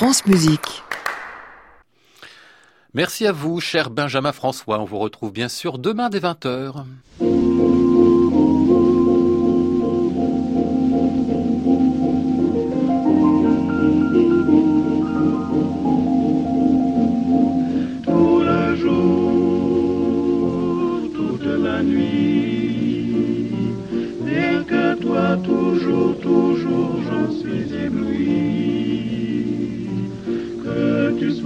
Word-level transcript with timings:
France 0.00 0.24
Musique. 0.24 0.82
Merci 2.94 3.26
à 3.26 3.32
vous, 3.32 3.60
cher 3.60 3.90
Benjamin 3.90 4.32
François. 4.32 4.80
On 4.80 4.86
vous 4.86 4.98
retrouve 4.98 5.30
bien 5.30 5.50
sûr 5.50 5.76
demain 5.76 6.08
dès 6.08 6.20
20h. 6.20 6.86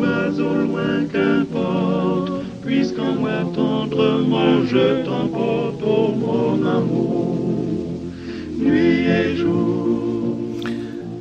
Sois 0.04 0.38
au 0.38 0.54
loin, 0.54 1.06
qu'importe, 1.10 2.44
puisqu'en 2.62 3.14
moi 3.14 3.40
tendrement 3.54 4.62
je 4.66 5.02
t'emporte, 5.02 5.82
oh 5.82 6.12
mon 6.14 6.66
amour, 6.66 8.02
nuit 8.58 9.06
et 9.08 9.36
jour. 9.36 9.83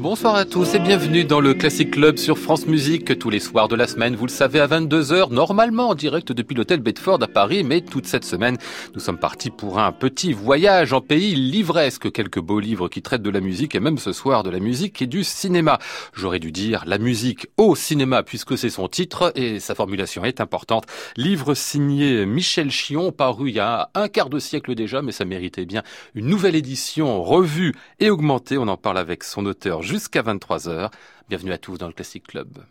Bonsoir 0.03 0.35
à 0.35 0.43
tous 0.43 0.75
et 0.75 0.79
bienvenue 0.79 1.23
dans 1.23 1.39
le 1.39 1.53
Classic 1.53 1.89
Club 1.89 2.17
sur 2.17 2.37
France 2.37 2.65
Musique 2.67 3.17
tous 3.17 3.29
les 3.29 3.39
soirs 3.39 3.69
de 3.69 3.75
la 3.77 3.87
semaine, 3.87 4.17
vous 4.17 4.25
le 4.25 4.31
savez, 4.31 4.59
à 4.59 4.67
22h, 4.67 5.31
normalement 5.31 5.87
en 5.87 5.95
direct 5.95 6.33
depuis 6.33 6.55
l'hôtel 6.55 6.81
Bedford 6.81 7.23
à 7.23 7.27
Paris, 7.29 7.63
mais 7.63 7.79
toute 7.79 8.05
cette 8.05 8.25
semaine, 8.25 8.57
nous 8.93 8.99
sommes 8.99 9.17
partis 9.17 9.49
pour 9.49 9.79
un 9.79 9.93
petit 9.93 10.33
voyage 10.33 10.91
en 10.91 10.99
pays 10.99 11.35
livresque, 11.35 12.11
quelques 12.11 12.41
beaux 12.41 12.59
livres 12.59 12.89
qui 12.89 13.01
traitent 13.01 13.21
de 13.21 13.29
la 13.29 13.39
musique 13.39 13.75
et 13.75 13.79
même 13.79 13.97
ce 13.97 14.11
soir 14.11 14.43
de 14.43 14.49
la 14.49 14.59
musique 14.59 15.01
et 15.01 15.07
du 15.07 15.23
cinéma. 15.23 15.79
J'aurais 16.13 16.39
dû 16.39 16.51
dire 16.51 16.83
la 16.85 16.97
musique 16.97 17.47
au 17.55 17.73
cinéma 17.73 18.23
puisque 18.23 18.57
c'est 18.57 18.69
son 18.69 18.89
titre 18.89 19.31
et 19.35 19.61
sa 19.61 19.73
formulation 19.73 20.25
est 20.25 20.41
importante. 20.41 20.83
Livre 21.15 21.53
signé 21.53 22.25
Michel 22.25 22.71
Chion, 22.71 23.13
paru 23.13 23.51
il 23.51 23.55
y 23.55 23.61
a 23.61 23.89
un 23.95 24.09
quart 24.09 24.29
de 24.29 24.39
siècle 24.39 24.75
déjà, 24.75 25.01
mais 25.01 25.13
ça 25.13 25.23
méritait 25.23 25.65
bien 25.65 25.81
une 26.13 26.27
nouvelle 26.27 26.55
édition 26.55 27.23
revue 27.23 27.73
et 28.01 28.09
augmentée. 28.09 28.57
On 28.57 28.67
en 28.67 28.75
parle 28.75 28.97
avec 28.97 29.23
son 29.23 29.45
auteur 29.45 29.81
jusqu'à 29.93 30.23
23h. 30.23 30.89
Bienvenue 31.29 31.51
à 31.51 31.59
tous 31.59 31.77
dans 31.77 31.85
le 31.85 31.93
Classic 31.93 32.25
Club. 32.25 32.65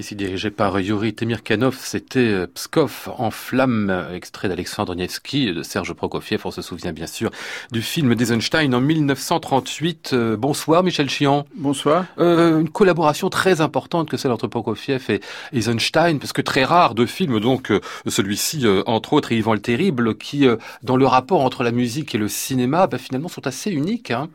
Ici 0.00 0.16
dirigé 0.16 0.50
par 0.50 0.80
Yuri 0.80 1.12
Temirkanov, 1.12 1.76
c'était 1.78 2.46
Pskov 2.54 3.10
en 3.18 3.30
flammes, 3.30 4.06
extrait 4.14 4.48
d'Alexandre 4.48 4.94
Nevsky 4.94 5.48
et 5.48 5.52
de 5.52 5.62
Serge 5.62 5.92
Prokofiev. 5.92 6.40
On 6.46 6.50
se 6.50 6.62
souvient 6.62 6.94
bien 6.94 7.06
sûr 7.06 7.30
du 7.70 7.82
film 7.82 8.14
d'Eisenstein 8.14 8.74
en 8.74 8.80
1938. 8.80 10.12
Euh, 10.14 10.36
bonsoir 10.38 10.82
Michel 10.82 11.10
Chian. 11.10 11.44
Bonsoir. 11.54 12.06
Euh, 12.18 12.60
une 12.60 12.70
collaboration 12.70 13.28
très 13.28 13.60
importante 13.60 14.08
que 14.08 14.16
celle 14.16 14.32
entre 14.32 14.46
Prokofiev 14.46 15.04
et 15.10 15.20
Eisenstein, 15.52 16.18
parce 16.18 16.32
que 16.32 16.40
très 16.40 16.64
rare 16.64 16.94
de 16.94 17.04
films, 17.04 17.38
donc 17.38 17.70
euh, 17.70 17.82
celui-ci 18.06 18.64
entre 18.86 19.12
autres 19.12 19.32
et 19.32 19.36
Yvan 19.36 19.52
le 19.52 19.60
Terrible, 19.60 20.16
qui 20.16 20.46
dans 20.82 20.96
le 20.96 21.06
rapport 21.06 21.42
entre 21.42 21.62
la 21.62 21.72
musique 21.72 22.14
et 22.14 22.18
le 22.18 22.28
cinéma, 22.28 22.86
bah, 22.86 22.96
finalement 22.96 23.28
sont 23.28 23.46
assez 23.46 23.70
uniques. 23.70 24.12
Hein. 24.12 24.30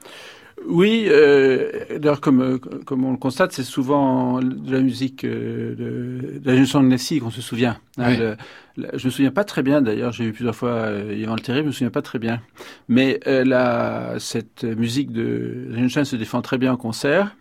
Oui, 0.65 1.05
euh, 1.09 1.69
d'ailleurs, 1.99 2.21
comme, 2.21 2.59
comme 2.59 3.03
on 3.05 3.11
le 3.11 3.17
constate, 3.17 3.51
c'est 3.51 3.63
souvent 3.63 4.39
de 4.39 4.71
la 4.71 4.79
musique 4.79 5.23
euh, 5.25 5.75
de, 5.75 6.39
de 6.39 6.51
la 6.51 6.57
chanson 6.57 6.81
de 6.81 6.87
Nessie 6.87 7.19
qu'on 7.19 7.29
se 7.29 7.41
souvient. 7.41 7.77
Hein, 7.97 8.05
Oui. 8.11 8.17
le- 8.17 8.35
le- 8.77 8.97
je 8.97 9.05
me 9.05 9.11
souviens 9.11 9.31
pas 9.31 9.43
très 9.43 9.63
bien, 9.63 9.81
d'ailleurs, 9.81 10.11
j'ai 10.11 10.25
vu 10.25 10.31
plusieurs 10.33 10.55
fois 10.55 10.69
euh, 10.69 11.13
Yvan 11.15 11.35
le 11.35 11.41
Terrible, 11.41 11.63
je 11.63 11.67
me 11.67 11.71
souviens 11.73 11.89
pas 11.91 12.01
très 12.01 12.19
bien. 12.19 12.41
Mais 12.87 13.19
euh, 13.27 13.43
la, 13.43 14.15
cette 14.19 14.63
musique 14.63 15.11
de 15.11 15.67
Einstein 15.77 16.05
se 16.05 16.15
défend 16.15 16.41
très 16.41 16.57
bien 16.57 16.73
en 16.73 16.77
concert. 16.77 17.35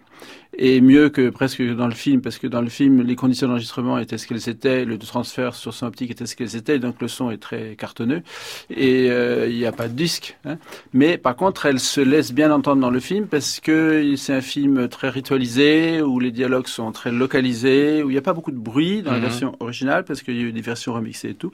Et 0.59 0.81
mieux 0.81 1.09
que 1.09 1.31
presque 1.31 1.63
dans 1.63 1.87
le 1.89 1.95
film, 1.95 2.21
parce 2.21 2.39
que 2.39 2.47
dans 2.47 2.61
le 2.61 2.69
film, 2.69 3.03
les 3.03 3.17
conditions 3.17 3.49
d'enregistrement 3.49 3.99
étaient 3.99 4.19
ce 4.19 4.27
qu'elles 4.27 4.49
étaient, 4.49 4.85
le 4.85 4.99
transfert 4.99 5.55
sur 5.55 5.75
son 5.75 5.87
optique 5.87 6.11
était 6.11 6.27
ce 6.27 6.37
qu'elles 6.37 6.57
étaient, 6.57 6.79
donc 6.79 7.01
le 7.01 7.09
son 7.09 7.31
est 7.31 7.39
très 7.39 7.75
cartonneux. 7.77 8.23
Et 8.71 9.11
euh, 9.11 9.49
il 9.49 9.57
n'y 9.57 9.67
a 9.67 9.73
pas 9.73 9.89
de 9.89 9.95
disque. 9.95 10.37
Hein. 10.45 10.57
Mais 10.93 11.19
par 11.19 11.37
contre, 11.37 11.67
elle 11.67 11.81
se 11.81 12.01
laisse 12.01 12.33
bien 12.33 12.51
entendre 12.53 12.81
dans 12.81 12.91
le 12.91 13.01
film 13.01 13.27
parce 13.27 13.61
que 13.61 14.15
c'est 14.17 14.35
un 14.35 14.41
film 14.41 14.89
très 14.89 15.09
ritualisé, 15.09 16.03
où 16.03 16.21
les 16.21 16.31
dialogues 16.31 16.69
sont 16.69 16.93
très 16.93 17.11
localisés, 17.11 18.03
où 18.03 18.11
il 18.11 18.13
n'y 18.13 18.19
a 18.19 18.23
pas 18.23 18.33
beaucoup 18.33 18.53
de 18.53 18.59
bruit 18.59 19.03
dans 19.03 19.11
la 19.13 19.19
Mhm. 19.19 19.25
version 19.25 19.57
originale 19.61 20.05
parce 20.05 20.23
qu'il 20.23 20.37
y 20.37 20.41
a 20.41 20.43
eu 20.43 20.53
des 20.53 20.61
versions 20.61 20.93
remixées 20.95 21.31
et 21.31 21.35
tout. 21.35 21.51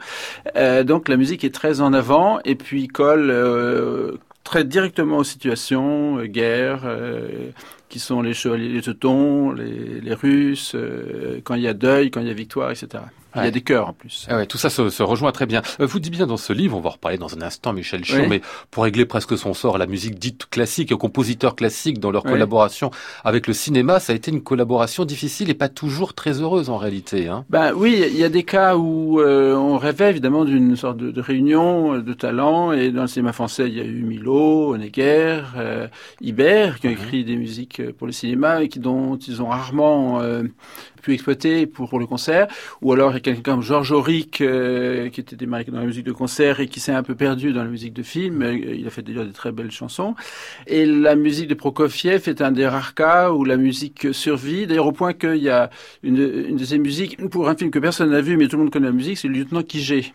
Euh, 0.57 0.85
donc 0.85 1.09
la 1.09 1.17
musique 1.17 1.45
est 1.45 1.55
très 1.55 1.81
en 1.81 1.93
avant 1.93 2.41
et 2.45 2.55
puis 2.55 2.89
colle 2.89 3.31
euh, 3.31 4.13
très 4.45 4.65
directement 4.65 5.19
aux 5.19 5.25
situations, 5.25 6.19
euh, 6.19 6.27
guerre, 6.27 6.83
euh, 6.85 7.51
qui 7.91 7.99
sont 7.99 8.23
les 8.23 8.33
chevaliers, 8.33 8.69
les 8.69 8.83
teutons, 8.83 9.51
les, 9.51 10.01
les 10.01 10.15
Russes, 10.15 10.73
euh, 10.75 11.41
quand 11.45 11.57
il 11.57 11.63
y 11.63 11.69
a 11.69 11.75
deuil, 11.75 12.11
quand 12.11 12.21
il 12.21 12.29
y 12.29 12.31
a 12.31 12.35
victoire, 12.35 12.71
etc. 12.71 13.03
Il 13.37 13.45
y 13.45 13.47
a 13.47 13.51
des 13.51 13.61
chœurs 13.61 13.89
en 13.89 13.93
plus. 13.93 14.27
Ah 14.29 14.37
ouais, 14.37 14.47
tout 14.47 14.59
ça 14.59 14.71
se, 14.71 14.91
se, 14.91 15.03
rejoint 15.03 15.33
très 15.33 15.47
bien. 15.47 15.63
Euh, 15.81 15.87
vous 15.87 16.01
dites 16.01 16.13
bien 16.13 16.27
dans 16.27 16.37
ce 16.37 16.53
livre, 16.53 16.77
on 16.77 16.81
va 16.81 16.89
en 16.89 16.93
reparler 16.93 17.19
dans 17.19 17.35
un 17.37 17.43
instant, 17.43 17.73
Michel 17.73 18.05
Chion, 18.05 18.23
oui. 18.23 18.27
mais 18.29 18.41
pour 18.71 18.85
régler 18.85 19.07
presque 19.07 19.37
son 19.39 19.55
sort, 19.55 19.79
la 19.79 19.87
musique 19.87 20.19
dite 20.19 20.47
classique, 20.47 20.95
compositeurs 20.95 21.55
classiques 21.55 22.01
dans 22.01 22.11
leur 22.11 22.25
oui. 22.25 22.33
collaboration 22.33 22.91
avec 23.25 23.47
le 23.47 23.53
cinéma, 23.53 24.01
ça 24.01 24.13
a 24.13 24.17
été 24.17 24.31
une 24.31 24.43
collaboration 24.43 25.05
difficile 25.05 25.51
et 25.51 25.55
pas 25.55 25.69
toujours 25.69 26.15
très 26.15 26.41
heureuse 26.41 26.71
en 26.71 26.77
réalité. 26.77 27.29
Hein. 27.29 27.45
Ben 27.51 27.73
oui, 27.75 28.05
il 28.07 28.19
y 28.19 28.25
a 28.25 28.29
des 28.29 28.43
cas 28.43 28.77
où 28.77 29.21
euh, 29.21 29.55
on 29.55 29.79
rêvait 29.79 30.11
évidemment 30.11 30.45
d'une 30.45 30.77
sorte 30.77 30.97
de, 30.97 31.11
de, 31.11 31.21
réunion 31.21 31.99
de 31.99 32.13
talents 32.13 32.73
et 32.73 32.91
dans 32.91 33.03
le 33.03 33.09
cinéma 33.09 33.33
français, 33.33 33.69
il 33.69 33.77
y 33.77 33.81
a 33.81 33.85
eu 33.85 34.03
Milo, 34.03 34.75
Honegger, 34.75 35.43
euh, 35.57 35.87
Ibert 36.21 36.81
qui 36.81 36.89
ont 36.89 36.91
écrit 36.91 37.23
mmh. 37.23 37.27
des 37.27 37.37
musiques 37.37 37.93
pour 37.93 38.07
le 38.07 38.13
cinéma 38.13 38.63
et 38.63 38.69
qui, 38.69 38.79
dont 38.79 39.17
ils 39.17 39.43
ont 39.43 39.49
rarement 39.49 40.21
euh, 40.21 40.43
pu 41.01 41.13
exploiter 41.13 41.67
pour, 41.67 41.99
le 41.99 42.07
concert, 42.07 42.47
ou 42.83 42.93
alors 42.93 43.11
il 43.11 43.15
y 43.15 43.17
a 43.17 43.21
quelqu'un 43.21 43.43
comme 43.43 43.63
Georges 43.63 43.93
Auric 43.93 44.41
euh, 44.41 45.09
qui 45.09 45.21
était 45.21 45.37
démarré 45.37 45.65
dans 45.65 45.81
la 45.81 45.87
musique 45.87 46.05
de 46.05 46.13
concert 46.13 46.61
et 46.61 46.67
qui 46.67 46.81
s'est 46.81 46.93
un 46.93 47.03
peu 47.03 47.15
perdu 47.15 47.53
dans 47.53 47.65
la 47.65 47.71
musique 47.71 47.93
de 47.93 48.03
film. 48.03 48.43
Euh, 48.43 48.55
il 48.55 48.87
a 48.87 48.91
fait 48.91 49.03
déjà 49.03 49.25
des 49.25 49.33
très 49.33 49.53
belles 49.53 49.71
chansons. 49.71 50.15
Et 50.67 50.87
la 50.87 51.17
musique 51.17 51.49
de 51.49 51.55
Prokofiev 51.55 52.29
est 52.29 52.41
un 52.41 52.53
des 52.53 52.67
rares 52.67 52.95
cas 52.95 53.33
où 53.33 53.45
la 53.45 53.57
musique 53.57 54.13
survit. 54.13 54.67
D'ailleurs 54.67 54.87
au 54.87 54.93
point 54.93 55.13
qu'il 55.13 55.37
y 55.37 55.49
a 55.49 55.71
une, 56.03 56.19
une 56.49 56.57
de 56.57 56.65
ces 56.65 56.79
musiques 56.79 57.17
pour 57.29 57.49
un 57.49 57.57
film 57.57 57.71
que 57.71 57.79
personne 57.79 58.11
n'a 58.11 58.21
vu, 58.21 58.37
mais 58.37 58.49
tout 58.49 58.57
le 58.57 58.63
monde 58.63 58.73
connaît 58.73 58.87
la 58.87 58.93
musique, 58.93 59.19
c'est 59.19 59.29
le 59.29 59.35
lieutenant 59.35 59.63
Kijé, 59.63 60.13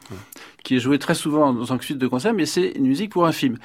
qui 0.66 0.76
est 0.76 0.80
joué 0.80 1.00
très 1.00 1.16
souvent 1.16 1.54
dans 1.54 1.72
un 1.72 1.80
suite 1.80 1.98
de 1.98 2.08
concert, 2.08 2.34
mais 2.34 2.46
c'est 2.46 2.74
une 2.76 2.88
musique 2.88 3.12
pour 3.12 3.26
un 3.26 3.32
film. 3.32 3.58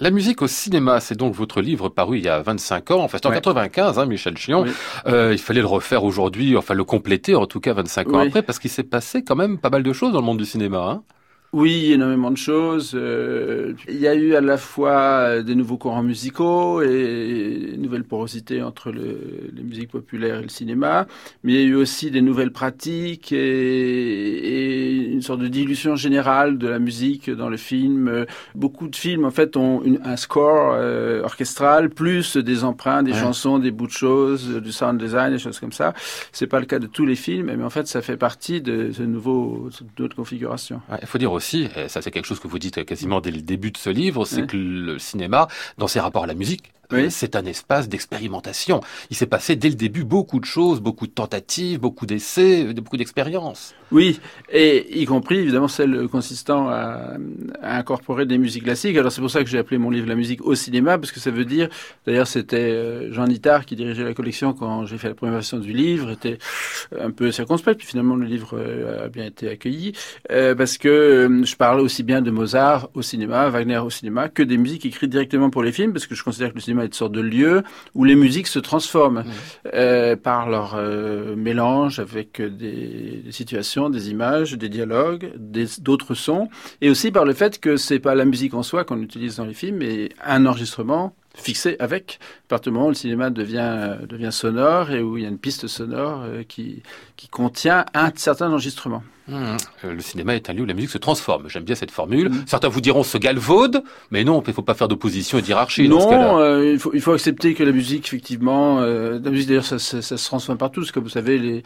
La 0.00 0.10
musique 0.10 0.42
au 0.42 0.46
cinéma, 0.46 1.00
c'est 1.00 1.16
donc 1.16 1.34
votre 1.34 1.60
livre 1.62 1.88
paru 1.88 2.18
il 2.18 2.24
y 2.24 2.28
a 2.28 2.42
25 2.42 2.90
ans, 2.90 3.00
enfin 3.00 3.18
c'est 3.20 3.26
en 3.26 3.30
ouais. 3.30 3.36
95, 3.36 3.98
hein, 3.98 4.06
Michel 4.06 4.36
Chion. 4.36 4.62
Oui. 4.62 4.70
Euh, 5.06 5.32
il 5.32 5.38
fallait 5.38 5.60
le 5.60 5.66
refaire 5.66 6.04
aujourd'hui, 6.04 6.56
enfin 6.56 6.74
le 6.74 6.84
compléter 6.84 7.34
en 7.34 7.46
tout 7.46 7.60
cas 7.60 7.72
25 7.72 8.08
ans 8.08 8.20
oui. 8.20 8.26
après, 8.26 8.42
parce 8.42 8.58
qu'il 8.58 8.70
s'est 8.70 8.82
passé 8.82 9.24
quand 9.24 9.36
même 9.36 9.58
pas 9.58 9.70
mal 9.70 9.82
de 9.82 9.92
choses 9.92 10.12
dans 10.12 10.20
le 10.20 10.26
monde 10.26 10.38
du 10.38 10.44
cinéma. 10.44 10.78
Hein. 10.78 11.02
Oui, 11.54 11.92
énormément 11.92 12.30
de 12.30 12.36
choses. 12.36 12.92
Euh, 12.94 13.72
il 13.88 13.98
y 13.98 14.06
a 14.06 14.14
eu 14.14 14.34
à 14.34 14.42
la 14.42 14.58
fois 14.58 15.42
des 15.42 15.54
nouveaux 15.54 15.78
courants 15.78 16.02
musicaux 16.02 16.82
et 16.82 17.70
une 17.74 17.80
nouvelle 17.80 18.04
porosité 18.04 18.62
entre 18.62 18.92
le, 18.92 19.48
les 19.54 19.62
musiques 19.62 19.90
populaires 19.90 20.40
et 20.40 20.42
le 20.42 20.50
cinéma, 20.50 21.06
mais 21.42 21.54
il 21.54 21.58
y 21.58 21.62
a 21.62 21.66
eu 21.66 21.74
aussi 21.74 22.10
des 22.10 22.20
nouvelles 22.20 22.52
pratiques 22.52 23.32
et, 23.32 23.38
et 23.38 24.92
une 25.10 25.22
sorte 25.22 25.40
de 25.40 25.48
dilution 25.48 25.96
générale 25.96 26.58
de 26.58 26.68
la 26.68 26.78
musique 26.78 27.30
dans 27.30 27.48
le 27.48 27.56
film. 27.56 28.26
Beaucoup 28.54 28.86
de 28.86 28.96
films, 28.96 29.24
en 29.24 29.30
fait, 29.30 29.56
ont 29.56 29.82
une, 29.82 30.00
un 30.04 30.16
score 30.16 30.74
euh, 30.74 31.22
orchestral, 31.22 31.88
plus 31.88 32.36
des 32.36 32.62
emprunts, 32.62 33.02
des 33.02 33.12
ouais. 33.12 33.20
chansons, 33.20 33.58
des 33.58 33.70
bouts 33.70 33.86
de 33.86 33.92
choses, 33.92 34.60
du 34.60 34.70
sound 34.70 35.00
design, 35.00 35.32
des 35.32 35.38
choses 35.38 35.58
comme 35.58 35.72
ça. 35.72 35.94
C'est 36.30 36.46
pas 36.46 36.60
le 36.60 36.66
cas 36.66 36.78
de 36.78 36.86
tous 36.86 37.06
les 37.06 37.16
films, 37.16 37.54
mais 37.56 37.64
en 37.64 37.70
fait, 37.70 37.86
ça 37.86 38.02
fait 38.02 38.18
partie 38.18 38.60
de 38.60 38.92
ce 38.92 39.02
nouveau, 39.02 39.70
de 39.96 40.02
notre 40.02 40.14
configuration. 40.14 40.82
Il 40.90 40.92
ouais, 40.92 41.00
faut 41.06 41.16
dire 41.16 41.37
aussi, 41.38 41.68
et 41.76 41.88
ça 41.88 42.02
c'est 42.02 42.10
quelque 42.10 42.26
chose 42.26 42.40
que 42.40 42.48
vous 42.48 42.58
dites 42.58 42.84
quasiment 42.84 43.20
dès 43.20 43.30
le 43.30 43.40
début 43.40 43.70
de 43.70 43.78
ce 43.78 43.90
livre, 43.90 44.24
c'est 44.26 44.46
que 44.46 44.56
le 44.56 44.98
cinéma, 44.98 45.48
dans 45.78 45.88
ses 45.88 46.00
rapports 46.00 46.24
à 46.24 46.26
la 46.26 46.34
musique, 46.34 46.72
oui. 46.92 47.10
c'est 47.10 47.36
un 47.36 47.44
espace 47.44 47.88
d'expérimentation. 47.88 48.80
Il 49.10 49.16
s'est 49.16 49.26
passé 49.26 49.56
dès 49.56 49.68
le 49.68 49.74
début 49.74 50.04
beaucoup 50.04 50.40
de 50.40 50.44
choses, 50.44 50.80
beaucoup 50.80 51.06
de 51.06 51.12
tentatives, 51.12 51.80
beaucoup 51.80 52.06
d'essais, 52.06 52.72
beaucoup 52.74 52.96
d'expériences. 52.96 53.74
Oui, 53.90 54.20
et 54.50 55.00
y 55.00 55.06
compris 55.06 55.38
évidemment 55.38 55.68
celle 55.68 56.08
consistant 56.08 56.68
à, 56.68 57.16
à, 57.62 57.78
incorporer 57.78 58.26
des 58.26 58.36
musiques 58.36 58.64
classiques. 58.64 58.96
Alors 58.96 59.12
c'est 59.12 59.20
pour 59.20 59.30
ça 59.30 59.42
que 59.42 59.48
j'ai 59.48 59.58
appelé 59.58 59.78
mon 59.78 59.90
livre 59.90 60.06
La 60.06 60.14
musique 60.14 60.44
au 60.44 60.54
cinéma, 60.54 60.98
parce 60.98 61.12
que 61.12 61.20
ça 61.20 61.30
veut 61.30 61.44
dire, 61.44 61.68
d'ailleurs 62.06 62.26
c'était 62.26 62.56
euh, 62.56 63.12
Jean 63.12 63.26
Nittard 63.26 63.64
qui 63.64 63.76
dirigeait 63.76 64.04
la 64.04 64.14
collection 64.14 64.52
quand 64.52 64.86
j'ai 64.86 64.98
fait 64.98 65.08
la 65.08 65.14
première 65.14 65.34
version 65.34 65.58
du 65.58 65.72
livre, 65.72 66.10
était 66.10 66.38
un 66.98 67.10
peu 67.10 67.32
circonspect, 67.32 67.78
puis 67.78 67.86
finalement 67.86 68.16
le 68.16 68.26
livre 68.26 68.58
euh, 68.58 69.06
a 69.06 69.08
bien 69.08 69.24
été 69.26 69.48
accueilli, 69.48 69.92
euh, 70.30 70.54
parce 70.54 70.78
que 70.78 70.88
euh, 70.88 71.44
je 71.44 71.56
parle 71.56 71.80
aussi 71.80 72.02
bien 72.02 72.22
de 72.22 72.30
Mozart 72.30 72.90
au 72.94 73.02
cinéma, 73.02 73.48
Wagner 73.48 73.78
au 73.78 73.90
cinéma, 73.90 74.28
que 74.28 74.42
des 74.42 74.58
musiques 74.58 74.86
écrites 74.86 75.10
directement 75.10 75.50
pour 75.50 75.62
les 75.62 75.72
films, 75.72 75.92
parce 75.92 76.06
que 76.06 76.14
je 76.14 76.22
considère 76.22 76.50
que 76.50 76.56
le 76.56 76.60
cinéma 76.60 76.77
est 76.80 76.86
une 76.86 76.92
sorte 76.92 77.12
de 77.12 77.20
lieu 77.20 77.62
où 77.94 78.04
les 78.04 78.14
musiques 78.14 78.46
se 78.46 78.58
transforment 78.58 79.20
mmh. 79.20 79.68
euh, 79.74 80.16
par 80.16 80.48
leur 80.48 80.74
euh, 80.74 81.36
mélange 81.36 81.98
avec 81.98 82.40
des, 82.40 83.22
des, 83.24 83.32
situations, 83.32 83.90
des 83.90 84.10
images, 84.10 84.52
des 84.54 84.68
dialogues, 84.68 85.32
d'autres 85.80 86.14
sons, 86.14 86.48
et 86.80 86.90
aussi 86.90 87.10
par 87.10 87.24
le 87.24 87.32
fait 87.32 87.60
que 87.60 87.76
c'est 87.76 87.98
pas 87.98 88.14
la 88.14 88.24
musique 88.24 88.54
en 88.54 88.62
soi 88.62 88.84
qu'on 88.84 89.00
utilise 89.00 89.36
dans 89.36 89.44
les 89.44 89.54
films, 89.54 89.78
mais 89.78 90.08
un 90.24 90.46
enregistrement 90.46 91.14
fixé 91.40 91.76
avec. 91.78 92.18
À 92.46 92.48
partir 92.48 92.72
du 92.72 92.76
moment 92.76 92.86
où 92.86 92.90
le 92.90 92.94
cinéma 92.94 93.30
devient, 93.30 93.96
devient 94.08 94.32
sonore 94.32 94.90
et 94.90 95.02
où 95.02 95.16
il 95.16 95.22
y 95.22 95.26
a 95.26 95.28
une 95.28 95.38
piste 95.38 95.66
sonore 95.66 96.22
euh, 96.24 96.42
qui, 96.46 96.82
qui 97.16 97.28
contient 97.28 97.84
un 97.94 98.10
certain 98.14 98.50
enregistrement. 98.50 99.02
Mmh. 99.28 99.56
Le 99.84 100.00
cinéma 100.00 100.34
est 100.34 100.48
un 100.48 100.54
lieu 100.54 100.62
où 100.62 100.66
la 100.66 100.74
musique 100.74 100.90
se 100.90 100.98
transforme. 100.98 101.48
J'aime 101.48 101.64
bien 101.64 101.74
cette 101.74 101.90
formule. 101.90 102.30
Mmh. 102.30 102.44
Certains 102.46 102.68
vous 102.68 102.80
diront 102.80 103.02
se 103.02 103.18
galvaude, 103.18 103.82
mais 104.10 104.24
non, 104.24 104.42
il 104.42 104.48
ne 104.48 104.54
faut 104.54 104.62
pas 104.62 104.74
faire 104.74 104.88
d'opposition 104.88 105.38
et 105.38 105.42
d'hierarchie. 105.42 105.88
Non, 105.88 106.38
euh, 106.40 106.72
il, 106.72 106.78
faut, 106.78 106.92
il 106.94 107.00
faut 107.00 107.12
accepter 107.12 107.54
que 107.54 107.62
la 107.62 107.72
musique, 107.72 108.06
effectivement, 108.06 108.80
euh, 108.80 109.20
la 109.22 109.30
musique 109.30 109.48
d'ailleurs, 109.48 109.66
ça, 109.66 109.78
ça, 109.78 110.00
ça, 110.00 110.16
se 110.16 110.24
transforme 110.24 110.56
partout. 110.56 110.80
Parce 110.80 110.92
que 110.92 111.00
vous 111.00 111.10
savez, 111.10 111.38
les, 111.38 111.62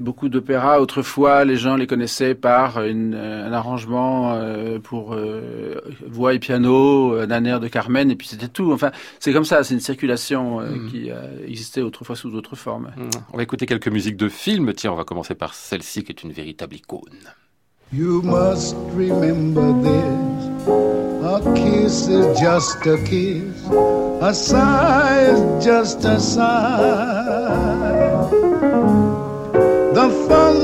beaucoup 0.00 0.28
d'opéras, 0.28 0.80
autrefois, 0.80 1.44
les 1.44 1.56
gens 1.56 1.76
les 1.76 1.86
connaissaient 1.86 2.34
par 2.34 2.82
une, 2.84 3.14
un 3.14 3.52
arrangement 3.52 4.34
euh, 4.34 4.78
pour 4.78 5.14
euh, 5.14 5.80
voix 6.06 6.34
et 6.34 6.38
piano 6.38 7.14
euh, 7.14 7.26
d'un 7.26 7.44
air 7.44 7.60
de 7.60 7.68
Carmen, 7.68 8.10
et 8.10 8.16
puis 8.16 8.28
c'était 8.28 8.48
tout. 8.48 8.72
Enfin, 8.72 8.90
c'est 9.18 9.32
comme 9.32 9.44
ça, 9.44 9.64
c'est 9.64 9.74
une 9.74 9.80
circulation 9.80 10.60
euh, 10.60 10.70
mmh. 10.70 10.90
qui 10.90 11.10
a 11.10 11.22
existé 11.46 11.80
autrefois 11.82 12.16
sous 12.16 12.30
d'autres 12.30 12.56
formes. 12.56 12.90
Mmh. 12.96 13.10
On 13.32 13.36
va 13.38 13.42
écouter 13.42 13.66
quelques 13.66 13.88
musiques 13.88 14.16
de 14.16 14.28
films. 14.28 14.72
Tiens, 14.74 14.92
on 14.92 14.96
va 14.96 15.04
commencer 15.04 15.34
par 15.34 15.54
celle-ci 15.54 16.04
qui 16.04 16.12
est 16.12 16.22
une 16.22 16.32
véritable 16.32 16.76
icône. 16.76 17.00
You 17.92 18.22
must 18.22 18.76
remember 18.94 19.72
this. 19.82 20.68
A 21.24 21.40
kiss 21.54 22.06
is 22.06 22.38
just 22.38 22.86
a 22.86 22.96
kiss. 23.04 23.68
A 24.22 24.32
sigh 24.32 25.32
is 25.32 25.64
just 25.64 26.04
a 26.04 26.20
sigh. 26.20 27.99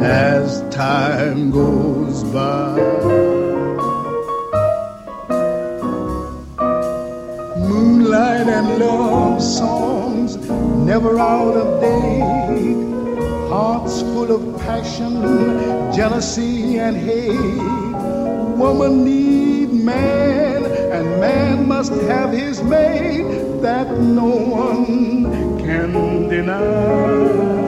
as 0.00 0.62
time 0.74 1.50
goes 1.50 2.22
by. 2.24 2.76
Moonlight 7.56 8.48
and 8.48 8.78
love 8.78 9.42
songs 9.42 10.36
never 10.36 11.18
out 11.18 11.56
of 11.56 11.80
date. 11.80 12.88
Hearts 13.48 14.02
full 14.02 14.30
of 14.30 14.60
passion, 14.60 15.22
jealousy, 15.92 16.78
and 16.78 16.96
hate. 16.96 17.62
Woman 18.56 19.04
need 19.04 19.72
man, 19.72 20.64
and 20.64 21.20
man 21.20 21.66
must 21.66 21.92
have 21.92 22.32
his 22.32 22.62
mate 22.62 23.62
that 23.62 23.90
no 23.98 24.26
one 24.26 25.58
can 25.58 26.28
deny. 26.28 27.67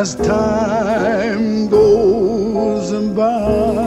as 0.00 0.14
time 0.14 1.68
goes 1.68 2.90
by. 3.14 3.79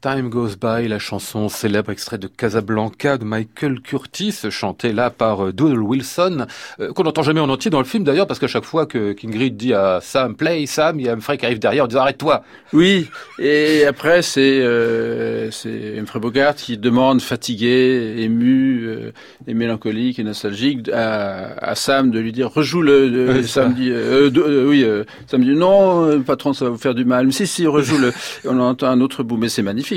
Time 0.00 0.30
Goes 0.30 0.56
By, 0.58 0.88
la 0.88 0.98
chanson 0.98 1.50
célèbre 1.50 1.90
extrait 1.90 2.16
de 2.16 2.26
Casablanca 2.26 3.18
de 3.18 3.24
Michael 3.24 3.80
Curtis, 3.82 4.34
chantée 4.48 4.94
là 4.94 5.10
par 5.10 5.44
euh, 5.44 5.52
Doodle 5.52 5.82
Wilson, 5.82 6.46
euh, 6.80 6.90
qu'on 6.94 7.02
n'entend 7.02 7.22
jamais 7.22 7.40
en 7.40 7.50
entier 7.50 7.70
dans 7.70 7.80
le 7.80 7.84
film 7.84 8.02
d'ailleurs, 8.02 8.26
parce 8.26 8.40
qu'à 8.40 8.46
chaque 8.46 8.64
fois 8.64 8.86
que 8.86 9.12
Kingrid 9.12 9.58
dit 9.58 9.74
à 9.74 10.00
Sam, 10.00 10.36
play 10.36 10.64
Sam, 10.64 10.98
il 10.98 11.04
y 11.04 11.08
a 11.10 11.12
Humphrey 11.12 11.36
qui 11.36 11.44
arrive 11.44 11.58
derrière 11.58 11.84
en 11.84 11.86
disant 11.86 12.00
arrête-toi. 12.00 12.42
Oui, 12.72 13.10
et 13.38 13.84
après 13.84 14.22
c'est 14.22 14.60
euh, 14.62 15.50
Humphrey 15.66 16.18
Bogart 16.18 16.54
qui 16.54 16.78
demande, 16.78 17.20
fatigué, 17.20 18.14
ému, 18.20 18.84
euh, 18.84 19.12
et 19.46 19.52
mélancolique 19.52 20.18
et 20.18 20.24
nostalgique, 20.24 20.88
à, 20.88 21.58
à, 21.58 21.74
Sam 21.74 22.10
de 22.10 22.20
lui 22.20 22.32
dire 22.32 22.50
rejoue 22.50 22.80
le, 22.80 23.06
le 23.06 23.32
oui, 23.34 23.46
Sam 23.46 23.74
dit, 23.74 23.90
euh, 23.90 24.30
oui, 24.66 24.82
Sam 25.26 25.44
dit 25.44 25.54
non, 25.54 26.22
patron, 26.22 26.54
ça 26.54 26.64
va 26.64 26.70
vous 26.70 26.78
faire 26.78 26.94
du 26.94 27.04
mal. 27.04 27.26
Mais 27.26 27.32
si, 27.32 27.46
si, 27.46 27.66
rejoue 27.66 27.98
le. 27.98 28.12
on 28.48 28.58
entend 28.60 28.88
un 28.88 29.02
autre 29.02 29.22
bout, 29.22 29.36
mais 29.36 29.50
c'est 29.50 29.62
magnifique. 29.62 29.89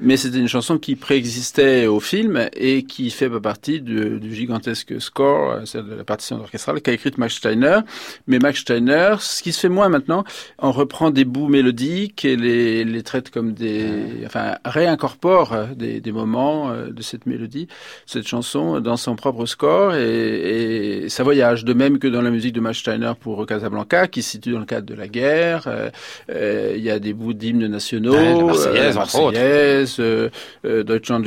Mais 0.00 0.16
c'était 0.16 0.38
une 0.38 0.48
chanson 0.48 0.78
qui 0.78 0.96
préexistait 0.96 1.86
au 1.86 2.00
film 2.00 2.48
et 2.56 2.84
qui 2.84 3.10
fait 3.10 3.30
partie 3.40 3.80
du, 3.80 4.20
du 4.20 4.34
gigantesque 4.34 5.00
score, 5.00 5.60
celle 5.64 5.86
de 5.86 5.94
la 5.94 6.04
partition 6.04 6.40
orchestrale 6.40 6.80
qu'a 6.80 6.92
écrite 6.92 7.18
Max 7.18 7.34
Steiner. 7.34 7.80
Mais 8.26 8.38
Max 8.38 8.60
Steiner, 8.60 9.16
ce 9.20 9.42
qui 9.42 9.52
se 9.52 9.60
fait 9.60 9.68
moins 9.68 9.88
maintenant, 9.88 10.24
on 10.58 10.72
reprend 10.72 11.10
des 11.10 11.24
bouts 11.24 11.48
mélodiques 11.48 12.24
et 12.24 12.36
les, 12.36 12.84
les 12.84 13.02
traite 13.02 13.30
comme 13.30 13.52
des, 13.52 14.24
enfin, 14.26 14.56
réincorpore 14.64 15.56
des, 15.76 16.00
des 16.00 16.12
moments 16.12 16.70
euh, 16.70 16.90
de 16.90 17.02
cette 17.02 17.26
mélodie, 17.26 17.68
cette 18.06 18.26
chanson 18.26 18.80
dans 18.80 18.96
son 18.96 19.16
propre 19.16 19.46
score 19.46 19.94
et, 19.94 21.04
et 21.04 21.08
ça 21.08 21.22
voyage. 21.22 21.64
De 21.64 21.72
même 21.72 21.98
que 21.98 22.08
dans 22.08 22.22
la 22.22 22.30
musique 22.30 22.52
de 22.52 22.60
Max 22.60 22.78
Steiner 22.78 23.12
pour 23.18 23.46
Casablanca, 23.46 24.06
qui 24.06 24.22
se 24.22 24.30
situe 24.30 24.52
dans 24.52 24.60
le 24.60 24.66
cadre 24.66 24.86
de 24.86 24.94
la 24.94 25.08
guerre, 25.08 25.64
euh, 25.66 25.90
euh, 26.30 26.74
il 26.76 26.82
y 26.82 26.90
a 26.90 26.98
des 26.98 27.12
bouts 27.12 27.32
d'hymnes 27.32 27.66
nationaux. 27.66 28.12
Ouais, 28.12 28.36
la 28.36 28.44
Marseillaise, 28.44 28.94
Marseillaise, 28.96 29.33
euh, 29.36 30.28
euh, 30.64 30.82
Deutschland 30.82 31.22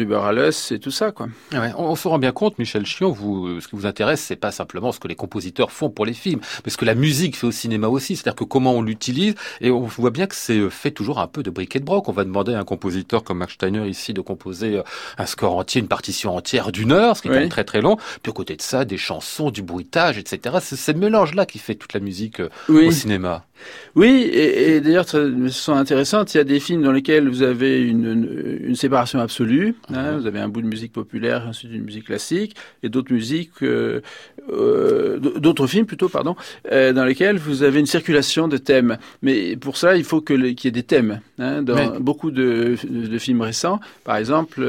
tout 0.81 0.91
ça, 0.91 1.11
quoi. 1.11 1.27
Ouais, 1.51 1.71
on, 1.77 1.91
on, 1.91 1.95
se 1.95 2.07
rend 2.07 2.19
bien 2.19 2.31
compte, 2.31 2.59
Michel 2.59 2.85
Chion, 2.85 3.11
vous, 3.11 3.59
ce 3.61 3.67
qui 3.67 3.75
vous 3.75 3.85
intéresse, 3.85 4.21
c'est 4.21 4.35
pas 4.35 4.51
simplement 4.51 4.91
ce 4.91 4.99
que 4.99 5.07
les 5.07 5.15
compositeurs 5.15 5.71
font 5.71 5.89
pour 5.89 6.05
les 6.05 6.13
films, 6.13 6.39
mais 6.65 6.71
ce 6.71 6.77
que 6.77 6.85
la 6.85 6.95
musique 6.95 7.35
fait 7.35 7.47
au 7.47 7.51
cinéma 7.51 7.87
aussi, 7.87 8.15
c'est-à-dire 8.15 8.35
que 8.35 8.43
comment 8.43 8.73
on 8.73 8.81
l'utilise, 8.81 9.35
et 9.61 9.71
on 9.71 9.81
voit 9.81 10.11
bien 10.11 10.27
que 10.27 10.35
c'est 10.35 10.69
fait 10.69 10.91
toujours 10.91 11.19
un 11.19 11.27
peu 11.27 11.43
de 11.43 11.49
briquet 11.49 11.79
de 11.79 11.85
broc. 11.85 12.07
On 12.07 12.11
va 12.11 12.23
demander 12.23 12.53
à 12.53 12.59
un 12.59 12.63
compositeur 12.63 13.23
comme 13.23 13.39
Max 13.39 13.53
Steiner 13.53 13.87
ici 13.87 14.13
de 14.13 14.21
composer 14.21 14.81
un 15.17 15.25
score 15.25 15.55
entier, 15.55 15.81
une 15.81 15.87
partition 15.87 16.35
entière 16.35 16.71
d'une 16.71 16.91
heure, 16.91 17.17
ce 17.17 17.21
qui 17.21 17.27
est 17.27 17.31
oui. 17.31 17.37
quand 17.37 17.41
même 17.41 17.49
très 17.49 17.63
très 17.63 17.81
long. 17.81 17.97
Puis 18.23 18.29
à 18.29 18.33
côté 18.33 18.55
de 18.55 18.61
ça, 18.61 18.85
des 18.85 18.97
chansons, 18.97 19.51
du 19.51 19.61
bruitage, 19.61 20.17
etc. 20.17 20.57
C'est 20.61 20.75
ce 20.75 20.91
mélange-là 20.91 21.45
qui 21.45 21.59
fait 21.59 21.75
toute 21.75 21.93
la 21.93 21.99
musique 21.99 22.41
oui. 22.69 22.87
au 22.87 22.91
cinéma. 22.91 23.45
Oui, 23.95 24.29
et, 24.31 24.75
et 24.75 24.81
d'ailleurs, 24.81 25.07
ce 25.07 25.47
sont 25.49 25.73
intéressantes. 25.73 26.33
Il 26.33 26.37
y 26.37 26.41
a 26.41 26.43
des 26.43 26.59
films 26.59 26.83
dans 26.83 26.91
lesquels 26.91 27.27
vous 27.27 27.41
avez 27.41 27.81
une, 27.81 28.05
une, 28.05 28.59
une 28.61 28.75
séparation 28.75 29.19
absolue. 29.19 29.75
Hein, 29.93 30.17
vous 30.17 30.27
avez 30.27 30.39
un 30.39 30.49
bout 30.49 30.61
de 30.61 30.67
musique 30.67 30.93
populaire, 30.93 31.45
ensuite 31.47 31.71
une 31.71 31.83
musique 31.83 32.05
classique, 32.05 32.55
et 32.83 32.89
d'autres 32.89 33.13
musiques, 33.13 33.63
euh, 33.63 34.01
euh, 34.49 35.19
d'autres 35.19 35.67
films 35.67 35.85
plutôt, 35.85 36.09
pardon, 36.09 36.35
euh, 36.71 36.93
dans 36.93 37.05
lesquels 37.05 37.37
vous 37.37 37.63
avez 37.63 37.79
une 37.79 37.85
circulation 37.85 38.47
de 38.47 38.57
thèmes. 38.57 38.97
Mais 39.21 39.55
pour 39.55 39.77
ça, 39.77 39.95
il 39.95 40.03
faut 40.03 40.21
qu'il 40.21 40.45
y 40.45 40.67
ait 40.67 40.71
des 40.71 40.83
thèmes. 40.83 41.21
Hein, 41.39 41.61
dans 41.61 41.75
Mais... 41.75 41.99
beaucoup 41.99 42.31
de, 42.31 42.75
de, 42.87 43.17
films 43.17 43.41
récents, 43.41 43.79
par 44.03 44.17
exemple, 44.17 44.65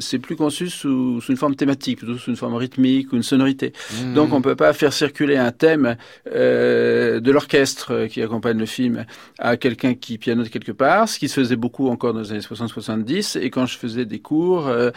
c'est 0.00 0.18
plus 0.18 0.36
conçu 0.36 0.68
sous, 0.68 1.20
sous, 1.20 1.32
une 1.32 1.36
forme 1.36 1.56
thématique, 1.56 1.98
plutôt 1.98 2.16
sous 2.16 2.30
une 2.30 2.36
forme 2.36 2.54
rythmique 2.54 3.12
ou 3.12 3.16
une 3.16 3.22
sonorité. 3.22 3.72
Mmh. 3.92 4.14
Donc, 4.14 4.32
on 4.32 4.40
peut 4.40 4.56
pas 4.56 4.72
faire 4.72 4.92
circuler 4.92 5.36
un 5.36 5.52
thème 5.52 5.96
de 6.26 7.30
l'orchestre 7.30 8.06
qui 8.16 8.22
accompagne 8.22 8.56
le 8.56 8.64
film 8.64 9.04
à 9.38 9.58
quelqu'un 9.58 9.92
qui 9.92 10.16
pianote 10.16 10.48
quelque 10.48 10.72
part, 10.72 11.06
ce 11.06 11.18
qui 11.18 11.28
se 11.28 11.38
faisait 11.38 11.54
beaucoup 11.54 11.88
encore 11.88 12.14
dans 12.14 12.20
les 12.20 12.32
années 12.32 12.40
60-70. 12.40 13.38
Et 13.38 13.50
quand 13.50 13.66
je 13.66 13.76
faisais 13.76 14.06
des 14.06 14.20
cours, 14.20 14.68
euh, 14.68 14.90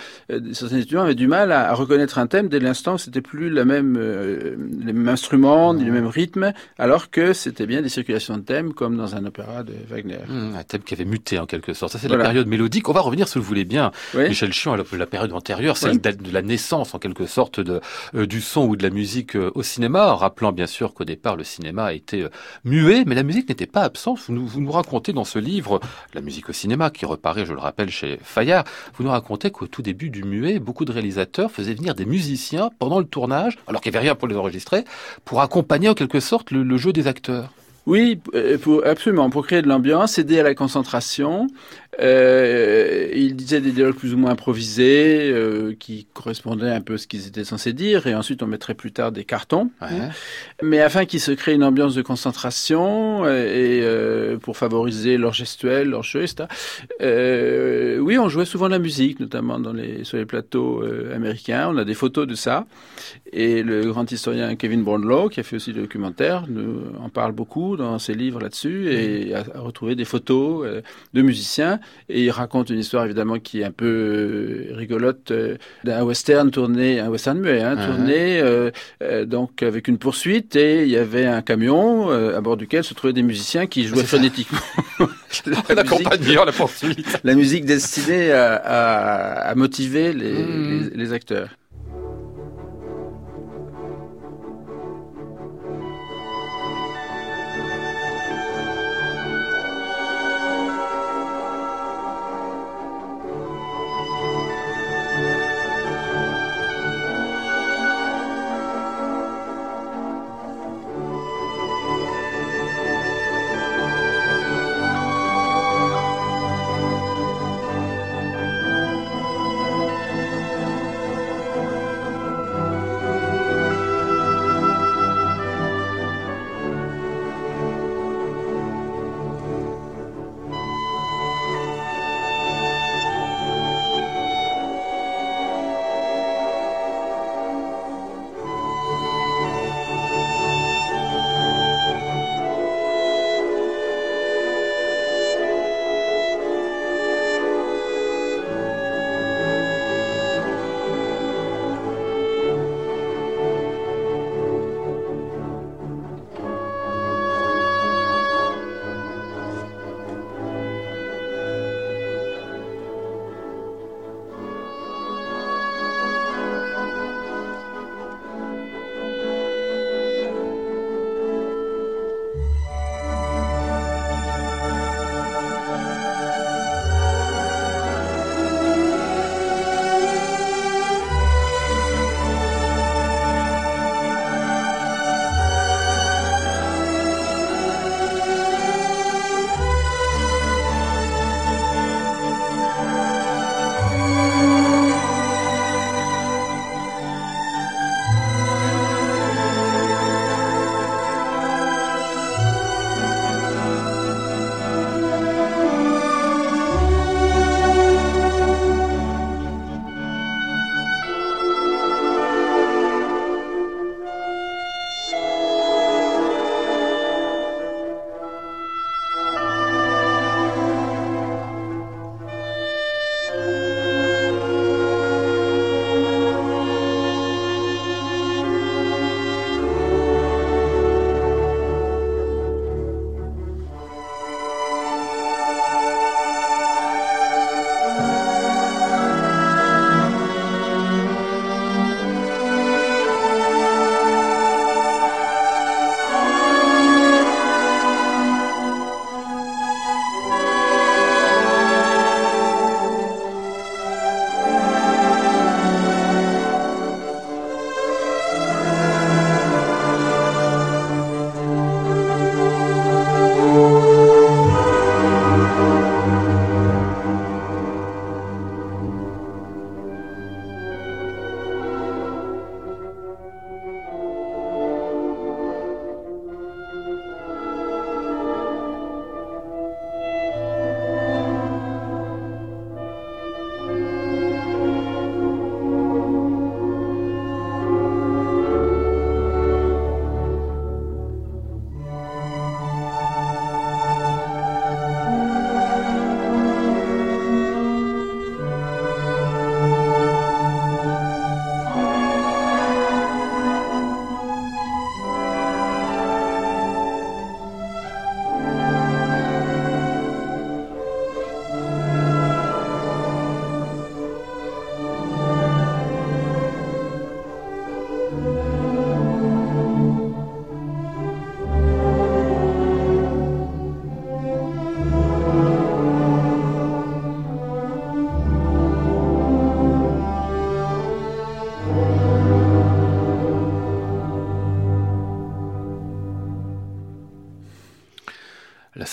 certains 0.54 0.78
étudiants 0.78 1.02
avaient 1.02 1.16
du 1.16 1.28
mal 1.28 1.52
à, 1.52 1.70
à 1.70 1.74
reconnaître 1.74 2.18
un 2.18 2.28
thème 2.28 2.48
dès 2.48 2.62
l'instant 2.62 2.94
où 2.94 2.98
c'était 2.98 3.20
plus 3.20 3.50
la 3.50 3.66
même, 3.66 3.98
euh, 4.00 4.56
les 4.80 4.94
mêmes 4.94 5.10
instruments, 5.10 5.74
mmh. 5.74 5.86
le 5.86 5.92
même 5.92 6.08
rythme, 6.08 6.54
alors 6.78 7.10
que 7.10 7.34
c'était 7.34 7.66
bien 7.66 7.82
des 7.82 7.90
circulations 7.90 8.38
de 8.38 8.44
thèmes 8.44 8.74
comme 8.74 8.96
dans 8.96 9.18
un 9.18 9.26
opéra 9.26 9.64
de 9.64 9.74
Wagner. 9.90 10.20
Mmh, 10.30 10.56
un 10.58 10.64
thème 10.64 10.84
qui 10.84 10.94
avait 10.94 11.04
muté 11.04 11.40
en 11.40 11.46
quelque 11.46 11.74
sorte. 11.74 11.92
Ça, 11.92 12.00
c'est 12.00 12.08
voilà. 12.08 12.24
la 12.24 12.30
période 12.30 12.48
mélodique. 12.48 12.88
On 12.88 12.94
va 12.94 13.02
revenir, 13.02 13.28
si 13.28 13.34
vous 13.34 13.44
le 13.44 13.48
voulez 13.48 13.66
bien, 13.66 13.92
oui. 14.14 14.30
Michel 14.30 14.54
Chion, 14.54 14.72
à 14.72 14.78
la, 14.78 14.84
la 14.94 15.06
période 15.08 15.34
antérieure, 15.34 15.76
celle 15.76 16.00
oui. 16.02 16.16
de 16.16 16.32
la 16.32 16.42
naissance 16.42 16.96
en 16.96 17.00
quelque 17.00 17.26
sorte 17.26 17.60
de, 17.60 17.82
euh, 18.16 18.26
du 18.26 18.40
son 18.40 18.66
ou 18.66 18.78
de 18.78 18.84
la 18.84 18.92
musique 18.92 19.36
euh, 19.36 19.52
au 19.56 19.64
cinéma, 19.64 20.16
rappelant 20.16 20.54
bien 20.54 20.68
sûr 20.68 20.94
qu'au 20.94 21.04
départ 21.04 21.36
le 21.36 21.44
cinéma 21.44 21.86
a 21.86 21.94
été 21.94 22.24
euh, 22.24 22.30
muet, 22.64 23.04
mais 23.10 23.16
la 23.16 23.24
musique 23.24 23.50
n'était 23.50 23.66
pas 23.66 23.82
absente. 23.82 24.20
Vous 24.28 24.62
nous, 24.62 24.72
racontez 24.72 25.14
dans 25.14 25.26
ce 25.26 25.40
livre, 25.40 25.80
La 26.14 26.22
musique 26.22 26.48
au 26.50 26.54
cinéma, 26.54 26.92
qui 26.92 27.06
reparaît, 27.06 27.46
je 27.46 27.54
le 27.54 27.60
rappelle, 27.60 27.90
chez 27.90 28.20
Fayard, 28.22 28.64
vous 28.94 29.04
nous 29.04 29.10
racontez 29.10 29.50
qu'au 29.50 29.66
tout 29.66 29.82
début 29.82 30.12
du 30.12 30.24
muet, 30.24 30.60
beaucoup 30.60 30.86
de 30.86 30.92
réalisateurs 30.92 31.52
faisaient 31.52 31.74
venir 31.74 31.96
des 31.96 32.06
musiciens 32.06 32.70
pendant 32.78 33.00
le 33.00 33.06
tournage, 33.06 33.58
alors 33.68 33.82
qu'il 33.82 33.92
n'y 33.92 33.98
avait 33.98 34.06
rien 34.06 34.16
pour 34.16 34.28
les 34.28 34.36
enregistrer, 34.36 34.86
pour 35.26 35.42
accompagner 35.42 35.90
en 35.90 35.96
quelque 35.96 36.20
sorte 36.20 36.52
le 36.52 36.78
jeu 36.78 36.94
des 36.94 37.08
acteurs. 37.08 37.52
Oui, 37.86 38.20
pour, 38.62 38.86
absolument. 38.86 39.30
Pour 39.30 39.46
créer 39.48 39.62
de 39.62 39.68
l'ambiance, 39.68 40.18
aider 40.18 40.40
à 40.40 40.44
la 40.44 40.56
concentration. 40.56 41.48
Euh, 42.02 43.10
il 43.14 43.36
disait 43.36 43.60
des 43.60 43.72
dialogues 43.72 43.96
plus 43.96 44.14
ou 44.14 44.18
moins 44.18 44.32
improvisés 44.32 45.32
euh, 45.34 45.74
qui 45.78 46.08
correspondaient 46.14 46.70
un 46.70 46.82
peu 46.82 46.94
à 46.94 46.98
ce 46.98 47.08
qu'ils 47.08 47.28
étaient 47.28 47.44
censés 47.44 47.74
dire, 47.74 48.08
et 48.08 48.16
ensuite 48.16 48.42
on 48.42 48.48
mettrait 48.48 48.76
plus 48.76 48.92
tard 48.92 49.12
des 49.12 49.26
cartons. 49.26 49.72
Ouais. 49.82 49.88
Mais 50.64 50.80
afin 50.80 51.06
qu'il 51.06 51.20
se 51.20 51.32
crée 51.32 51.54
une 51.54 51.64
ambiance 51.64 51.96
de 51.96 52.02
concentration 52.02 53.26
et 53.28 53.82
euh, 53.84 54.38
pour 54.38 54.56
favoriser 54.56 55.18
leur 55.18 55.34
gestuelle, 55.34 55.90
leur 55.90 56.04
jeu, 56.04 56.24
etc. 56.24 56.46
Euh, 57.02 57.98
oui, 58.00 58.18
on 58.18 58.30
jouait 58.30 58.46
souvent 58.46 58.68
de 58.68 58.72
la 58.72 58.80
musique, 58.80 59.20
notamment 59.20 59.60
dans 59.60 59.74
les, 59.74 60.04
sur 60.04 60.18
les 60.18 60.26
plateaux 60.26 60.84
euh, 60.84 61.16
américains. 61.16 61.70
On 61.72 61.78
a 61.78 61.86
des 61.86 61.94
photos 61.94 62.28
de 62.28 62.36
ça. 62.36 62.66
Et 63.32 63.64
le 63.64 63.88
grand 63.92 64.12
historien 64.12 64.56
Kevin 64.56 64.84
Brownlow, 64.84 65.30
qui 65.30 65.40
a 65.40 65.44
fait 65.44 65.56
aussi 65.56 65.74
le 65.74 65.82
documentaire, 65.82 66.46
nous 66.48 66.82
en 67.00 67.10
parle 67.10 67.32
beaucoup 67.32 67.78
dans 67.78 68.00
ses 68.00 68.14
livres 68.14 68.40
là-dessus 68.40 68.90
et 68.92 69.34
a, 69.34 69.44
a, 69.56 69.60
retrouvé 69.60 69.96
des 69.96 70.06
photos 70.06 70.66
de 71.14 71.22
musiciens 71.22 71.80
et 72.08 72.24
il 72.26 72.32
raconte 72.32 72.70
une 72.70 72.80
histoire 72.80 73.06
évidemment 73.06 73.40
qui 73.40 73.62
est 73.62 73.66
un 73.66 73.72
peu 73.72 73.86
euh, 73.86 74.76
rigolote 74.76 75.32
euh, 75.32 75.58
d'un 75.84 76.04
western 76.04 76.52
tourné, 76.52 77.00
un 77.00 77.10
western 77.10 77.40
muet, 77.40 77.62
hein, 77.62 77.76
uh 77.76 77.80
-huh. 77.80 77.86
tourné 77.86 78.40
euh, 78.40 78.72
euh, 79.04 79.26
donc 79.26 79.64
avec 79.64 79.88
une 79.88 79.98
poursuite 79.98 80.56
et 80.56 80.84
il 80.84 80.90
y 80.90 80.98
avait 80.98 81.26
un 81.26 81.42
camion 81.42 82.12
euh, 82.12 82.38
à 82.38 82.42
bord 82.42 82.58
duquel 82.58 82.84
se 82.84 82.94
trouvaient 82.94 83.14
des 83.14 83.24
musiciens 83.24 83.68
qui 83.68 83.86
jouaient 83.88 84.04
phonétiquement. 84.04 84.60
la, 85.70 85.84
musique, 85.84 86.36
la 86.36 86.52
poursuite. 86.52 87.20
La 87.24 87.36
musique 87.36 87.66
destinée 87.66 88.32
à, 88.32 88.56
à, 88.56 89.50
à 89.52 89.56
motiver 89.56 90.14
les, 90.14 90.34
mmh. 90.34 90.90
les, 90.92 90.98
les 91.02 91.14
acteurs. 91.14 91.50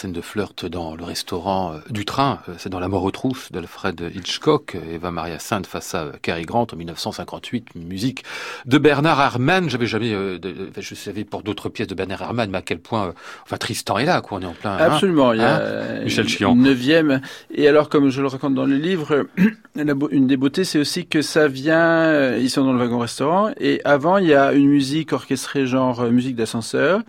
Scène 0.07 0.13
de 0.13 0.21
flirt 0.21 0.67
dans 0.67 0.95
le 0.95 1.03
restaurant 1.03 1.73
euh, 1.73 1.79
du 1.91 2.05
train, 2.05 2.39
euh, 2.49 2.53
c'est 2.59 2.69
dans 2.69 2.79
La 2.79 2.89
mort 2.89 3.03
aux 3.03 3.11
trousses 3.11 3.51
d'Alfred 3.51 4.13
Hitchcock, 4.15 4.77
Eva 4.93 5.11
Maria 5.11 5.39
Sainte 5.41 5.67
face 5.67 5.95
à 5.95 6.13
Cary 6.23 6.45
Grant 6.45 6.67
en 6.73 6.77
1958, 6.77 7.75
musique 7.75 8.23
de 8.67 8.79
Bernard 8.79 9.21
Herrmann. 9.21 9.69
J'avais 9.69 9.87
jamais, 9.87 10.13
je 10.13 10.95
savais 10.95 11.25
pour 11.25 11.43
d'autres 11.43 11.69
pièces 11.69 11.89
de 11.89 11.95
Bernard 11.95 12.23
Herrmann, 12.23 12.51
mais 12.51 12.59
à 12.59 12.63
quel 12.63 12.79
point, 12.79 13.15
enfin 13.43 13.57
Tristan 13.57 13.99
est 13.99 14.05
là, 14.05 14.21
quoi, 14.21 14.39
on 14.39 14.43
est 14.43 14.47
en 14.47 14.53
plein. 14.53 14.73
Hein. 14.73 14.93
Absolument, 14.93 15.33
il 15.33 15.41
y 15.41 15.43
a 15.43 15.57
hein 15.57 16.05
Michel 16.05 16.29
Chion. 16.29 16.55
neuvième. 16.55 17.21
Et 17.53 17.67
alors, 17.67 17.89
comme 17.89 18.11
je 18.11 18.21
le 18.21 18.29
raconte 18.29 18.55
dans 18.55 18.67
le 18.67 18.77
livre, 18.77 19.27
une 20.11 20.27
des 20.27 20.37
beautés, 20.37 20.65
c'est 20.65 20.79
aussi 20.79 21.07
que 21.07 21.23
ça 21.23 21.49
vient, 21.49 22.37
ils 22.37 22.51
sont 22.51 22.65
dans 22.65 22.73
le 22.73 22.79
wagon 22.79 22.99
restaurant, 22.99 23.51
et 23.59 23.81
avant, 23.85 24.19
il 24.19 24.29
y 24.29 24.35
a 24.35 24.53
une 24.53 24.69
musique 24.69 25.13
orchestrée 25.13 25.67
genre 25.67 26.05
musique 26.11 26.37
d'ascenseur, 26.37 27.03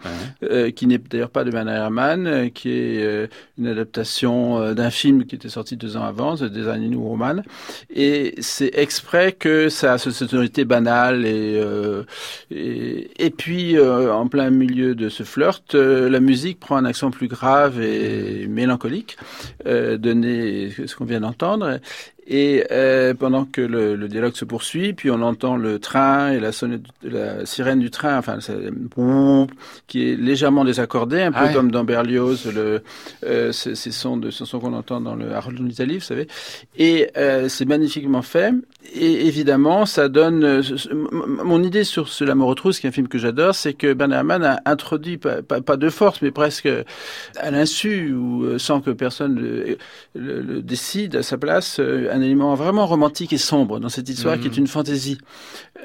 qui 0.76 0.88
n'est 0.88 0.98
d'ailleurs 0.98 1.30
pas 1.30 1.44
de 1.44 1.52
Bernard 1.52 1.76
Herrmann, 1.76 2.28
euh, 2.48 2.50
qui 2.50 2.70
est 2.70 2.87
euh, 2.98 3.28
une 3.58 3.68
adaptation 3.68 4.60
euh, 4.60 4.74
d'un 4.74 4.90
film 4.90 5.26
qui 5.26 5.36
était 5.36 5.50
sorti 5.50 5.76
deux 5.76 5.98
ans 5.98 6.04
avant, 6.04 6.36
The 6.36 6.46
Design 6.46 6.90
New 6.90 7.02
Woman. 7.02 7.44
Et 7.90 8.36
c'est 8.40 8.72
exprès 8.78 9.32
que 9.34 9.70
ça 9.70 9.94
a 9.94 9.98
cette 9.98 10.14
sonorité 10.14 10.66
banale 10.66 11.26
et, 11.26 11.62
et, 12.52 13.26
et, 13.26 13.30
puis 13.30 13.80
en 13.80 14.28
plein 14.28 14.50
milieu 14.50 14.96
de 14.96 15.10
ce 15.10 15.24
flirt, 15.24 15.74
la 15.74 16.20
musique 16.20 16.60
prend 16.60 16.78
un 16.78 16.86
accent 16.86 17.12
plus 17.12 17.28
grave 17.28 17.82
et 17.82 18.48
mélancolique, 18.48 19.18
donné 19.66 20.70
ce 20.86 20.96
qu'on 20.96 21.06
vient 21.06 21.22
d'entendre. 21.22 21.80
Et 22.30 22.66
euh, 22.72 23.14
pendant 23.14 23.46
que 23.46 23.62
le, 23.62 23.96
le, 23.96 24.08
dialogue 24.10 24.36
se 24.36 24.44
poursuit, 24.44 24.92
puis 24.92 25.10
on 25.10 25.22
entend 25.22 25.56
le 25.56 25.80
train 25.80 26.32
et 26.32 26.42
la, 26.42 26.52
sonnette, 26.52 26.82
la 27.02 27.46
sirène 27.46 27.80
du 27.80 27.90
train, 27.90 28.18
enfin, 28.18 28.40
qui 29.88 30.10
est 30.10 30.16
légèrement 30.18 30.66
désaccordé, 30.66 31.22
un 31.22 31.32
peu 31.32 31.46
ah 31.46 31.54
comme 31.54 31.72
dans 31.72 31.86
Berlioz, 31.86 32.52
le, 32.54 32.84
euh, 33.26 33.54
ces, 33.54 33.76
sons 33.76 34.18
de 34.18 34.30
ce 34.30 34.44
son 34.44 34.60
qu'on 34.60 34.74
entend 34.74 35.00
dans 35.00 35.16
le 35.16 35.34
Harold 35.34 35.60
Italie, 35.72 36.00
vous 36.00 36.04
savez. 36.04 36.28
Et 36.78 37.10
euh, 37.16 37.48
c'est 37.48 37.66
magnifiquement 37.66 38.22
fait. 38.22 38.54
Et 38.94 39.28
évidemment, 39.28 39.86
ça 39.86 40.10
donne. 40.10 40.62
Mon 40.92 41.64
idée 41.64 41.84
sur 41.84 42.10
ce 42.10 42.24
La 42.24 42.36
mort 42.36 42.56
qui 42.56 42.88
est 42.88 42.90
un 42.90 42.92
film 42.92 43.08
que 43.08 43.18
j'adore, 43.18 43.56
c'est 43.56 43.74
que 43.74 43.94
Bernard 43.94 44.20
Herrmann 44.20 44.44
a 44.44 44.62
introduit, 44.66 45.18
pas, 45.18 45.42
pas, 45.42 45.78
de 45.78 45.90
force, 45.90 46.22
mais 46.22 46.32
presque 46.32 46.70
à 47.38 47.52
l'insu 47.52 48.14
ou 48.14 48.58
sans 48.58 48.82
que 48.82 48.92
personne 48.92 49.36
le, 49.36 49.78
le, 50.16 50.62
décide 50.62 51.16
à 51.16 51.24
sa 51.24 51.38
place, 51.38 51.80
euh, 51.80 52.10
un 52.18 52.22
élément 52.22 52.56
vraiment 52.56 52.86
romantique 52.86 53.34
et 53.34 53.38
sombre 53.38 53.80
dans 53.80 53.90
cette 53.90 54.10
histoire 54.10 54.40
qui 54.40 54.48
est 54.48 54.58
mmh. 54.58 54.62
une 54.62 54.68
fantaisie. 54.68 55.18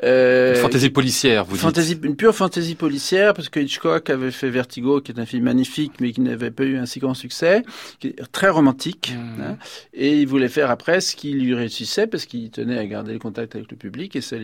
Euh, 0.03 0.55
une 0.55 0.61
fantaisie 0.61 0.91
policière, 0.91 1.45
vous 1.45 1.57
fantaisie, 1.57 1.97
dites. 1.97 2.05
Une 2.05 2.17
pure 2.17 2.35
fantaisie 2.35 2.75
policière, 2.75 3.35
parce 3.35 3.49
que 3.49 3.61
Hitchcock 3.61 4.11
avait 4.11 4.31
fait 4.31 4.51
Vertigo, 4.51 5.01
qui 5.01 5.13
est 5.13 5.21
un 5.21 5.27
film 5.27 5.45
magnifique, 5.45 5.93
mais 6.01 6.13
qui 6.13 6.21
n'avait 6.21 6.51
pas 6.51 6.65
eu 6.65 6.77
un 6.79 6.87
si 6.87 6.99
grand 6.99 7.15
succès, 7.15 7.63
qui 8.01 8.09
est 8.09 8.33
très 8.33 8.49
romantique. 8.49 9.15
Mmh. 9.15 9.43
Hein, 9.43 9.57
et 9.95 10.19
il 10.19 10.27
voulait 10.27 10.49
faire 10.49 10.71
après 10.71 11.01
ce 11.01 11.15
qui 11.15 11.33
lui 11.33 11.55
réussissait, 11.55 12.07
parce 12.07 12.27
qu'il 12.27 12.51
tenait 12.51 12.79
à 12.79 12.87
garder 12.87 13.13
le 13.13 13.19
contact 13.19 13.55
avec 13.55 13.71
le 13.71 13.77
public. 13.77 14.17
Et, 14.17 14.21
ça, 14.21 14.37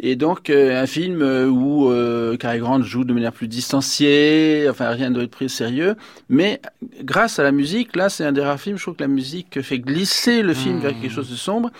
et 0.00 0.16
donc, 0.16 0.50
euh, 0.50 0.82
un 0.82 0.86
film 0.86 1.22
euh, 1.22 1.46
où 1.46 1.90
euh, 1.90 2.36
Cary 2.36 2.58
Grant 2.58 2.82
joue 2.82 3.04
de 3.04 3.12
manière 3.12 3.32
plus 3.32 3.48
distanciée, 3.48 4.66
enfin, 4.70 4.88
rien 4.90 5.10
ne 5.10 5.14
doit 5.14 5.24
être 5.24 5.30
pris 5.30 5.46
au 5.46 5.48
sérieux. 5.48 5.94
Mais 6.28 6.60
grâce 7.02 7.38
à 7.38 7.42
la 7.42 7.52
musique, 7.52 7.96
là, 7.96 8.08
c'est 8.08 8.24
un 8.24 8.32
des 8.32 8.40
rares 8.40 8.60
films, 8.60 8.76
je 8.76 8.82
trouve 8.82 8.96
que 8.96 9.02
la 9.02 9.08
musique 9.08 9.60
fait 9.62 9.78
glisser 9.78 10.42
le 10.42 10.54
film 10.54 10.80
vers 10.80 10.92
quelque 10.92 11.08
mmh. 11.08 11.10
Chose 11.26 11.32
de 11.32 11.38
sombre, 11.38 11.70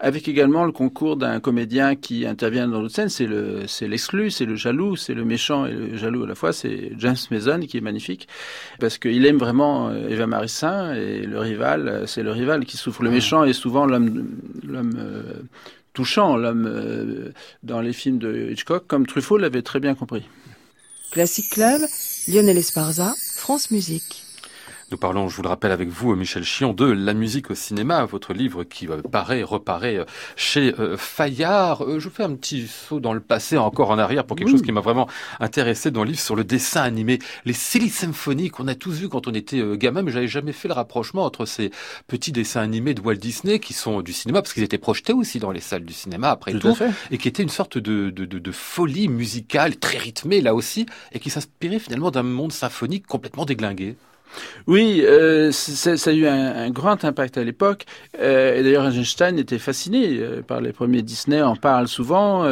avec 0.00 0.28
également 0.28 0.64
le 0.64 0.72
concours 0.72 1.16
d'un 1.16 1.40
comédien 1.40 1.96
qui 1.96 2.26
intervient 2.26 2.68
dans 2.68 2.80
l'autre 2.80 2.94
scène. 2.94 3.08
C'est 3.08 3.26
le, 3.26 3.66
c'est 3.66 3.88
l'exclu, 3.88 4.30
c'est 4.30 4.46
le 4.46 4.56
jaloux, 4.56 4.96
c'est 4.96 5.14
le 5.14 5.24
méchant 5.24 5.66
et 5.66 5.72
le 5.72 5.96
jaloux 5.96 6.24
à 6.24 6.26
la 6.26 6.34
fois. 6.34 6.52
C'est 6.52 6.92
James 6.98 7.16
Mason 7.30 7.60
qui 7.60 7.76
est 7.76 7.82
magnifique 7.82 8.28
parce 8.80 8.98
qu'il 8.98 9.24
aime 9.26 9.38
vraiment 9.38 9.92
Eva 9.92 10.26
Marissin 10.26 10.94
et 10.94 11.22
le 11.22 11.38
rival, 11.38 12.04
c'est 12.06 12.22
le 12.22 12.32
rival 12.32 12.64
qui 12.64 12.76
souffre. 12.76 13.02
Le 13.02 13.10
méchant 13.10 13.44
est 13.44 13.52
souvent 13.52 13.86
l'homme, 13.86 14.26
l'homme 14.62 14.98
touchant, 15.96 16.36
l'homme 16.36 16.66
euh, 16.68 17.32
dans 17.62 17.80
les 17.80 17.92
films 17.92 18.18
de 18.18 18.50
Hitchcock, 18.52 18.86
comme 18.86 19.06
Truffaut 19.06 19.38
l'avait 19.38 19.62
très 19.62 19.80
bien 19.80 19.94
compris. 19.94 20.28
Classic 21.10 21.48
Club, 21.50 21.80
Lionel 22.28 22.58
Esparza, 22.58 23.14
France 23.34 23.70
Musique. 23.70 24.25
Nous 24.92 24.98
parlons, 24.98 25.28
je 25.28 25.34
vous 25.34 25.42
le 25.42 25.48
rappelle 25.48 25.72
avec 25.72 25.88
vous, 25.88 26.14
Michel 26.14 26.44
Chion, 26.44 26.72
de 26.72 26.84
La 26.84 27.12
musique 27.12 27.50
au 27.50 27.56
cinéma, 27.56 28.04
votre 28.04 28.32
livre 28.32 28.62
qui 28.62 28.86
euh, 28.86 29.02
paraît, 29.02 29.42
reparaît 29.42 29.96
euh, 29.96 30.04
chez 30.36 30.72
euh, 30.78 30.96
Fayard. 30.96 31.98
je 31.98 32.08
fais 32.08 32.22
un 32.22 32.36
petit 32.36 32.68
saut 32.68 33.00
dans 33.00 33.12
le 33.12 33.18
passé, 33.18 33.56
encore 33.56 33.90
en 33.90 33.98
arrière, 33.98 34.24
pour 34.24 34.36
quelque 34.36 34.50
chose 34.50 34.62
qui 34.62 34.70
m'a 34.70 34.80
vraiment 34.80 35.08
intéressé 35.40 35.90
dans 35.90 36.04
le 36.04 36.10
livre 36.10 36.20
sur 36.20 36.36
le 36.36 36.44
dessin 36.44 36.82
animé. 36.82 37.18
Les 37.44 37.52
Silly 37.52 37.88
Symphony 37.88 38.50
qu'on 38.50 38.68
a 38.68 38.76
tous 38.76 38.92
vus 38.92 39.08
quand 39.08 39.26
on 39.26 39.34
était 39.34 39.60
gamin, 39.76 40.02
mais 40.02 40.12
j'avais 40.12 40.28
jamais 40.28 40.52
fait 40.52 40.68
le 40.68 40.74
rapprochement 40.74 41.24
entre 41.24 41.46
ces 41.46 41.72
petits 42.06 42.30
dessins 42.30 42.60
animés 42.60 42.94
de 42.94 43.00
Walt 43.00 43.16
Disney 43.16 43.58
qui 43.58 43.72
sont 43.72 44.02
du 44.02 44.12
cinéma, 44.12 44.40
parce 44.40 44.54
qu'ils 44.54 44.62
étaient 44.62 44.78
projetés 44.78 45.12
aussi 45.12 45.40
dans 45.40 45.50
les 45.50 45.60
salles 45.60 45.84
du 45.84 45.94
cinéma 45.94 46.30
après 46.30 46.52
tout, 46.52 46.76
et 47.10 47.18
qui 47.18 47.26
étaient 47.26 47.42
une 47.42 47.48
sorte 47.48 47.76
de, 47.76 48.10
de, 48.10 48.24
de, 48.24 48.38
de 48.38 48.52
folie 48.52 49.08
musicale, 49.08 49.78
très 49.78 49.98
rythmée 49.98 50.40
là 50.40 50.54
aussi, 50.54 50.86
et 51.10 51.18
qui 51.18 51.30
s'inspirait 51.30 51.80
finalement 51.80 52.12
d'un 52.12 52.22
monde 52.22 52.52
symphonique 52.52 53.08
complètement 53.08 53.46
déglingué. 53.46 53.96
Oui, 54.66 55.02
euh, 55.04 55.52
ça 55.52 56.10
a 56.10 56.12
eu 56.12 56.26
un, 56.26 56.70
grand 56.70 57.04
impact 57.04 57.38
à 57.38 57.44
l'époque. 57.44 57.84
Euh, 58.20 58.58
et 58.58 58.62
d'ailleurs, 58.62 58.86
Einstein 58.86 59.38
était 59.38 59.58
fasciné 59.58 60.18
euh, 60.18 60.42
par 60.42 60.60
les 60.60 60.72
premiers 60.72 61.02
Disney, 61.02 61.40
en 61.40 61.56
parle 61.56 61.88
souvent. 61.88 62.44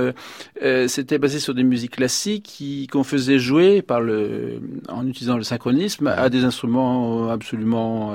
C'était 0.86 1.18
basé 1.18 1.38
sur 1.38 1.54
des 1.54 1.62
musiques 1.62 1.96
classiques 1.96 2.88
qu'on 2.90 3.04
faisait 3.04 3.38
jouer 3.38 3.82
par 3.82 4.00
le, 4.00 4.60
en 4.88 5.06
utilisant 5.06 5.36
le 5.36 5.42
synchronisme 5.42 6.06
à 6.06 6.28
des 6.28 6.44
instruments 6.44 7.30
absolument 7.30 8.14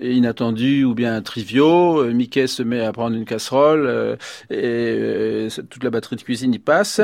inattendus 0.00 0.84
ou 0.84 0.94
bien 0.94 1.20
triviaux. 1.22 2.04
Mickey 2.12 2.46
se 2.46 2.62
met 2.62 2.80
à 2.80 2.92
prendre 2.92 3.16
une 3.16 3.24
casserole 3.24 4.16
et 4.50 5.48
toute 5.70 5.84
la 5.84 5.90
batterie 5.90 6.16
de 6.16 6.22
cuisine 6.22 6.54
y 6.54 6.58
passe. 6.58 7.00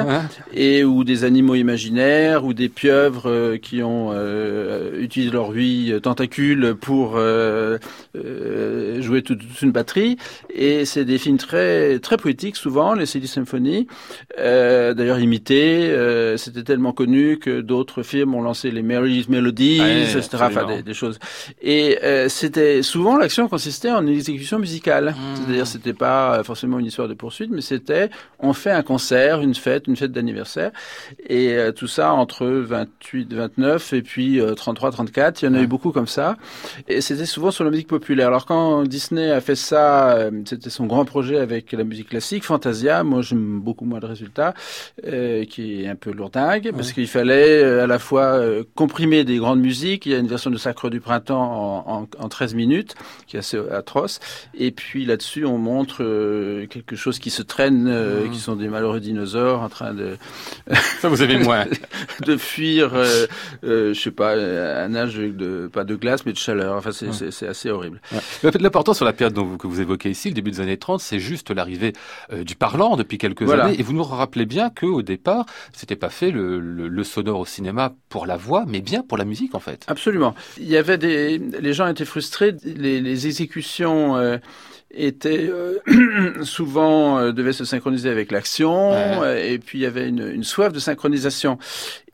Et 0.52 0.84
ou 0.84 1.04
des 1.04 1.24
animaux 1.24 1.54
imaginaires 1.54 2.44
ou 2.44 2.54
des 2.54 2.68
pieuvres 2.68 3.56
qui 3.56 3.82
ont 3.82 4.14
utilisé 4.98 5.32
leur 5.32 5.52
vie 5.52 5.89
tentacules 5.98 6.74
pour 6.80 7.16
euh, 7.16 7.78
euh, 8.16 9.00
jouer 9.02 9.22
toute, 9.22 9.40
une 9.62 9.72
batterie. 9.72 10.16
Et 10.52 10.84
c'est 10.84 11.04
des 11.04 11.18
films 11.18 11.38
très 11.38 11.98
très 11.98 12.16
poétiques 12.16 12.56
souvent, 12.56 12.94
les 12.94 13.06
CD 13.06 13.26
Symphony. 13.26 13.86
Euh, 14.38 14.94
D'ailleurs 14.94 15.18
imités. 15.18 15.60
C'était 16.36 16.62
tellement 16.62 16.92
connu 16.92 17.38
que 17.38 17.60
d'autres 17.60 18.02
films 18.02 18.34
ont 18.34 18.42
lancé 18.42 18.70
les 18.70 18.82
Mary's 18.82 19.28
Melodies, 19.28 19.80
etc. 19.80 20.28
Enfin 20.40 20.66
des, 20.66 20.82
des, 20.82 20.94
choses. 20.94 21.18
Et 21.62 21.98
c'était 22.28 22.82
souvent 22.82 23.16
l'action 23.16 23.48
consistait 23.48 23.90
en 23.90 24.02
une 24.02 24.12
exécution 24.12 24.58
musicale. 24.58 25.10
Mmh. 25.10 25.36
C'est-à-dire 25.36 25.66
c'était 25.66 25.92
pas 25.92 26.42
forcément 26.44 26.78
une 26.78 26.86
histoire 26.86 27.08
de 27.08 27.14
poursuite, 27.14 27.50
mais 27.50 27.60
c'était 27.60 28.10
on 28.38 28.52
fait 28.52 28.70
un 28.70 28.82
concert, 28.82 29.40
une 29.40 29.54
fête, 29.54 29.86
une 29.86 29.96
fête 29.96 30.12
d'anniversaire. 30.12 30.70
Et 31.28 31.56
tout 31.76 31.88
ça 31.88 32.12
entre 32.12 32.46
28, 32.46 33.32
29 33.32 33.92
et 33.92 34.02
puis 34.02 34.40
33, 34.56 34.90
34. 34.92 35.42
Il 35.42 35.44
y 35.46 35.48
en 35.48 35.54
a 35.54 35.60
eu 35.60 35.66
beaucoup 35.70 35.92
comme 35.92 36.06
ça. 36.06 36.36
Et 36.88 37.00
c'était 37.00 37.24
souvent 37.24 37.50
sur 37.50 37.64
la 37.64 37.70
musique 37.70 37.88
populaire. 37.88 38.26
Alors 38.26 38.44
quand 38.44 38.82
Disney 38.82 39.30
a 39.30 39.40
fait 39.40 39.54
ça, 39.54 40.10
euh, 40.16 40.30
c'était 40.44 40.68
son 40.68 40.86
grand 40.86 41.04
projet 41.04 41.38
avec 41.38 41.72
la 41.72 41.84
musique 41.84 42.10
classique, 42.10 42.44
Fantasia. 42.44 43.04
Moi, 43.04 43.22
j'aime 43.22 43.60
beaucoup 43.60 43.86
moins 43.86 44.00
le 44.00 44.06
résultat, 44.06 44.52
euh, 45.06 45.44
qui 45.44 45.82
est 45.82 45.88
un 45.88 45.94
peu 45.94 46.10
lourdingue, 46.12 46.72
parce 46.74 46.92
qu'il 46.92 47.06
fallait 47.06 47.62
euh, 47.62 47.84
à 47.84 47.86
la 47.86 47.98
fois 47.98 48.40
comprimer 48.74 49.24
des 49.24 49.38
grandes 49.38 49.60
musiques. 49.60 50.04
Il 50.06 50.12
y 50.12 50.14
a 50.14 50.18
une 50.18 50.26
version 50.26 50.50
de 50.50 50.58
Sacre 50.58 50.90
du 50.90 51.00
Printemps 51.00 51.84
en, 51.86 52.00
en, 52.00 52.08
en 52.18 52.28
13 52.28 52.54
minutes, 52.54 52.96
qui 53.26 53.36
est 53.36 53.38
assez 53.38 53.58
atroce. 53.70 54.18
Et 54.54 54.72
puis 54.72 55.06
là-dessus, 55.06 55.44
on 55.44 55.58
montre 55.58 55.98
quelque 56.66 56.96
chose 56.96 57.18
qui 57.20 57.30
se 57.30 57.42
traîne, 57.42 57.84
mmh. 57.84 58.30
qui 58.32 58.40
sont 58.40 58.56
des 58.56 58.68
malheureux 58.68 59.00
dinosaures 59.00 59.62
en 59.62 59.68
train 59.68 59.94
de... 59.94 60.16
Ça, 61.00 61.08
vous 61.08 61.22
avez 61.22 61.38
moins. 61.38 61.66
de 62.26 62.36
fuir, 62.36 62.90
je 63.62 63.94
sais 63.94 64.10
pas, 64.10 64.34
un 64.34 64.94
âge 64.96 65.14
de 65.14 65.59
pas 65.68 65.84
de 65.84 65.94
glace, 65.94 66.24
mais 66.26 66.32
de 66.32 66.38
chaleur. 66.38 66.76
Enfin, 66.76 66.90
c'est 66.92 67.46
assez 67.46 67.70
horrible. 67.70 68.00
L'important 68.58 68.94
sur 68.94 69.04
la 69.04 69.12
période 69.12 69.34
dont 69.34 69.44
vous, 69.44 69.58
que 69.58 69.66
vous 69.66 69.80
évoquez 69.80 70.10
ici, 70.10 70.28
le 70.28 70.34
début 70.34 70.50
des 70.50 70.60
années 70.60 70.76
30, 70.76 71.00
c'est 71.00 71.20
juste 71.20 71.50
l'arrivée 71.50 71.92
euh, 72.32 72.44
du 72.44 72.56
parlant 72.56 72.96
depuis 72.96 73.18
quelques 73.18 73.50
années. 73.50 73.78
Et 73.78 73.82
vous 73.82 73.92
nous 73.92 74.04
rappelez 74.04 74.46
bien 74.46 74.70
qu'au 74.70 75.02
départ, 75.02 75.46
c'était 75.72 75.96
pas 75.96 76.10
fait 76.10 76.30
le, 76.30 76.60
le, 76.60 77.04
sonore 77.04 77.40
au 77.40 77.46
cinéma 77.46 77.92
pour 78.08 78.26
la 78.26 78.36
voix, 78.36 78.64
mais 78.66 78.80
bien 78.80 79.02
pour 79.02 79.18
la 79.18 79.24
musique, 79.24 79.54
en 79.54 79.60
fait. 79.60 79.84
Absolument. 79.88 80.34
Il 80.58 80.68
y 80.68 80.76
avait 80.76 80.98
des, 80.98 81.38
les 81.38 81.72
gens 81.72 81.86
étaient 81.86 82.04
frustrés, 82.04 82.54
les, 82.64 83.00
les 83.00 83.26
exécutions 83.26 84.16
euh, 84.16 84.38
était 84.92 85.48
euh, 85.48 86.42
souvent 86.44 87.18
euh, 87.18 87.32
devait 87.32 87.52
se 87.52 87.64
synchroniser 87.64 88.10
avec 88.10 88.32
l'action 88.32 88.92
euh, 88.92 89.36
et 89.36 89.58
puis 89.58 89.78
il 89.78 89.82
y 89.82 89.86
avait 89.86 90.08
une, 90.08 90.26
une, 90.26 90.44
soif 90.44 90.72
de 90.72 90.80
synchronisation 90.80 91.58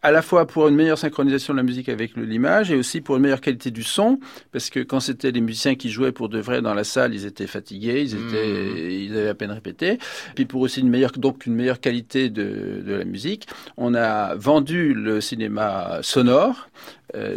à 0.03 0.11
la 0.11 0.21
fois 0.21 0.47
pour 0.47 0.69
une 0.69 0.75
meilleure 0.75 0.99
synchronisation 0.99 1.55
de 1.55 1.59
la 1.59 1.63
musique 1.63 1.89
avec 1.89 2.17
l'image 2.17 2.71
et 2.71 2.77
aussi 2.77 3.01
pour 3.01 3.17
une 3.17 3.23
meilleure 3.23 3.41
qualité 3.41 3.71
du 3.71 3.83
son 3.83 4.21
parce 4.53 4.69
que 4.69 4.81
quand 4.81 5.01
c'était 5.01 5.31
les 5.31 5.41
musiciens 5.41 5.75
qui 5.75 5.91
jouaient 5.91 6.13
pour 6.13 6.29
de 6.29 6.39
vrai 6.39 6.61
dans 6.61 6.75
la 6.75 6.85
salle 6.85 7.15
ils 7.15 7.25
étaient 7.25 7.47
fatigués 7.47 8.03
ils 8.03 8.15
étaient 8.15 8.47
mmh. 8.47 8.91
ils 8.91 9.17
avaient 9.17 9.29
à 9.29 9.35
peine 9.35 9.53
répété 9.53 9.99
puis 10.35 10.45
pour 10.45 10.61
aussi 10.61 10.81
une 10.81 10.91
meilleure 10.91 11.13
donc 11.13 11.47
une 11.47 11.55
meilleure 11.55 11.81
qualité 11.81 12.29
de, 12.29 12.83
de 12.87 12.95
la 12.95 13.05
musique 13.05 13.49
on 13.79 13.95
a 13.95 14.35
vendu 14.35 14.93
le 14.93 15.23
cinéma 15.23 16.01
sonore 16.03 16.69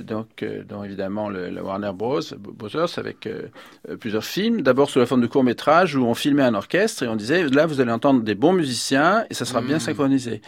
donc, 0.02 0.44
euh, 0.44 0.63
dont 0.68 0.84
évidemment 0.84 1.30
le, 1.30 1.50
la 1.50 1.63
Warner 1.63 1.92
Bros. 1.94 2.20
Brothers 2.38 2.98
avec 2.98 3.26
euh, 3.28 3.44
euh, 3.89 3.96
plusieurs 3.98 4.26
films. 4.26 4.62
D'abord 4.62 4.89
sous 4.89 5.00
la 5.00 5.06
forme 5.06 5.22
de 5.22 5.28
courts 5.28 5.44
métrages 5.44 5.96
où 5.96 6.04
on 6.06 6.13
filmait 6.13 6.44
un 6.44 6.54
orchestre 6.54 7.04
et 7.04 7.08
on 7.08 7.15
disait 7.15 7.48
là 7.50 7.65
vous 7.65 7.80
allez 7.82 7.92
entendre 7.92 8.22
des 8.24 8.36
bons 8.36 8.54
musiciens 8.54 9.26
et 9.30 9.34
ça 9.34 9.46
sera 9.46 9.62
bien 9.62 9.78
Mm. 9.78 9.80
synchronisé. 9.80 10.42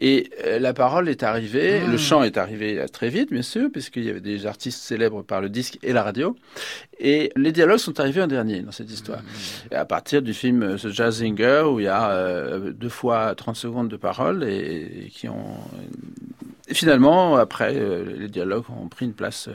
Et 0.00 0.30
euh, 0.46 0.58
la 0.58 0.72
parole 0.74 1.08
est 1.08 1.22
arrivée, 1.22 1.80
le 1.86 1.96
chant 1.96 2.22
est 2.22 2.36
arrivé 2.36 2.78
euh, 2.78 2.86
très 2.88 3.08
vite 3.08 3.30
bien 3.30 3.42
sûr 3.42 3.70
puisqu'il 3.70 4.04
y 4.04 4.10
avait 4.10 4.20
des 4.20 4.46
artistes 4.46 4.82
célèbres 4.82 5.22
par 5.22 5.40
le 5.40 5.48
disque 5.48 5.78
et 5.82 5.92
la 5.92 6.02
radio. 6.02 6.36
Et 6.98 7.32
les 7.36 7.52
dialogues 7.52 7.78
sont 7.78 7.98
arrivés 8.00 8.22
en 8.22 8.26
dernier 8.26 8.60
dans 8.60 8.72
cette 8.72 8.90
histoire. 8.90 9.20
Et 9.70 9.74
à 9.74 9.84
partir 9.84 10.22
du 10.22 10.34
film 10.34 10.62
euh, 10.62 10.76
The 10.76 10.88
Jazz 10.90 11.18
Singer 11.18 11.64
où 11.70 11.80
il 11.80 11.84
y 11.84 11.88
a 11.88 12.10
euh, 12.10 12.72
deux 12.72 12.88
fois 12.88 13.34
30 13.34 13.56
secondes 13.56 13.88
de 13.88 13.96
parole 13.96 14.44
et, 14.44 15.04
et 15.06 15.08
qui 15.10 15.28
ont 15.28 15.56
et 16.72 16.74
finalement, 16.74 17.36
après, 17.36 17.74
euh, 17.76 18.16
les 18.16 18.28
dialogues 18.28 18.64
ont 18.70 18.88
pris 18.88 19.04
une 19.04 19.12
place 19.12 19.48
euh, 19.48 19.52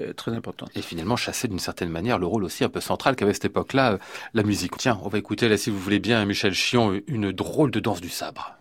euh, 0.00 0.12
très 0.12 0.30
importante. 0.30 0.70
Et 0.76 0.80
finalement 0.80 1.16
chasser 1.16 1.48
d'une 1.48 1.58
certaine 1.58 1.88
manière 1.88 2.20
le 2.20 2.26
rôle 2.26 2.44
aussi 2.44 2.62
un 2.62 2.68
peu 2.68 2.80
central 2.80 3.16
qu'avait 3.16 3.34
cette 3.34 3.46
époque-là 3.46 3.98
la 4.32 4.42
musique. 4.44 4.76
Tiens, 4.78 4.96
on 5.02 5.08
va 5.08 5.18
écouter 5.18 5.48
là 5.48 5.56
si 5.56 5.70
vous 5.70 5.78
voulez 5.80 5.98
bien 5.98 6.24
Michel 6.24 6.54
Chion, 6.54 7.00
une 7.08 7.32
drôle 7.32 7.72
de 7.72 7.80
danse 7.80 8.00
du 8.00 8.10
sabre. 8.10 8.54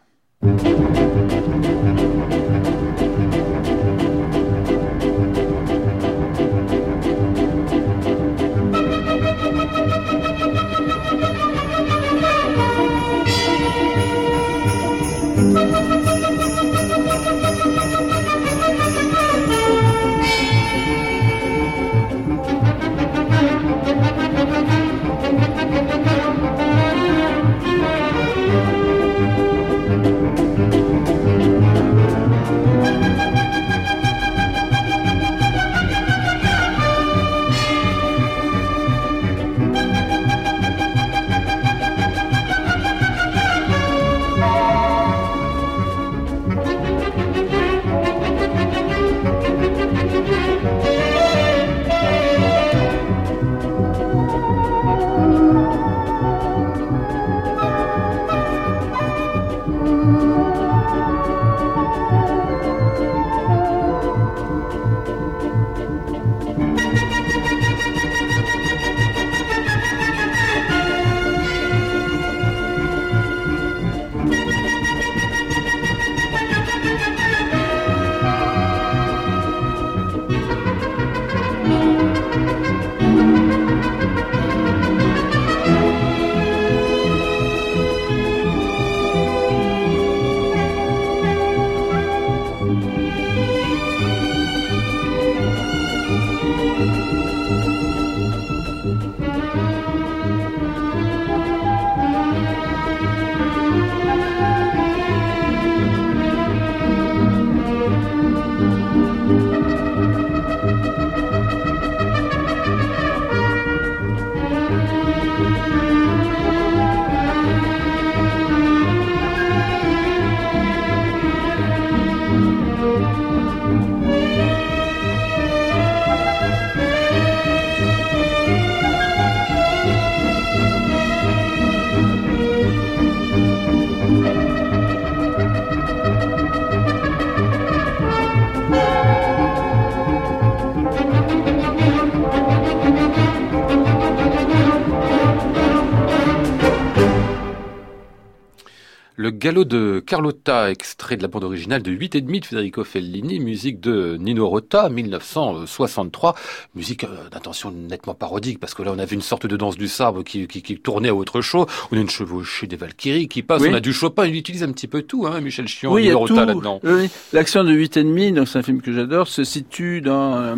Galop 149.46 149.64
de 149.64 150.02
Carlotta, 150.04 150.72
extrait 150.72 151.18
de 151.18 151.22
la 151.22 151.28
bande 151.28 151.44
originale 151.44 151.84
de 151.84 151.92
8 151.92 152.16
et 152.16 152.22
demi 152.22 152.40
de 152.40 152.46
Federico 152.48 152.84
Fellini, 152.84 153.40
musique 153.40 153.80
de 153.80 154.18
Nino 154.20 154.50
Rota, 154.50 154.90
1963, 154.90 156.34
musique 156.74 157.04
euh, 157.04 157.30
d'intention 157.32 157.70
nettement 157.70 158.16
parodique, 158.16 158.60
parce 158.60 158.74
que 158.74 158.82
là 158.82 158.92
on 158.92 158.98
avait 158.98 159.14
une 159.14 159.22
sorte 159.22 159.46
de 159.46 159.56
danse 159.56 159.78
du 159.78 159.88
sabre 159.88 160.24
qui, 160.24 160.48
qui, 160.48 160.64
qui 160.64 160.80
tournait 160.80 161.10
à 161.10 161.14
autre 161.14 161.42
chose, 161.42 161.68
on 161.92 161.98
a 161.98 162.00
une 162.02 162.10
chevauchée 162.10 162.66
des 162.66 162.76
Valkyries 162.76 163.28
qui 163.28 163.44
passe, 163.44 163.62
Oui. 163.62 163.68
on 163.70 163.76
a 163.76 163.82
du 163.82 163.94
Chopin, 163.94 164.26
il 164.26 164.36
utilise 164.36 164.64
un 164.64 164.72
petit 164.72 164.88
peu 164.88 165.04
tout, 165.04 165.28
hein, 165.28 165.40
Michel 165.42 165.68
Chion, 165.68 165.94
Oui, 165.94 166.06
Nino 166.06 166.18
Rota 166.18 166.46
là-dedans. 166.46 166.80
Oui, 166.84 167.08
L'action 167.32 167.64
de 167.64 167.72
8 167.72 167.98
et 167.98 168.04
demi, 168.04 168.32
donc 168.32 168.48
c'est 168.48 168.58
un 168.58 168.64
film 168.64 168.82
que 168.82 168.92
j'adore, 168.94 169.28
se 169.28 169.44
situe 169.44 170.02
dans 170.02 170.38
euh, 170.38 170.56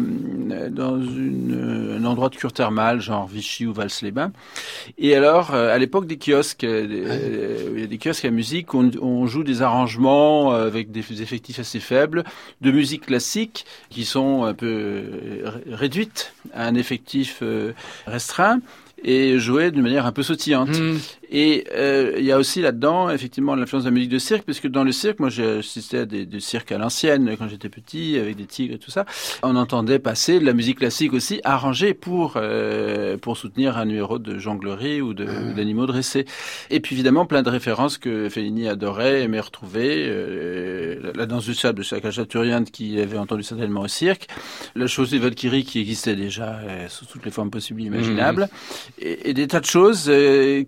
dans 0.70 0.96
une, 1.02 1.98
un 2.00 2.06
endroit 2.06 2.30
de 2.30 2.36
cure 2.36 2.54
thermale, 2.54 3.02
genre 3.02 3.28
Vichy 3.28 3.66
ou 3.66 3.74
Vals-les-Bains. 3.74 4.32
Et 4.98 5.16
alors, 5.16 5.54
euh, 5.54 5.74
à 5.74 5.78
l'époque 5.78 6.08
des 6.08 6.18
kiosques, 6.18 6.64
euh, 6.64 6.88
euh, 6.90 7.74
il 7.76 7.82
y 7.82 7.84
a 7.84 7.88
des 7.88 7.98
kiosques 7.98 8.26
à 8.26 8.32
musique, 8.32 8.74
on, 9.02 9.26
joue 9.28 9.44
des 9.44 9.62
arrangements 9.62 10.54
euh, 10.54 10.68
avec 10.68 10.92
des 10.92 11.22
effectifs 11.22 11.60
assez 11.60 11.80
faibles 11.80 12.24
de 12.62 12.72
musique 12.72 13.06
classique 13.08 13.66
qui 13.90 14.06
sont 14.06 14.44
un 14.46 14.54
peu 14.54 14.68
euh, 14.68 15.42
ré- 15.44 15.64
réduites 15.76 16.34
à 16.54 16.66
un 16.68 16.76
effectif 16.76 17.40
euh, 17.42 17.74
restreint 18.06 18.60
et 19.04 19.38
jouées 19.38 19.70
d'une 19.72 19.84
manière 19.84 20.06
un 20.06 20.12
peu 20.12 20.24
sautillante. 20.24 20.70
Hmm. 20.70 20.98
Et 21.30 21.66
euh, 21.74 22.14
il 22.18 22.24
y 22.26 22.32
a 22.32 22.38
aussi 22.38 22.62
là-dedans, 22.62 23.10
effectivement, 23.10 23.56
l'influence 23.56 23.84
de 23.84 23.90
la 23.90 23.94
musique 23.94 24.10
de 24.10 24.18
cirque, 24.20 24.44
parce 24.46 24.60
que 24.60 24.68
dans 24.68 24.84
le 24.84 24.92
cirque, 24.92 25.20
moi 25.20 25.30
j'ai 25.30 25.58
assisté 25.60 26.00
à 26.00 26.06
des, 26.06 26.26
des 26.26 26.40
cirques 26.40 26.72
à 26.72 26.78
l'ancienne 26.78 27.36
quand 27.38 27.48
j'étais 27.50 27.70
petit, 27.70 28.18
avec 28.18 28.38
des 28.38 28.46
tigres 28.46 28.76
et 28.76 28.78
tout 28.80 28.92
ça. 28.92 29.06
On 29.44 29.56
entendait 29.58 30.00
passer 30.00 30.40
de 30.40 30.46
la 30.46 30.54
musique 30.54 30.78
classique 30.80 31.14
aussi, 31.14 31.42
arrangée 31.44 31.94
pour 31.94 32.34
euh, 32.38 33.18
pour 33.18 33.36
soutenir 33.36 33.78
un 33.78 33.86
numéro 33.86 34.20
de 34.20 34.38
jonglerie 34.40 35.02
ou 35.02 35.14
de- 35.14 35.26
ou 35.26 35.54
d'animaux 35.54 35.86
dressés. 35.86 36.26
Et 36.70 36.80
puis 36.80 36.96
évidemment, 36.96 37.26
plein 37.26 37.42
de 37.44 37.50
références 37.50 37.98
que 37.98 38.30
Fellini 38.30 38.68
adorait, 38.70 39.24
aimait 39.24 39.40
retrouver. 39.42 40.06
Euh, 40.08 41.00
la, 41.04 41.12
la 41.14 41.26
danse 41.26 41.46
du 41.46 41.54
sable 41.56 41.80
de 41.80 41.84
Sakachaturian, 41.84 42.64
qui 42.64 43.02
avait 43.02 43.18
entendu 43.18 43.44
certainement 43.44 43.82
au 43.82 43.88
cirque. 43.88 44.28
La 44.76 44.88
chose 44.88 45.12
des 45.12 45.20
Valkyries, 45.20 45.66
qui 45.66 45.80
existait 45.82 46.16
déjà 46.16 46.60
euh, 46.64 46.88
sous 46.88 47.06
toutes 47.06 47.26
les 47.26 47.32
formes 47.32 47.52
possibles 47.52 47.82
et 47.82 47.86
imaginables. 47.86 48.48
Et, 49.00 49.30
et 49.30 49.34
des 49.34 49.48
tas 49.48 49.60
de 49.60 49.66
choses 49.66 50.12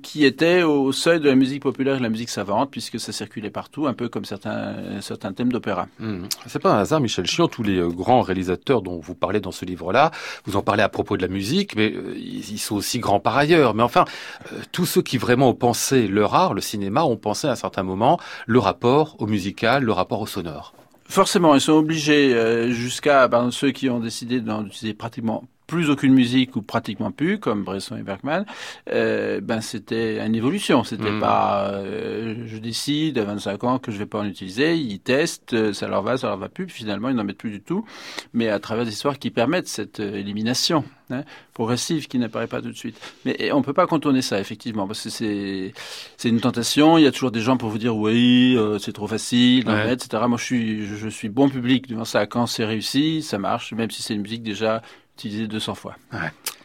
qui 0.02 0.26
étaient 0.26 0.49
au 0.64 0.92
seuil 0.92 1.20
de 1.20 1.30
la 1.30 1.36
musique 1.36 1.62
populaire 1.62 1.96
et 1.96 1.98
de 1.98 2.04
la 2.04 2.10
musique 2.10 2.30
savante, 2.30 2.72
puisque 2.72 3.00
ça 3.00 3.12
circulait 3.12 3.50
partout, 3.50 3.88
un 3.88 3.94
peu 3.94 4.10
comme 4.10 4.26
certains, 4.26 5.02
certains 5.02 5.34
thèmes 5.34 5.52
d'opéra. 5.52 5.88
Hmm. 6.00 6.24
C'est 6.48 6.60
pas 6.60 6.74
un 6.74 6.80
hasard, 6.80 7.00
Michel 7.00 7.26
Chion, 7.26 7.48
tous 7.48 7.64
les 7.64 7.78
euh, 7.78 7.90
grands 7.90 8.22
réalisateurs 8.22 8.82
dont 8.82 9.00
vous 9.00 9.16
parlez 9.16 9.40
dans 9.40 9.52
ce 9.52 9.66
livre-là, 9.66 10.12
vous 10.46 10.56
en 10.56 10.62
parlez 10.62 10.84
à 10.84 10.90
propos 10.90 11.18
de 11.18 11.22
la 11.22 11.28
musique, 11.28 11.76
mais 11.76 11.92
euh, 11.92 12.16
ils, 12.18 12.60
sont 12.60 12.76
aussi 12.76 13.00
grands 13.00 13.20
par 13.20 13.38
ailleurs. 13.38 13.74
Mais 13.74 13.84
enfin, 13.84 14.06
euh, 14.52 14.58
tous 14.72 14.86
ceux 14.86 15.02
qui 15.02 15.18
vraiment 15.18 15.50
ont 15.50 15.56
pensé 15.56 16.08
leur 16.08 16.36
art, 16.36 16.54
le 16.54 16.62
cinéma, 16.62 17.04
ont 17.04 17.18
pensé 17.18 17.48
à 17.48 17.52
un 17.52 17.56
certain 17.56 17.84
moment 17.84 18.20
le 18.46 18.60
rapport 18.60 19.16
au 19.20 19.28
musical, 19.28 19.84
le 19.84 19.92
rapport 19.92 20.22
au 20.22 20.28
sonore. 20.28 20.74
Forcément, 21.10 21.56
ils 21.56 21.62
sont 21.62 21.74
obligés, 21.74 22.36
euh, 22.36 22.70
jusqu'à 22.70 23.26
exemple, 23.26 23.52
ceux 23.52 23.72
qui 23.72 23.90
ont 23.90 24.00
décidé 24.00 24.42
d'en 24.42 24.66
utiliser 24.66 24.94
pratiquement 24.94 25.44
plus 25.70 25.90
aucune 25.90 26.14
musique 26.14 26.56
ou 26.56 26.62
pratiquement 26.62 27.12
plus, 27.12 27.40
comme 27.40 27.64
Bresson 27.64 27.96
et 27.96 28.02
Bergman, 28.02 28.46
euh, 28.92 29.40
ben 29.42 29.62
c'était 29.62 30.26
une 30.26 30.36
évolution. 30.36 30.84
C'était 30.84 31.12
Mm. 31.12 31.20
pas, 31.20 31.70
euh, 31.74 32.36
je 32.48 32.58
décide 32.58 33.18
à 33.20 33.24
25 33.26 33.64
ans 33.64 33.80
que 33.80 33.92
je 33.92 33.98
vais 33.98 34.06
pas 34.06 34.20
en 34.20 34.26
utiliser. 34.26 34.76
Ils 34.76 35.00
testent, 35.00 35.54
euh, 35.54 35.72
ça 35.74 35.88
leur 35.88 36.02
va, 36.04 36.18
ça 36.18 36.28
leur 36.28 36.38
va 36.38 36.50
plus. 36.50 36.66
Puis 36.66 36.76
finalement, 36.76 37.10
ils 37.10 37.16
n'en 37.16 37.24
mettent 37.24 37.38
plus 37.38 37.52
du 37.52 37.62
tout. 37.62 37.86
Mais 38.34 38.50
à 38.50 38.60
travers 38.60 38.86
des 38.86 38.92
histoires 38.92 39.18
qui 39.20 39.30
permettent 39.30 39.68
cette 39.68 40.00
euh, 40.00 40.16
élimination 40.16 40.84
hein, 41.12 41.24
progressive 41.54 42.08
qui 42.08 42.18
n'apparaît 42.20 42.48
pas 42.48 42.62
tout 42.62 42.70
de 42.72 42.76
suite. 42.78 43.00
Mais 43.26 43.52
on 43.52 43.62
peut 43.62 43.74
pas 43.74 43.88
contourner 43.88 44.22
ça 44.22 44.40
effectivement 44.40 44.88
parce 44.88 45.04
que 45.04 45.10
c'est 45.10 45.74
c'est 46.18 46.30
une 46.30 46.40
tentation. 46.42 46.98
Il 46.98 47.04
y 47.04 47.08
a 47.08 47.12
toujours 47.12 47.32
des 47.32 47.42
gens 47.42 47.58
pour 47.58 47.70
vous 47.70 47.78
dire 47.78 47.96
oui, 47.96 48.56
euh, 48.58 48.80
c'est 48.80 48.94
trop 48.94 49.08
facile, 49.08 49.68
Ouais. 49.68 49.86
mettre, 49.86 50.06
etc. 50.06 50.24
Moi, 50.28 50.38
je 50.38 50.44
suis 50.44 50.86
je, 50.86 50.96
je 50.96 51.10
suis 51.10 51.30
bon 51.30 51.50
public 51.50 51.88
devant 51.88 52.06
ça. 52.06 52.26
Quand 52.26 52.46
c'est 52.48 52.66
réussi, 52.66 53.22
ça 53.22 53.38
marche, 53.38 53.74
même 53.74 53.92
si 53.92 54.02
c'est 54.02 54.14
une 54.16 54.22
musique 54.22 54.44
déjà 54.44 54.82
utilisée 55.20 55.48
200 55.48 55.76
fois. 55.76 55.96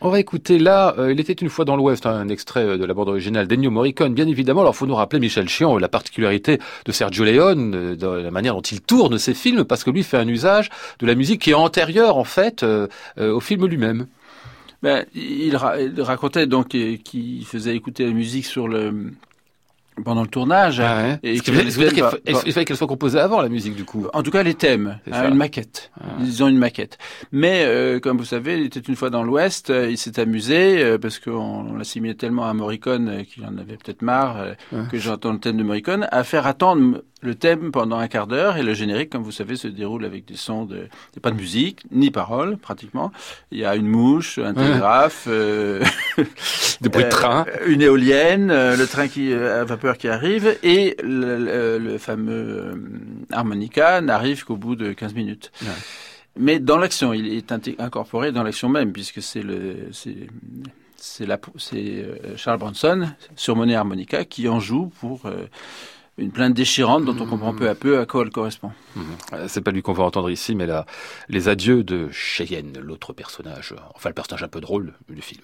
On 0.01 0.11
va 0.11 0.21
écouter 0.21 0.59
là, 0.59 0.95
euh, 0.99 1.13
il 1.13 1.19
était 1.21 1.33
une 1.33 1.49
fois 1.49 1.65
dans 1.65 1.77
l'Ouest, 1.77 2.07
un 2.07 2.29
extrait 2.29 2.65
euh, 2.65 2.77
de 2.79 2.85
la 2.85 2.95
bande 2.95 3.09
originale 3.09 3.47
d'Ennio 3.49 3.71
Morricone, 3.71 4.15
bien 4.15 4.29
évidemment. 4.29 4.61
Alors, 4.61 4.77
faut 4.77 4.87
nous 4.87 4.95
rappeler, 4.95 5.19
Michel 5.19 5.49
Chion, 5.49 5.77
la 5.79 5.89
particularité 5.89 6.59
de 6.85 6.93
Sergio 6.93 7.25
Leone, 7.25 7.75
euh, 7.75 7.97
dans 7.97 8.15
la 8.15 8.31
manière 8.31 8.55
dont 8.55 8.61
il 8.61 8.81
tourne 8.81 9.19
ses 9.19 9.35
films, 9.35 9.65
parce 9.65 9.83
que 9.83 9.91
lui 9.91 10.03
fait 10.03 10.19
un 10.19 10.29
usage 10.29 10.69
de 11.01 11.07
la 11.07 11.15
musique 11.15 11.41
qui 11.43 11.51
est 11.51 11.55
antérieure, 11.55 12.17
en 12.17 12.25
fait, 12.25 12.63
euh, 12.63 12.87
euh, 13.19 13.33
au 13.33 13.41
film 13.41 13.67
lui-même. 13.67 14.07
Ben, 14.83 15.07
il, 15.15 15.57
ra- 15.57 15.81
il 15.81 16.01
racontait 16.03 16.47
donc 16.47 16.75
euh, 16.75 16.97
qu'il 17.03 17.45
faisait 17.47 17.75
écouter 17.75 18.05
la 18.05 18.13
musique 18.13 18.45
sur 18.47 18.69
le 18.69 19.13
pendant 20.05 20.23
le 20.23 20.29
tournage. 20.29 20.81
Ah 20.81 21.03
ouais. 21.03 21.19
Et 21.23 21.37
fa- 21.37 21.53
il 21.53 21.71
fa- 21.71 22.43
il 22.47 22.53
fallait 22.53 22.65
qu'elle 22.65 22.77
soit 22.77 22.87
composée 22.87 23.21
avant, 23.21 23.41
la 23.41 23.49
musique, 23.49 23.77
du 23.77 23.85
coup? 23.85 24.07
En 24.13 24.23
tout 24.23 24.31
cas, 24.31 24.43
les 24.43 24.55
thèmes, 24.55 24.99
hein, 25.13 25.29
une 25.29 25.37
maquette. 25.37 25.91
Ah. 26.01 26.05
Ils 26.21 26.43
ont 26.43 26.49
une 26.49 26.59
maquette. 26.59 26.99
Mais 27.33 27.63
euh, 27.65 28.01
comme 28.01 28.19
vous 28.19 28.25
savez, 28.25 28.59
il 28.59 28.67
était 28.67 28.81
une 28.81 28.97
fois 28.97 29.11
dans 29.11 29.23
l'Ouest. 29.23 29.71
euh, 29.71 29.91
il 29.91 29.97
s'est 29.99 30.19
amusé 30.19 30.83
euh, 30.83 30.99
parce 30.99 31.19
qu'on 31.19 31.33
on 31.71 31.77
l'assimilait 31.77 32.15
tellement 32.15 32.47
à 32.47 32.55
Morricone 32.55 33.25
qu'il 33.25 33.45
en 33.45 33.57
avait 33.59 33.77
peut-être 33.77 34.03
marre 34.03 34.37
Ouais. 34.73 34.83
que 34.91 34.99
j'entends 34.99 35.33
le 35.33 35.39
thème 35.39 35.57
de 35.59 35.63
Morricone 35.63 36.09
à 36.11 36.25
faire 36.25 36.47
attendre 36.47 37.03
le 37.25 37.35
thème 37.35 37.73
pendant 37.73 37.97
un 37.99 38.07
quart 38.07 38.27
d'heure 38.27 38.57
et 38.57 38.63
le 38.63 38.75
générique, 38.75 39.11
comme 39.11 39.23
vous 39.23 39.33
savez, 39.33 39.57
se 39.57 39.67
déroule 39.69 40.05
avec 40.05 40.25
des 40.27 40.37
sons 40.37 40.65
de, 40.65 40.77
il 40.77 41.17
y 41.17 41.19
a 41.19 41.21
pas 41.21 41.31
de 41.31 41.37
musique 41.37 41.81
ni 41.91 42.11
paroles 42.11 42.57
pratiquement. 42.59 43.11
Il 43.51 43.59
y 43.59 43.65
a 43.65 43.75
une 43.75 43.89
mouche, 43.89 44.39
un 44.39 44.55
télégraphe, 44.55 45.25
euh, 45.29 45.83
Des 46.81 46.89
bruits 46.89 47.03
de 47.05 47.09
euh, 47.09 47.11
train. 47.11 47.47
une 47.67 47.83
éolienne, 47.83 48.51
euh, 48.51 48.77
le 48.77 48.87
train 48.87 49.09
qui 49.09 49.33
euh, 49.33 49.63
à 49.63 49.65
vapeur 49.65 49.97
qui 49.99 50.09
arrive 50.09 50.57
et 50.63 50.97
le, 51.03 51.39
le- 51.39 51.79
le 51.79 51.99
fameux 51.99 52.33
euh, 52.35 52.75
harmonica 53.33 54.01
n'arrive 54.01 54.45
qu'au 54.45 54.57
bout 54.57 54.77
de 54.77 54.93
15 54.93 55.15
minutes. 55.15 55.51
Ouais. 55.63 55.69
Mais 56.37 56.59
dans 56.59 56.79
l'action, 56.79 57.13
il 57.13 57.33
est 57.33 57.53
incorporé 57.79 58.33
dans 58.33 58.43
l'action 58.43 58.69
même 58.69 58.93
puisque 58.93 59.23
c'est 59.23 59.43
le 59.43 59.89
c'est 59.93 60.29
euh, 61.77 62.37
Charles 62.37 62.59
Bronson 62.59 63.09
sur 63.37 63.57
monnaie 63.57 63.75
harmonica 63.75 64.25
qui 64.25 64.49
en 64.49 64.59
joue 64.61 64.91
pour 65.01 65.27
euh, 65.27 65.47
une 66.19 66.31
plainte 66.31 66.55
déchirante 66.55 67.05
dont 67.05 67.17
on 67.21 67.27
comprend 67.27 67.53
peu 67.55 67.69
à 67.69 67.75
peu 67.75 67.99
à 67.99 68.07
quoi 68.07 68.23
elle 68.23 68.31
correspond. 68.31 68.71
Euh, 69.33 69.47
C'est 69.49 69.61
pas 69.63 69.71
lui 69.71 69.83
qu'on 69.83 69.93
va 69.93 70.05
entendre 70.05 70.31
ici, 70.31 70.55
mais 70.55 70.67
là, 70.67 70.87
les 71.29 71.49
adieux 71.49 71.83
de 71.85 72.09
Cheyenne, 72.11 72.79
l'autre 72.81 73.13
personnage, 73.13 73.75
enfin 73.95 74.11
le 74.11 74.15
personnage 74.15 74.43
un 74.45 74.49
peu 74.49 74.61
drôle 74.61 74.95
du 75.09 75.23
film. 75.23 75.43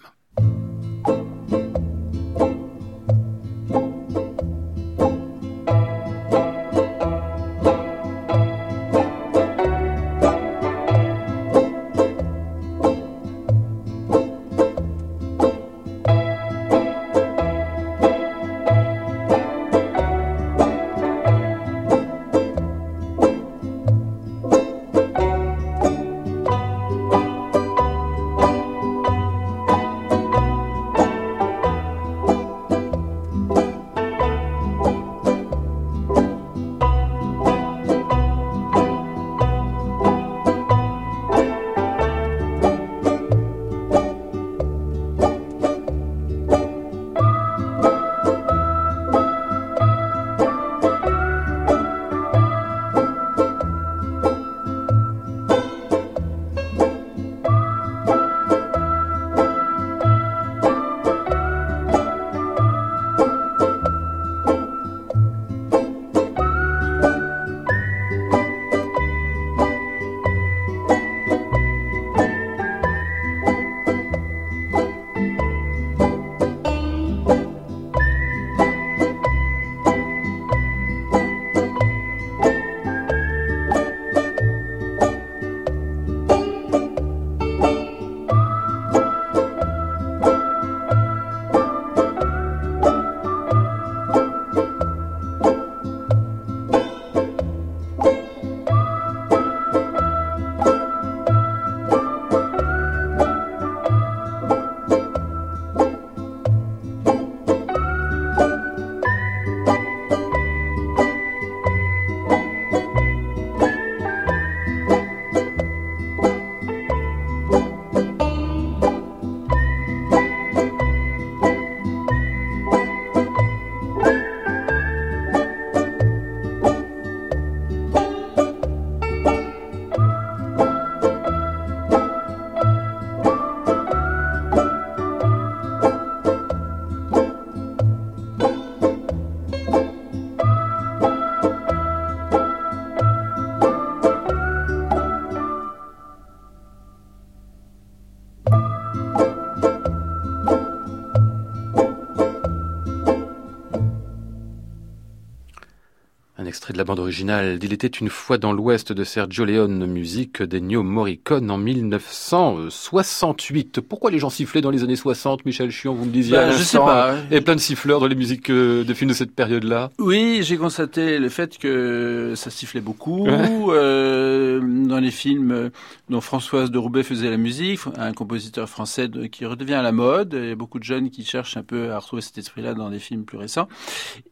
Bande 156.91 156.99
originale 156.99 157.61
d'Il 157.61 157.73
était 157.73 157.87
une 157.87 158.09
fois 158.09 158.37
dans 158.37 158.53
l'Ouest 158.53 158.93
de 158.93 159.05
Sergio 159.05 159.45
Leone, 159.45 159.87
musique 159.87 160.43
d'Ennio 160.43 160.83
Morricone 160.83 161.49
en 161.49 161.57
1968. 161.57 163.81
Pourquoi 163.81 164.11
les 164.11 164.19
gens 164.19 164.29
sifflaient 164.29 164.61
dans 164.61 164.73
les 164.73 164.83
années 164.83 164.97
60, 164.97 165.45
Michel 165.47 165.71
Chion, 165.71 165.95
vous 165.95 166.05
me 166.07 166.11
disiez 166.11 166.33
Ben, 166.37 166.51
je 166.51 166.65
sais 166.65 166.79
pas. 166.79 167.15
Y 167.31 167.35
avait 167.35 167.43
plein 167.43 167.55
de 167.55 167.61
siffleurs 167.61 168.01
dans 168.01 168.09
les 168.09 168.17
musiques 168.17 168.51
euh, 168.51 168.83
de 168.83 168.93
films 168.93 169.11
de 169.11 169.15
cette 169.15 169.37
période-là? 169.37 169.91
Oui, 170.01 170.41
j'ai 170.43 170.57
constaté 170.57 171.21
le 171.21 171.29
fait 171.29 171.59
que 171.59 172.33
ça 172.35 172.51
sifflait 172.51 172.81
beaucoup 172.81 173.25
Ouais. 173.29 173.49
euh, 173.69 174.59
dans 174.61 174.99
les 174.99 175.13
films 175.13 175.53
euh, 175.53 175.69
dont 176.09 176.21
Françoise 176.21 176.73
de 176.73 176.79
Roubaix 176.79 177.05
faisait 177.05 177.31
la 177.31 177.37
musique, 177.37 177.79
un 177.99 178.13
compositeur 178.13 178.69
français 178.69 179.07
de- 179.07 179.27
qui 179.27 179.47
redevient 179.47 179.75
à 179.75 179.83
la 179.83 179.93
mode. 179.93 180.35
Il 180.37 180.49
y 180.49 180.53
a 180.53 180.57
beaucoup 180.57 180.81
de 180.81 180.85
jeunes 180.85 181.11
qui 181.11 181.25
cherchent 181.25 181.57
un 181.57 181.63
peu 181.63 181.93
à 181.93 182.01
retrouver 182.01 182.23
cet 182.23 182.37
esprit-là 182.39 182.75
dans 182.75 182.91
des 182.91 182.99
films 182.99 183.23
plus 183.23 183.39
récents 183.39 183.69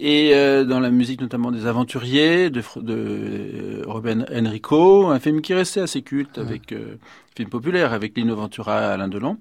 et 0.01 0.33
euh, 0.35 0.64
dans 0.64 0.81
la 0.81 0.90
musique 0.90 1.21
notamment 1.21 1.53
des 1.53 1.66
aventuriers 1.66 2.48
De, 2.51 2.63
de 2.81 2.95
euh, 2.97 3.83
Ruben 3.87 4.27
Enrico, 4.33 5.07
un 5.09 5.19
film 5.21 5.41
qui 5.41 5.55
restait 5.55 5.81
assez 5.81 6.03
culte 6.03 6.39
avec 6.39 6.73
euh, 6.73 6.97
film 7.37 7.49
populaire 7.49 7.93
avec 7.93 8.17
Lino 8.17 8.35
Ventura 8.37 8.79
Alain 8.93 9.09
Delon. 9.09 9.39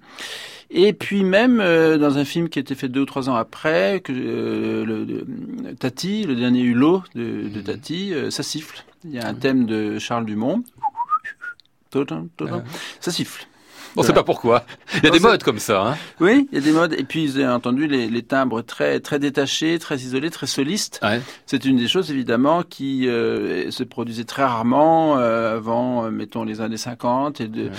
Et 0.69 0.91
puis 0.93 1.23
même 1.23 1.59
euh, 1.61 1.97
dans 1.97 2.17
un 2.17 2.25
film 2.25 2.49
qui 2.49 2.59
a 2.59 2.61
été 2.61 2.75
fait 2.75 2.89
deux 2.89 3.01
ou 3.01 3.05
trois 3.05 3.29
ans 3.29 3.35
après, 3.35 4.01
que 4.03 4.11
euh, 4.13 4.85
le, 4.85 5.05
de- 5.05 5.25
Tati, 5.79 6.23
le 6.25 6.35
dernier 6.35 6.61
Hulot 6.61 7.03
de, 7.15 7.47
de 7.47 7.61
Tati, 7.61 8.13
euh, 8.13 8.29
ça 8.31 8.43
siffle. 8.43 8.83
Il 9.05 9.11
y 9.13 9.19
a 9.19 9.27
un 9.27 9.33
thème 9.33 9.65
de 9.65 9.97
Charles 9.99 10.25
Dumont. 10.25 10.63
Ça 12.99 13.11
siffle. 13.11 13.47
On 13.95 14.01
sait 14.01 14.07
Voilà. 14.07 14.13
pas 14.13 14.23
pourquoi. 14.23 14.65
Il 14.95 15.03
y 15.03 15.07
a 15.07 15.09
des 15.11 15.19
modes 15.19 15.43
comme 15.43 15.59
ça. 15.59 15.87
Hein. 15.87 15.97
Oui, 16.19 16.47
il 16.51 16.55
y 16.55 16.61
a 16.61 16.63
des 16.63 16.71
modes. 16.71 16.93
Et 16.97 17.03
puis, 17.03 17.27
vous 17.27 17.37
avez 17.37 17.47
entendu 17.47 17.87
les, 17.87 18.07
les 18.09 18.21
timbres 18.23 18.61
très 18.61 18.99
très 18.99 19.19
détachés, 19.19 19.79
très 19.79 19.97
isolés, 19.97 20.29
très 20.29 20.47
solistes. 20.47 20.99
Ouais. 21.03 21.21
C'est 21.45 21.65
une 21.65 21.77
des 21.77 21.87
choses 21.87 22.11
évidemment 22.11 22.63
qui 22.63 23.07
euh, 23.07 23.71
se 23.71 23.83
produisait 23.83 24.23
très 24.25 24.43
rarement 24.43 25.17
euh, 25.17 25.57
avant, 25.57 26.05
euh, 26.05 26.09
mettons 26.11 26.43
les 26.43 26.61
années 26.61 26.77
50 26.77 27.41
et, 27.41 27.47
de, 27.47 27.63
Ouais. 27.67 27.71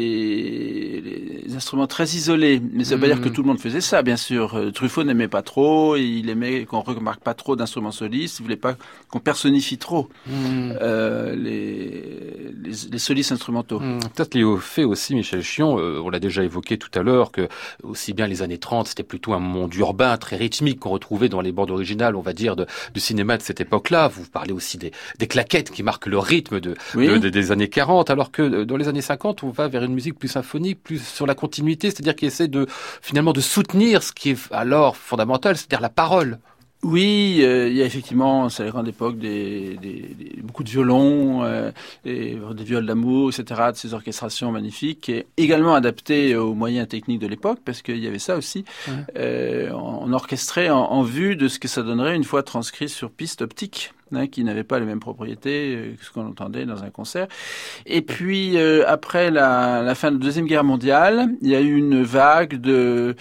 et 0.00 1.42
les 1.46 1.54
instruments 1.56 1.86
très 1.86 2.04
isolés. 2.04 2.60
Mais 2.72 2.84
ça 2.84 2.94
veut 2.96 3.00
pas 3.00 3.06
dire 3.14 3.20
que 3.20 3.28
tout 3.28 3.42
le 3.42 3.48
monde 3.48 3.60
faisait 3.60 3.80
ça, 3.80 4.02
bien 4.02 4.16
sûr. 4.16 4.72
Truffaut 4.74 5.04
n'aimait 5.04 5.28
pas 5.28 5.42
trop, 5.42 5.96
il 5.96 6.28
aimait 6.28 6.64
qu'on 6.64 6.80
remarque 6.80 7.20
pas 7.22 7.34
trop 7.34 7.56
d'instruments 7.56 7.90
solistes, 7.92 8.38
il 8.38 8.42
voulait 8.42 8.56
pas 8.56 8.76
qu'on 9.08 9.20
personnifie 9.20 9.78
trop 9.78 10.08
euh, 10.28 11.34
les, 11.36 12.52
les, 12.62 12.72
les 12.90 12.98
solistes 12.98 13.32
instrumentaux. 13.32 13.80
Hmm, 13.80 13.98
Peut-être 14.14 14.34
lié 14.34 14.44
au 14.44 14.56
fait 14.58 14.84
aussi, 14.84 15.14
Michel 15.20 15.42
Chion, 15.42 15.78
euh, 15.78 16.00
on 16.02 16.10
l'a 16.10 16.18
déjà 16.18 16.42
évoqué 16.42 16.78
tout 16.78 16.90
à 16.98 17.02
l'heure, 17.02 17.30
que 17.32 17.48
aussi 17.82 18.12
bien 18.12 18.26
les 18.26 18.42
années 18.42 18.58
30, 18.58 18.88
c'était 18.88 19.02
plutôt 19.02 19.32
un 19.34 19.38
monde 19.38 19.74
urbain 19.74 20.16
très 20.16 20.36
rythmique 20.36 20.80
qu'on 20.80 20.90
retrouvait 20.90 21.28
dans 21.28 21.40
les 21.40 21.52
bandes 21.52 21.70
originales, 21.70 22.16
on 22.16 22.20
va 22.22 22.32
dire, 22.32 22.56
de, 22.56 22.66
du 22.94 23.00
cinéma 23.00 23.36
de 23.36 23.42
cette 23.42 23.60
époque-là. 23.60 24.08
Vous 24.08 24.24
parlez 24.24 24.52
aussi 24.52 24.78
des, 24.78 24.92
des 25.18 25.26
claquettes 25.26 25.70
qui 25.70 25.82
marquent 25.82 26.06
le 26.06 26.18
rythme 26.18 26.60
de, 26.60 26.74
Oui. 26.94 27.06
de- 27.06 27.18
de- 27.18 27.28
des 27.28 27.52
années 27.52 27.68
40, 27.68 28.10
alors 28.10 28.30
que 28.32 28.42
euh, 28.42 28.64
dans 28.64 28.76
les 28.76 28.88
années 28.88 29.02
50, 29.02 29.42
on 29.42 29.50
va 29.50 29.68
vers 29.68 29.84
une 29.84 29.94
musique 29.94 30.18
plus 30.18 30.28
symphonique, 30.28 30.82
plus 30.82 31.04
sur 31.06 31.26
la 31.26 31.34
continuité, 31.34 31.90
c'est-à-dire 31.90 32.16
qui 32.16 32.26
essaie 32.26 32.48
de 32.48 32.66
finalement 33.02 33.32
de 33.32 33.40
soutenir 33.40 34.02
ce 34.02 34.12
qui 34.12 34.30
est 34.30 34.38
alors 34.52 34.96
fondamental, 34.96 35.56
c'est-à-dire 35.56 35.80
la 35.80 35.88
parole. 35.90 36.38
Oui, 36.82 37.40
euh, 37.42 37.68
il 37.68 37.76
y 37.76 37.82
a 37.82 37.84
effectivement, 37.84 38.48
c'est 38.48 38.64
la 38.64 38.70
grande 38.70 38.88
époque, 38.88 39.18
des, 39.18 39.76
des- 39.82 40.14
des- 40.18 40.40
beaucoup 40.42 40.64
de 40.64 40.70
violons, 40.70 41.44
euh, 41.44 41.70
et 42.06 42.38
des 42.54 42.64
viols 42.64 42.86
d'amour, 42.86 43.30
etc., 43.30 43.70
de 43.72 43.76
ces 43.76 43.92
orchestrations 43.92 44.50
magnifiques, 44.50 45.10
et 45.10 45.26
également 45.36 45.74
adaptées 45.74 46.36
aux 46.36 46.54
moyens 46.54 46.88
techniques 46.88 47.18
de 47.20 47.26
l'époque, 47.26 47.58
parce 47.66 47.82
qu'il 47.82 47.98
y 47.98 48.06
avait 48.06 48.18
ça 48.18 48.34
aussi. 48.36 48.64
Ouais. 48.88 48.94
Euh, 49.16 49.70
on 49.72 49.90
on 50.10 50.12
orchestrait 50.14 50.70
en, 50.70 50.78
en 50.78 51.02
vue 51.02 51.36
de 51.36 51.46
ce 51.48 51.58
que 51.58 51.68
ça 51.68 51.82
donnerait 51.82 52.16
une 52.16 52.24
fois 52.24 52.42
transcrit 52.42 52.88
sur 52.88 53.10
piste 53.10 53.42
optique. 53.42 53.92
hein, 54.12 54.26
qui 54.26 54.42
n'avait 54.42 54.64
pas 54.64 54.80
les 54.80 54.86
mêmes 54.86 54.98
propriétés 55.00 55.74
euh, 55.76 55.94
que 55.96 56.04
ce 56.04 56.10
qu'on 56.10 56.26
entendait 56.26 56.64
dans 56.64 56.82
un 56.82 56.90
concert. 56.90 57.28
Et 57.86 58.00
puis 58.02 58.56
euh, 58.56 58.82
après 58.88 59.30
la, 59.30 59.82
la 59.82 59.94
fin 59.94 60.10
de 60.10 60.18
la 60.18 60.24
deuxième 60.24 60.46
guerre 60.46 60.64
mondiale, 60.64 61.28
il 61.42 61.50
y 61.50 61.54
a 61.54 61.60
eu 61.60 61.76
une 61.76 62.02
vague 62.02 62.54
de 62.60 63.14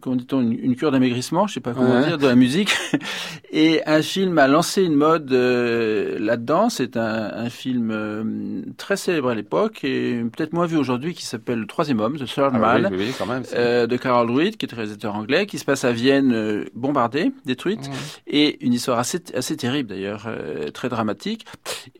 comment 0.00 0.16
dit-on 0.16 0.40
une, 0.40 0.52
une 0.52 0.76
cure 0.76 0.90
d'amaigrissement, 0.90 1.46
je 1.46 1.54
sais 1.54 1.60
pas 1.60 1.72
comment 1.72 1.90
Ouais. 2.00 2.06
dire, 2.06 2.18
de 2.18 2.26
la 2.26 2.34
musique. 2.34 2.70
Et 3.52 3.82
un 3.86 4.00
film 4.02 4.38
a 4.38 4.46
lancé 4.46 4.82
une 4.84 4.94
mode 4.94 5.32
euh, 5.32 6.18
là-dedans. 6.20 6.68
C'est 6.70 6.96
un, 6.96 7.30
un 7.34 7.50
film 7.50 7.90
euh, 7.92 8.62
très 8.76 8.96
célèbre 8.96 9.30
à 9.30 9.34
l'époque 9.34 9.82
et 9.84 10.22
peut-être 10.36 10.52
moins 10.52 10.66
vu 10.66 10.76
aujourd'hui, 10.76 11.14
qui 11.14 11.24
s'appelle 11.24 11.58
Le 11.60 11.66
Troisième 11.66 11.98
Homme, 12.00 12.16
The 12.16 12.26
Third 12.26 12.52
Ah 12.54 12.58
Man. 12.58 12.88
oui, 12.92 12.96
oui, 12.98 13.04
oui, 13.08 13.14
quand 13.18 13.26
même. 13.26 13.44
c'est- 13.44 13.56
euh, 13.56 13.86
de 13.86 13.96
Carol 13.96 14.26
Druid, 14.28 14.56
qui 14.56 14.66
est 14.66 14.72
réalisateur 14.72 15.14
anglais, 15.16 15.46
qui 15.46 15.58
se 15.58 15.64
passe 15.64 15.84
à 15.84 15.92
Vienne, 15.92 16.64
bombardée, 16.74 17.32
détruite, 17.44 17.90
et 18.26 18.64
une 18.64 18.72
histoire 18.72 18.98
assez, 18.98 19.20
assez 19.34 19.56
terrible 19.56 19.88
d'ailleurs, 19.88 20.28
très 20.72 20.88
dramatique. 20.88 21.44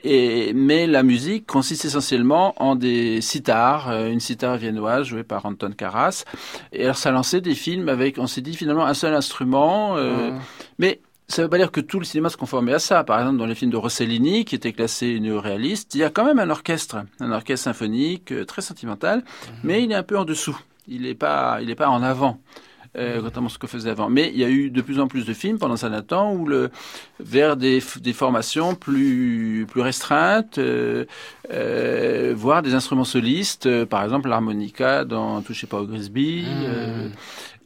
Et, 0.04 0.52
mais 0.54 0.86
la 0.86 1.02
musique 1.02 1.46
consiste 1.46 1.84
essentiellement 1.84 2.54
en 2.62 2.76
des 2.76 3.20
sitars, 3.20 3.90
une 4.06 4.20
sitar 4.20 4.56
viennoise 4.56 5.06
jouée 5.06 5.24
par 5.24 5.44
Anton 5.46 5.72
Karas. 5.76 6.24
Et 6.72 6.84
alors 6.84 6.96
ça 6.96 7.10
lançait 7.10 7.40
des 7.40 7.54
films 7.54 7.88
avec, 7.90 8.18
on 8.18 8.26
s'est 8.26 8.40
dit 8.40 8.54
finalement, 8.54 8.86
un 8.86 8.94
seul 8.94 9.14
instrument. 9.14 9.96
euh, 9.96 10.30
Mhm. 10.30 10.40
Mais 10.78 11.00
ça 11.28 11.42
veut 11.42 11.48
pas 11.48 11.58
dire 11.58 11.70
que 11.70 11.80
tout 11.80 11.98
le 11.98 12.04
cinéma 12.04 12.28
se 12.28 12.36
conformait 12.36 12.74
à 12.74 12.78
ça. 12.78 13.04
Par 13.04 13.18
exemple, 13.20 13.38
dans 13.38 13.46
les 13.46 13.54
films 13.54 13.70
de 13.70 13.76
Rossellini, 13.76 14.44
qui 14.44 14.54
étaient 14.54 14.72
classés 14.72 15.20
néo-réalistes, 15.20 15.94
il 15.94 15.98
y 15.98 16.04
a 16.04 16.10
quand 16.10 16.24
même 16.24 16.38
un 16.38 16.50
orchestre, 16.50 17.04
un 17.20 17.32
orchestre 17.32 17.64
symphonique 17.64 18.32
euh, 18.32 18.44
très 18.44 18.62
sentimental, 18.62 19.22
mais 19.62 19.82
il 19.82 19.92
est 19.92 19.94
un 19.94 20.02
peu 20.02 20.18
en 20.18 20.24
dessous. 20.24 20.58
Il 20.88 21.02
n'est 21.02 21.14
pas, 21.14 21.58
il 21.62 21.70
est 21.70 21.76
pas 21.76 21.88
en 21.88 22.02
avant. 22.02 22.40
Euh, 22.96 23.20
contrairement 23.22 23.46
à 23.46 23.52
ce 23.52 23.58
que 23.58 23.68
faisait 23.68 23.90
avant. 23.90 24.10
Mais 24.10 24.32
il 24.34 24.40
y 24.40 24.42
a 24.42 24.48
eu 24.48 24.68
de 24.68 24.82
plus 24.82 24.98
en 24.98 25.06
plus 25.06 25.24
de 25.24 25.32
films 25.32 25.60
pendant 25.60 25.76
temps 26.02 26.32
où 26.32 26.44
le, 26.44 26.70
vers 27.20 27.56
des, 27.56 27.80
formations 27.80 28.74
plus, 28.74 29.64
plus 29.70 29.80
restreintes, 29.80 30.58
euh, 30.58 31.04
euh, 31.52 32.34
voire 32.36 32.62
des 32.62 32.74
instruments 32.74 33.04
solistes, 33.04 33.84
par 33.84 34.02
exemple 34.02 34.28
l'harmonica 34.28 35.04
dans 35.04 35.40
Touchez 35.40 35.68
pas 35.68 35.78
au 35.80 35.86
Grisby, 35.86 36.44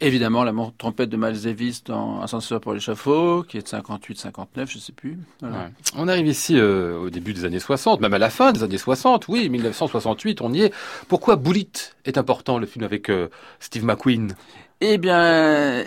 évidemment 0.07 0.45
la 0.45 0.53
trompette 0.79 1.09
de 1.09 1.17
Miles 1.17 1.43
Davis 1.43 1.85
dans 1.85 2.21
Ascenseur 2.21 2.61
pour 2.61 2.75
l'échafaud, 2.75 3.43
qui 3.43 3.59
est 3.59 3.63
de 3.63 3.67
58-59, 3.67 4.67
je 4.69 4.79
sais 4.79 4.93
plus. 4.93 5.19
Voilà. 5.41 5.57
Ouais. 5.57 5.71
On 5.97 6.09
arrive 6.09 6.27
ici 6.27 6.59
euh, 6.59 6.99
au 6.99 7.11
début 7.11 7.33
des 7.33 7.45
années 7.45 7.59
60, 7.59 8.01
même 8.01 8.15
à 8.15 8.19
la 8.19 8.31
fin 8.31 8.53
des 8.53 8.63
années 8.63 8.79
60, 8.79 9.29
oui, 9.29 9.49
1968, 9.49 10.41
on 10.43 10.53
y 10.53 10.63
est. 10.63 10.75
Pourquoi 11.09 11.37
Bullet 11.37 11.69
est 12.05 12.19
important, 12.19 12.59
le 12.59 12.67
film 12.67 12.85
avec 12.85 13.09
euh, 13.09 13.29
Steve 13.61 13.85
McQueen? 13.85 14.35
Eh 14.81 14.99
bien, 14.99 15.85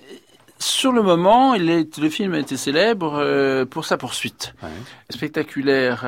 sur 0.58 0.92
le 0.92 1.04
moment, 1.04 1.54
il 1.54 1.70
est, 1.70 1.98
le 1.98 2.10
film 2.10 2.34
a 2.34 2.40
été 2.40 2.58
célèbre 2.58 3.20
euh, 3.20 3.66
pour 3.66 3.86
sa 3.86 3.98
poursuite. 3.98 4.56
Ouais. 4.64 4.70
Spectaculaire 5.10 6.02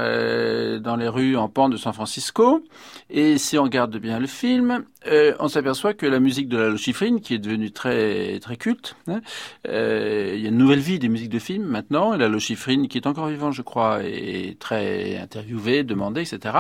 dans 0.82 0.96
les 0.96 1.08
rues 1.08 1.38
en 1.38 1.50
pente 1.50 1.72
de 1.72 1.78
San 1.78 1.94
Francisco. 1.94 2.64
Et 3.10 3.38
si 3.38 3.58
on 3.58 3.64
regarde 3.64 3.96
bien 3.98 4.20
le 4.20 4.28
film, 4.28 4.84
euh, 5.08 5.34
on 5.40 5.48
s'aperçoit 5.48 5.94
que 5.94 6.06
la 6.06 6.20
musique 6.20 6.50
de 6.50 6.58
la 6.58 6.70
Lochifrine, 6.70 7.22
qui 7.22 7.34
est 7.34 7.38
devenue 7.40 7.72
très 7.72 8.40
très 8.40 8.58
culte, 8.58 8.96
hein, 9.08 9.22
euh, 9.68 10.34
il 10.36 10.42
y 10.42 10.46
a 10.46 10.50
une 10.50 10.58
nouvelle 10.58 10.80
vie 10.80 11.00
des 11.00 11.10
musiques 11.10 11.30
de 11.30 11.40
films 11.40 11.66
maintenant. 11.66 12.14
Et 12.14 12.18
la 12.18 12.28
Lochifrine, 12.28 12.88
qui 12.88 12.98
est 12.98 13.08
encore 13.08 13.28
vivant, 13.28 13.52
je 13.52 13.62
crois, 13.62 14.00
est 14.04 14.58
très 14.60 15.18
interviewée, 15.18 15.84
demandée, 15.84 16.22
etc. 16.22 16.56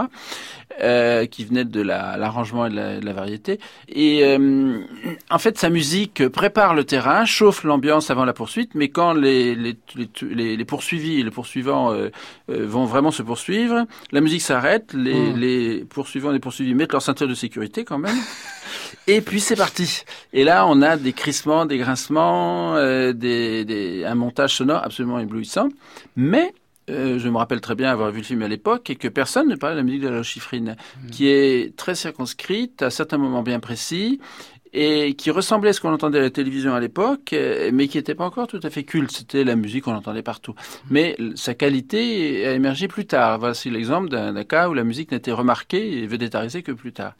euh, 0.81 1.25
qui 1.25 1.43
venait 1.43 1.65
de 1.65 1.81
la- 1.81 2.15
l'arrangement 2.17 2.65
et 2.65 2.69
de 2.69 2.75
la, 2.75 2.99
de 2.99 3.05
la 3.05 3.13
variété. 3.13 3.59
Et 3.89 4.23
euh, 4.23 4.79
en 5.29 5.37
fait, 5.39 5.57
sa 5.57 5.69
musique 5.69 6.27
prépare 6.29 6.73
le 6.73 6.85
terrain, 6.85 7.25
chauffe 7.25 7.63
l'ambiance 7.63 8.09
avant 8.11 8.23
la 8.23 8.33
poursuite, 8.33 8.75
mais 8.75 8.87
quand 8.89 9.13
les, 9.13 9.55
les, 9.55 9.75
les, 10.21 10.55
les 10.55 10.65
poursuivis 10.65 11.19
et 11.19 11.23
les 11.23 11.31
poursuivants 11.31 11.91
euh, 11.93 12.09
euh, 12.49 12.65
vont 12.65 12.85
vraiment 12.85 13.11
se 13.11 13.21
poursuivre, 13.23 13.85
la 14.11 14.21
musique 14.21 14.41
s'arrête, 14.41 14.93
les, 14.93 15.09
Mm. 15.19 15.37
les 15.39 15.85
poursuivants 15.85 16.29
et 16.29 16.33
les 16.33 16.39
poursuivis 16.39 16.73
mettent 16.75 16.93
leur 16.93 17.01
ceinture 17.01 17.27
de 17.27 17.33
sécurité 17.33 17.83
quand 17.83 17.97
même. 17.97 18.15
Et 19.07 19.21
puis 19.21 19.39
c'est 19.39 19.55
parti. 19.55 20.03
Et 20.33 20.43
là, 20.43 20.67
on 20.67 20.81
a 20.81 20.97
des 20.97 21.13
crissements, 21.13 21.65
des 21.65 21.77
grincements, 21.77 22.75
euh, 22.75 23.11
des, 23.13 23.65
des, 23.65 24.05
un 24.05 24.15
montage 24.15 24.55
sonore 24.55 24.83
absolument 24.83 25.19
éblouissant. 25.19 25.69
Mais 26.15 26.53
euh, 26.89 27.19
je 27.19 27.29
me 27.29 27.37
rappelle 27.37 27.61
très 27.61 27.75
bien 27.75 27.91
avoir 27.91 28.11
vu 28.11 28.19
le 28.19 28.23
film 28.23 28.41
à 28.41 28.47
l'époque 28.47 28.89
et 28.89 28.95
que 28.95 29.07
personne 29.07 29.47
ne 29.47 29.55
parlait 29.55 29.75
de 29.75 29.79
la 29.79 29.83
musique 29.83 30.01
de 30.01 30.09
la 30.09 30.23
chiffrine, 30.23 30.75
qui 31.11 31.27
est 31.27 31.75
très 31.75 31.95
circonscrite 31.95 32.81
à 32.81 32.89
certains 32.89 33.17
moments 33.17 33.43
bien 33.43 33.59
précis 33.59 34.19
et 34.73 35.13
qui 35.15 35.31
ressemblait 35.31 35.69
à 35.69 35.73
ce 35.73 35.81
qu'on 35.81 35.91
entendait 35.93 36.19
à 36.19 36.21
la 36.21 36.29
télévision 36.29 36.73
à 36.73 36.79
l'époque, 36.79 37.33
euh, 37.33 37.71
mais 37.73 37.87
qui 37.87 37.97
n'était 37.97 38.15
pas 38.15 38.25
encore 38.25 38.47
tout 38.47 38.59
à 38.63 38.69
fait 38.69 38.83
culte. 38.83 39.11
C'était 39.11 39.43
la 39.43 39.55
musique 39.55 39.85
qu'on 39.85 39.95
entendait 39.95 40.21
partout. 40.21 40.53
Mais 40.89 41.15
sa 41.35 41.53
qualité 41.53 42.45
a 42.47 42.53
émergé 42.53 42.87
plus 42.87 43.05
tard. 43.05 43.39
Voici 43.39 43.69
l'exemple 43.69 44.09
d'un 44.09 44.43
cas 44.43 44.69
où 44.69 44.73
la 44.73 44.83
musique 44.83 45.11
n'a 45.11 45.17
été 45.17 45.31
remarquée 45.31 45.99
et 45.99 46.07
védétarisée 46.07 46.63
que 46.63 46.71
plus 46.71 46.93
tard. 46.93 47.13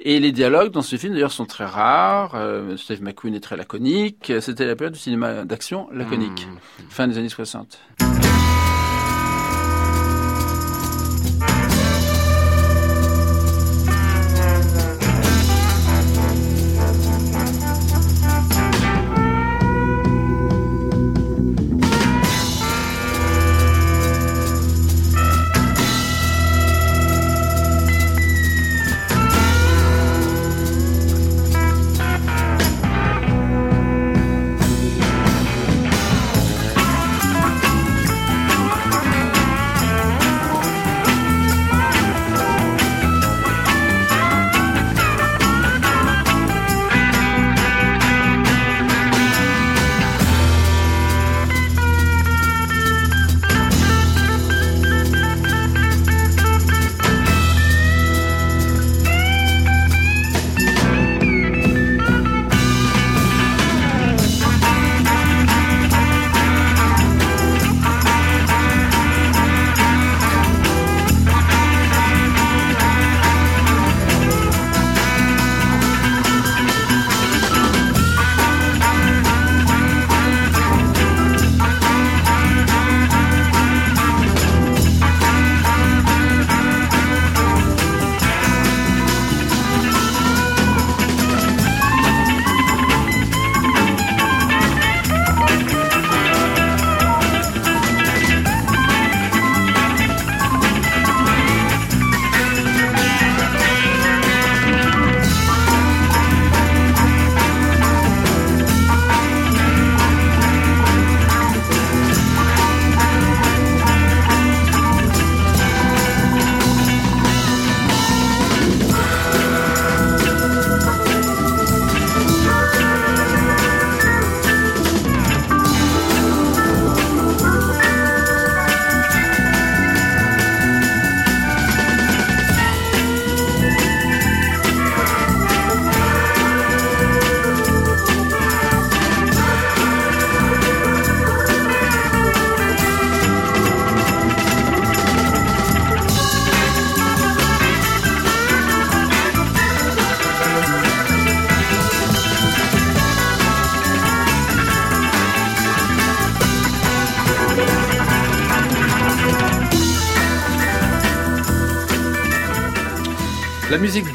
Et 0.00 0.18
les 0.20 0.32
dialogues 0.32 0.72
dans 0.72 0.82
ce 0.82 0.96
film, 0.96 1.12
d'ailleurs, 1.14 1.32
sont 1.32 1.46
très 1.46 1.64
rares. 1.66 2.34
Euh, 2.34 2.76
Steve 2.76 3.02
McQueen 3.02 3.34
est 3.34 3.40
très 3.40 3.56
laconique. 3.56 4.32
C'était 4.40 4.66
la 4.66 4.76
période 4.76 4.94
du 4.94 5.00
cinéma 5.00 5.44
d'action 5.44 5.88
laconique, 5.92 6.46
Hmm. 6.46 6.82
fin 6.88 7.08
des 7.08 7.18
années 7.18 7.28
60. 7.28 7.78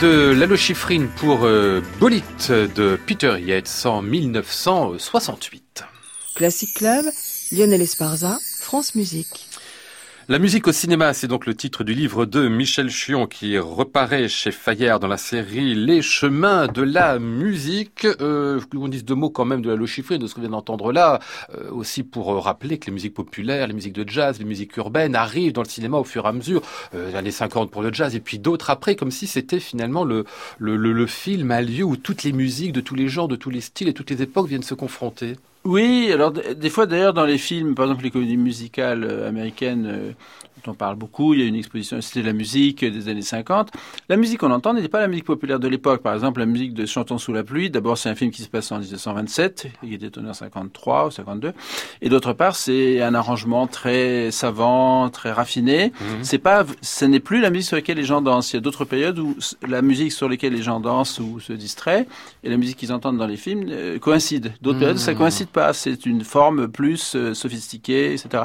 De 0.02 0.34
Lalo 0.34 0.56
Schifrin 0.56 1.06
pour 1.18 1.44
euh, 1.44 1.82
Bolite 2.00 2.52
de 2.52 2.98
Peter 3.06 3.36
Yates 3.40 3.86
en 3.86 4.02
1968. 4.02 5.84
Classic 6.34 6.74
Club, 6.74 7.06
Lionel 7.52 7.82
Esparza, 7.84 8.40
France 8.60 8.96
Musique. 8.96 9.51
La 10.32 10.40
musique 10.40 10.70
au 10.70 10.72
cinéma, 10.72 11.14
c'est 11.14 11.28
donc 11.28 11.46
le 11.46 11.54
titre 11.54 11.84
du 11.84 11.94
livre 11.94 12.26
de 12.26 12.48
Michel 12.48 12.90
Chion 12.90 13.28
qui 13.28 13.60
reparaît 13.60 14.30
chez 14.30 14.54
Fayard 14.54 15.02
dans 15.02 15.10
la 15.10 15.18
série 15.18 15.76
Les 15.76 16.02
chemins 16.02 16.68
de 16.68 16.82
la 16.82 17.20
musique. 17.20 18.06
Euh, 18.06 18.62
on 18.74 18.88
dise 18.88 19.04
deux 19.04 19.14
mots 19.14 19.30
quand 19.30 19.44
même 19.44 19.62
de 19.62 19.70
la 19.70 19.86
chiffrée, 19.86 20.20
de 20.20 20.28
ce 20.28 20.36
qu'on 20.36 20.40
vient 20.40 20.52
d'entendre 20.52 20.94
là, 20.94 21.20
euh, 21.54 21.70
aussi 21.72 22.04
pour 22.04 22.32
euh, 22.32 22.40
rappeler 22.40 22.78
que 22.78 22.86
les 22.86 22.94
musiques 22.94 23.14
populaires, 23.14 23.68
les 23.68 23.74
musiques 23.74 23.92
de 23.92 24.08
jazz, 24.08 24.40
les 24.40 24.46
musiques 24.46 24.78
urbaines 24.78 25.18
arrivent 25.18 25.52
dans 25.52 25.64
le 25.64 25.68
cinéma 25.68 25.98
au 25.98 26.06
fur 26.06 26.24
et 26.24 26.30
à 26.30 26.32
mesure, 26.32 26.62
euh, 26.96 27.14
années 27.14 27.30
50 27.30 27.70
pour 27.70 27.82
le 27.82 27.92
jazz 27.92 28.16
et 28.16 28.22
puis 28.22 28.40
d'autres 28.40 28.70
après, 28.70 28.96
comme 28.96 29.12
si 29.12 29.28
c'était 29.28 29.60
finalement 29.60 30.06
le, 30.06 30.24
le, 30.60 30.78
le, 30.78 30.94
le 30.94 31.08
film, 31.08 31.52
un 31.52 31.60
lieu 31.60 31.84
où 31.84 31.98
toutes 31.98 32.24
les 32.24 32.32
musiques 32.32 32.72
de 32.72 32.80
tous 32.80 32.96
les 32.96 33.10
genres, 33.10 33.28
de 33.28 33.36
tous 33.36 33.50
les 33.50 33.60
styles 33.60 33.90
et 33.90 33.94
toutes 33.94 34.12
les 34.12 34.22
époques 34.22 34.48
viennent 34.48 34.64
se 34.64 34.76
confronter. 34.76 35.36
Oui, 35.64 36.12
alors 36.12 36.32
des 36.32 36.70
fois 36.72 36.88
d'ailleurs 36.88 37.14
dans 37.14 37.26
les 37.26 37.38
films, 37.38 37.76
par 37.76 37.86
exemple 37.86 38.04
les 38.04 38.10
comédies 38.12 38.38
musicales 38.38 39.04
euh, 39.04 39.28
américaines 39.28 39.86
euh, 39.86 40.12
dont 40.66 40.72
on 40.72 40.76
parle 40.76 40.96
beaucoup, 40.96 41.34
il 41.34 41.42
y 41.42 41.44
a 41.44 41.46
une 41.46 41.56
exposition 41.56 42.00
c'était 42.02 42.22
la 42.22 42.34
musique 42.34 42.84
des 42.84 43.10
années 43.10 43.22
50. 43.22 43.70
La 44.10 44.18
musique 44.18 44.40
qu'on 44.40 44.52
entend 44.52 44.74
n'était 44.74 44.88
pas 44.88 45.00
la 45.00 45.08
musique 45.08 45.26
populaire 45.26 45.60
de 45.60 45.68
l'époque. 45.68 46.02
Par 46.02 46.14
exemple, 46.14 46.40
la 46.40 46.46
musique 46.46 46.74
de 46.74 46.86
Chantons 46.86 47.18
sous 47.18 47.34
la 47.34 47.44
pluie, 47.44 47.70
d'abord 47.70 47.98
c'est 47.98 48.10
un 48.10 48.16
film 48.16 48.32
qui 48.32 48.44
se 48.44 48.50
passe 48.50 48.72
en 48.72 48.80
1927, 48.80 49.68
qui 49.82 49.94
était 49.94 50.10
tourné 50.10 50.30
en 50.30 50.34
53 50.34 51.08
ou 51.08 51.12
52, 51.12 51.54
et 52.02 52.10
d'autre 52.10 52.34
part 52.34 52.56
c'est 52.56 53.02
un 53.02 53.14
arrangement 53.14 53.68
très 53.68 54.32
savant, 54.32 55.10
très 55.10 55.32
raffiné. 55.32 55.92
Mhm. 56.00 56.24
C'est 56.24 56.38
pas, 56.38 56.66
ce 56.82 57.06
n'est 57.06 57.20
plus 57.20 57.42
la 57.42 57.50
musique 57.50 57.68
sur 57.68 57.78
laquelle 57.78 57.98
les 57.98 58.04
gens 58.04 58.22
dansent. 58.22 58.54
Il 58.54 58.58
y 58.58 58.58
a 58.58 58.62
d'autres 58.62 58.86
périodes 58.86 59.20
où 59.20 59.36
la 59.68 59.82
musique 59.82 60.12
sur 60.12 60.30
laquelle 60.30 60.54
les 60.54 60.62
gens 60.62 60.80
dansent 60.80 61.20
ou 61.20 61.40
se 61.40 61.54
distraient 61.54 62.08
et 62.44 62.50
la 62.50 62.58
musique 62.58 62.78
qu'ils 62.78 62.94
entendent 62.94 63.18
dans 63.18 63.28
les 63.28 63.38
films 63.38 63.66
euh, 63.70 64.00
coïncident. 64.00 64.50
D'autres 64.62 64.80
périodes 64.80 64.98
ça 64.98 65.14
coïncide 65.14 65.50
pas. 65.50 65.74
C'est 65.74 66.06
une 66.06 66.24
forme 66.24 66.68
plus 66.68 67.16
euh, 67.16 67.34
sophistiquée, 67.34 68.14
etc. 68.14 68.44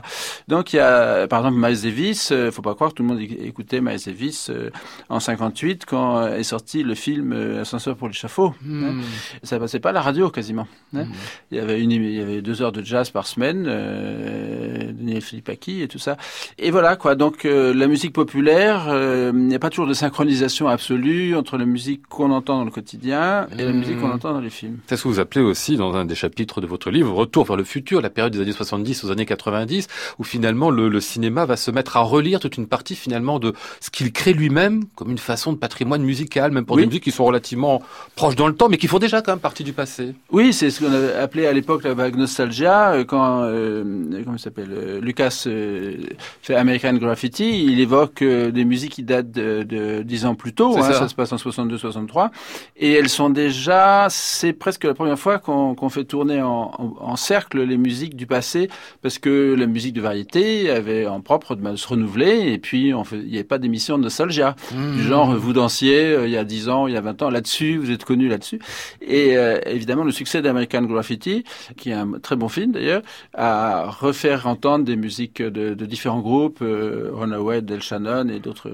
Donc 0.48 0.72
il 0.72 0.76
y 0.76 0.80
a, 0.80 1.26
par 1.28 1.40
exemple, 1.40 1.58
Miles 1.58 1.82
Davis. 1.82 2.05
Euh, 2.30 2.50
faut 2.52 2.62
pas 2.62 2.74
croire 2.74 2.90
que 2.90 2.96
tout 2.96 3.02
le 3.02 3.08
monde 3.08 3.20
éc- 3.20 3.40
écoutait 3.44 3.80
Miles 3.80 3.98
Davis 4.04 4.50
euh, 4.50 4.70
en 5.08 5.18
58 5.20 5.84
quand 5.86 6.18
euh, 6.18 6.36
est 6.36 6.42
sorti 6.42 6.82
le 6.82 6.94
film 6.94 7.32
euh, 7.32 7.62
Ascenseur 7.62 7.96
pour 7.96 8.08
l'échafaud. 8.08 8.54
hein. 8.68 8.96
Ça 9.42 9.58
passait 9.58 9.80
pas 9.80 9.90
à 9.90 9.92
la 9.92 10.02
radio 10.02 10.30
quasiment. 10.30 10.66
hein. 10.94 11.06
Il 11.50 11.56
y 11.58 11.60
avait 11.60 11.80
une, 11.82 11.90
il 11.92 12.12
y 12.14 12.20
avait 12.20 12.42
deux 12.42 12.62
heures 12.62 12.72
de 12.72 12.82
jazz 12.82 13.10
par 13.10 13.26
semaine, 13.26 13.64
euh, 13.66 14.92
Daniel 14.92 15.20
Philippaki 15.22 15.82
et 15.82 15.88
tout 15.88 15.98
ça. 15.98 16.16
Et 16.58 16.70
voilà 16.70 16.96
quoi. 16.96 17.14
Donc 17.14 17.44
euh, 17.44 17.72
la 17.74 17.86
musique 17.86 18.12
populaire, 18.12 18.86
euh, 18.88 19.32
il 19.34 19.40
n'y 19.46 19.54
a 19.54 19.58
pas 19.58 19.70
toujours 19.70 19.86
de 19.86 19.94
synchronisation 19.94 20.68
absolue 20.68 21.34
entre 21.36 21.56
la 21.58 21.64
musique 21.66 22.06
qu'on 22.08 22.30
entend 22.30 22.58
dans 22.58 22.64
le 22.64 22.70
quotidien 22.70 23.46
et 23.58 23.62
la 23.64 23.72
Mhm. 23.72 23.78
musique 23.78 24.00
qu'on 24.00 24.10
entend 24.10 24.32
dans 24.32 24.40
les 24.40 24.50
films. 24.50 24.78
C'est 24.86 24.96
ce 24.96 25.02
que 25.04 25.08
vous 25.08 25.20
appelez 25.20 25.44
aussi 25.44 25.76
dans 25.76 25.94
un 25.94 26.04
des 26.04 26.14
chapitres 26.14 26.60
de 26.60 26.66
votre 26.66 26.90
livre 26.90 27.12
Retour 27.12 27.44
vers 27.44 27.56
le 27.56 27.64
futur, 27.64 28.00
la 28.00 28.10
période 28.10 28.32
des 28.32 28.40
années 28.40 28.52
70 28.52 29.04
aux 29.04 29.10
années 29.10 29.26
90, 29.26 29.86
où 30.18 30.24
finalement 30.24 30.70
le, 30.70 30.88
le 30.88 31.00
cinéma 31.00 31.44
va 31.46 31.56
se 31.56 31.70
mettre 31.70 31.95
à 31.96 32.00
relire 32.00 32.40
toute 32.40 32.56
une 32.56 32.66
partie 32.66 32.94
finalement 32.94 33.38
de 33.38 33.52
ce 33.80 33.90
qu'il 33.90 34.12
crée 34.12 34.32
lui-même 34.32 34.84
comme 34.94 35.10
une 35.10 35.18
façon 35.18 35.52
de 35.52 35.58
patrimoine 35.58 36.02
musical, 36.02 36.50
même 36.52 36.64
pour 36.64 36.76
Oui. 36.76 36.82
des 36.82 36.86
musiques 36.88 37.04
qui 37.04 37.10
sont 37.12 37.24
relativement 37.24 37.82
proches 38.14 38.36
dans 38.36 38.46
le 38.48 38.54
temps, 38.54 38.68
mais 38.68 38.76
qui 38.78 38.86
font 38.86 38.98
déjà 38.98 39.22
quand 39.22 39.32
même 39.32 39.38
partie 39.40 39.64
du 39.64 39.72
passé. 39.72 40.14
Oui, 40.30 40.52
c'est 40.52 40.70
ce 40.70 40.80
qu'on 40.84 40.92
appelé 41.20 41.46
à 41.46 41.52
l'époque 41.52 41.82
la 41.84 41.94
vague 41.94 42.16
nostalgia. 42.16 42.92
euh, 42.92 43.04
Quand 43.04 43.42
euh, 43.44 44.22
comment 44.24 44.38
s'appelle 44.38 44.70
euh, 44.72 45.00
Lucas 45.00 45.44
euh, 45.46 45.96
fait 46.42 46.54
American 46.54 46.94
Graffiti, 46.94 47.64
il 47.64 47.80
évoque 47.80 48.22
des 48.22 48.64
musiques 48.64 48.92
qui 48.92 49.02
datent 49.02 49.30
de, 49.30 49.62
de 49.62 50.02
10 50.02 50.26
ans 50.26 50.34
plus 50.34 50.52
tôt. 50.54 50.76
Hein, 50.78 50.82
ça. 50.82 50.92
ça. 50.92 51.08
se 51.08 51.14
passe 51.14 51.32
en 51.32 51.36
62-63, 51.36 52.30
et 52.76 52.92
elles 52.92 53.08
sont 53.08 53.30
déjà. 53.30 54.06
C'est 54.10 54.52
presque 54.52 54.84
la 54.84 54.94
première 54.94 55.18
fois 55.18 55.38
qu'on 55.38 55.88
fait 55.88 56.04
tourner 56.04 56.42
en, 56.42 56.70
en, 56.78 56.94
en 57.00 57.16
cercle 57.16 57.62
les 57.62 57.76
musiques 57.76 58.16
du 58.16 58.26
passé, 58.26 58.68
parce 59.02 59.18
que 59.18 59.54
la 59.58 59.66
musique 59.66 59.94
de 59.94 60.00
variété 60.00 60.70
avait 60.70 61.06
en 61.06 61.20
propre 61.20 61.54
de 61.54 61.62
se 61.86 61.90
renouveler, 61.92 62.52
et 62.52 62.58
puis 62.58 62.92
on 62.94 63.04
fait, 63.04 63.16
il 63.18 63.26
n'y 63.28 63.34
avait 63.36 63.44
pas 63.44 63.58
d'émission 63.58 63.96
de 63.98 64.02
nostalgia 64.04 64.56
du 64.72 65.02
genre 65.02 65.34
vous 65.34 65.52
dansiez 65.52 66.00
euh, 66.12 66.26
il 66.26 66.32
y 66.32 66.36
a 66.36 66.44
10 66.44 66.68
ans, 66.68 66.86
il 66.86 66.94
y 66.94 66.96
a 66.96 67.00
20 67.00 67.22
ans 67.22 67.30
là-dessus, 67.30 67.76
vous 67.78 67.90
êtes 67.90 68.04
connu 68.04 68.28
là-dessus. 68.28 68.58
Et 69.00 69.36
euh, 69.36 69.58
évidemment, 69.66 70.04
le 70.04 70.10
succès 70.12 70.42
d'American 70.42 70.82
Graffiti, 70.82 71.44
qui 71.76 71.90
est 71.90 71.94
un 71.94 72.18
très 72.20 72.36
bon 72.36 72.48
film 72.48 72.72
d'ailleurs, 72.72 73.02
a 73.34 73.86
refaire 73.90 74.46
entendre 74.46 74.84
des 74.84 74.96
musiques 74.96 75.40
de, 75.42 75.74
de 75.74 75.86
différents 75.86 76.20
groupes, 76.20 76.58
euh, 76.62 77.10
Runaway, 77.12 77.62
Del 77.62 77.82
Shannon 77.82 78.28
et 78.28 78.40
d'autres, 78.40 78.70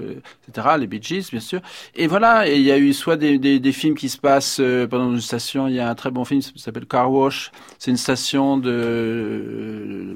etc., 0.47 0.67
les 0.79 0.87
Bee 0.87 1.01
Gees, 1.01 1.29
bien 1.31 1.39
sûr. 1.39 1.61
Et 1.95 2.07
voilà, 2.07 2.47
et 2.49 2.55
il 2.55 2.63
y 2.63 2.71
a 2.71 2.77
eu 2.77 2.93
soit 2.93 3.17
des, 3.17 3.37
des, 3.37 3.59
des 3.59 3.71
films 3.71 3.95
qui 3.95 4.09
se 4.09 4.17
passent 4.17 4.57
euh, 4.59 4.87
pendant 4.87 5.11
une 5.11 5.21
station, 5.21 5.67
il 5.67 5.75
y 5.75 5.79
a 5.79 5.89
un 5.89 5.95
très 5.95 6.11
bon 6.11 6.25
film 6.25 6.41
qui 6.41 6.59
s'appelle 6.59 6.85
Car 6.85 7.11
Wash, 7.11 7.51
c'est 7.77 7.91
une 7.91 7.97
station 7.97 8.57
de 8.57 10.15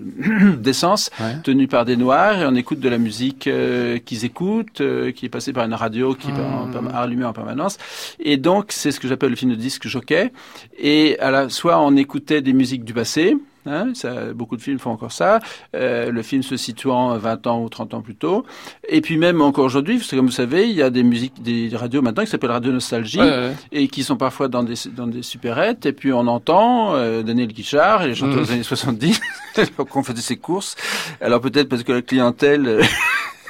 d'essence 0.57 1.09
Ouais. 1.19 1.35
tenue 1.43 1.67
par 1.67 1.85
des 1.85 1.95
Noirs 1.97 2.41
et 2.41 2.45
on 2.45 2.55
écoute 2.55 2.79
de 2.79 2.86
la 2.89 2.97
musique 2.97 3.47
euh, 3.47 3.97
qu'ils 3.97 4.25
écoutent, 4.25 4.81
euh, 4.81 5.11
qui 5.11 5.25
est 5.25 5.29
passée 5.29 5.53
par 5.53 5.65
une 5.65 5.73
radio 5.73 6.13
qui 6.15 6.29
est 6.29 6.33
en, 6.33 6.69
perma- 6.69 6.91
allumée 6.93 7.25
en 7.25 7.33
permanence. 7.33 7.77
Et 8.19 8.37
donc, 8.37 8.71
c'est 8.71 8.91
ce 8.91 8.99
que 8.99 9.07
j'appelle 9.07 9.29
le 9.31 9.35
film 9.35 9.51
de 9.51 9.55
disque 9.55 9.87
jockey. 9.87 10.31
Et 10.79 11.17
à 11.19 11.31
la, 11.31 11.49
soit 11.49 11.79
on 11.79 11.95
écoutait 11.95 12.41
des 12.41 12.53
musiques 12.53 12.83
du 12.83 12.93
passé, 12.93 13.37
Hein, 13.67 13.91
ça, 13.93 14.33
beaucoup 14.33 14.55
de 14.57 14.61
films 14.61 14.79
font 14.79 14.91
encore 14.91 15.11
ça. 15.11 15.39
Euh, 15.75 16.09
le 16.11 16.21
film 16.21 16.41
se 16.43 16.55
situant 16.57 17.17
20 17.17 17.47
ans 17.47 17.63
ou 17.63 17.69
30 17.69 17.93
ans 17.95 18.01
plus 18.01 18.15
tôt. 18.15 18.45
Et 18.87 19.01
puis 19.01 19.17
même 19.17 19.41
encore 19.41 19.65
aujourd'hui, 19.65 19.97
parce 19.97 20.09
que 20.09 20.15
comme 20.15 20.27
vous 20.27 20.31
savez, 20.31 20.69
il 20.69 20.75
y 20.75 20.81
a 20.81 20.89
des 20.89 21.03
musiques, 21.03 21.41
des 21.41 21.69
radios 21.73 22.01
maintenant 22.01 22.23
qui 22.23 22.29
s'appellent 22.29 22.51
Radio 22.51 22.71
Nostalgie 22.71 23.19
Ouais, 23.19 23.25
ouais. 23.29 23.53
et 23.71 23.87
qui 23.87 24.03
sont 24.03 24.17
parfois 24.17 24.47
dans 24.47 24.63
des, 24.63 24.75
dans 24.95 25.07
des 25.07 25.21
supérettes. 25.23 25.85
Et 25.85 25.93
puis 25.93 26.13
on 26.13 26.27
entend 26.27 26.95
euh, 26.95 27.23
Daniel 27.23 27.47
Guichard 27.49 28.03
et 28.03 28.07
les 28.07 28.15
chanteurs 28.15 28.37
Mhm. 28.37 28.45
des 28.45 28.51
années 28.53 28.63
70 28.63 29.19
qu'on 29.89 30.03
faisait 30.03 30.21
ses 30.21 30.37
courses. 30.37 30.75
Alors 31.21 31.41
peut-être 31.41 31.69
parce 31.69 31.83
que 31.83 31.91
la 31.91 32.01
clientèle... 32.01 32.79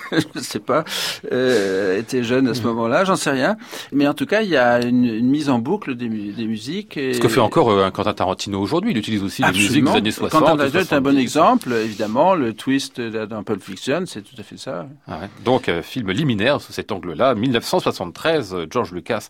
je 0.11 0.25
ne 0.35 0.41
sais 0.41 0.59
pas, 0.59 0.83
euh, 1.31 1.97
était 1.99 2.23
jeune 2.23 2.47
à 2.47 2.53
ce 2.53 2.61
moment-là, 2.63 3.05
j'en 3.05 3.15
sais 3.15 3.31
rien. 3.31 3.57
Mais 3.91 4.07
en 4.07 4.13
tout 4.13 4.25
cas, 4.25 4.41
il 4.41 4.49
y 4.49 4.57
a 4.57 4.81
une, 4.83 5.05
une 5.05 5.29
mise 5.29 5.49
en 5.49 5.59
boucle 5.59 5.95
des, 5.95 6.09
mu- 6.09 6.31
des 6.33 6.45
musiques. 6.45 6.97
Et... 6.97 7.13
Ce 7.13 7.19
que 7.19 7.27
fait 7.27 7.39
encore 7.39 7.69
euh, 7.71 7.89
Quentin 7.91 8.13
Tarantino 8.13 8.59
aujourd'hui, 8.59 8.91
il 8.91 8.97
utilise 8.97 9.23
aussi 9.23 9.41
les 9.41 9.47
musiques 9.49 9.61
des 9.61 9.65
Absolument. 9.67 9.93
années 9.95 10.11
60. 10.11 10.31
Quentin 10.39 10.55
Tarantino 10.57 10.79
est 10.81 10.93
un 10.93 11.01
bon 11.01 11.09
70. 11.11 11.21
exemple, 11.21 11.73
évidemment. 11.73 12.35
Le 12.35 12.53
twist 12.53 13.01
dans 13.01 13.43
Pulp 13.43 13.61
Fiction, 13.63 14.03
c'est 14.05 14.21
tout 14.21 14.35
à 14.39 14.43
fait 14.43 14.57
ça. 14.57 14.87
Ah 15.07 15.19
ouais. 15.19 15.29
Donc, 15.43 15.69
euh, 15.69 15.81
film 15.81 16.11
liminaire 16.11 16.61
sous 16.61 16.73
cet 16.73 16.91
angle-là, 16.91 17.35
1973, 17.35 18.53
euh, 18.53 18.65
George 18.69 18.91
Lucas 18.91 19.27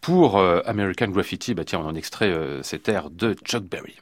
pour 0.00 0.38
euh, 0.38 0.60
American 0.66 1.08
Graffiti. 1.08 1.54
Bah 1.54 1.64
tiens, 1.64 1.80
on 1.84 1.88
en 1.88 1.94
extrait 1.94 2.30
euh, 2.30 2.62
cet 2.62 2.88
air 2.88 3.10
de 3.10 3.34
Chuck 3.44 3.64
Berry. 3.64 3.94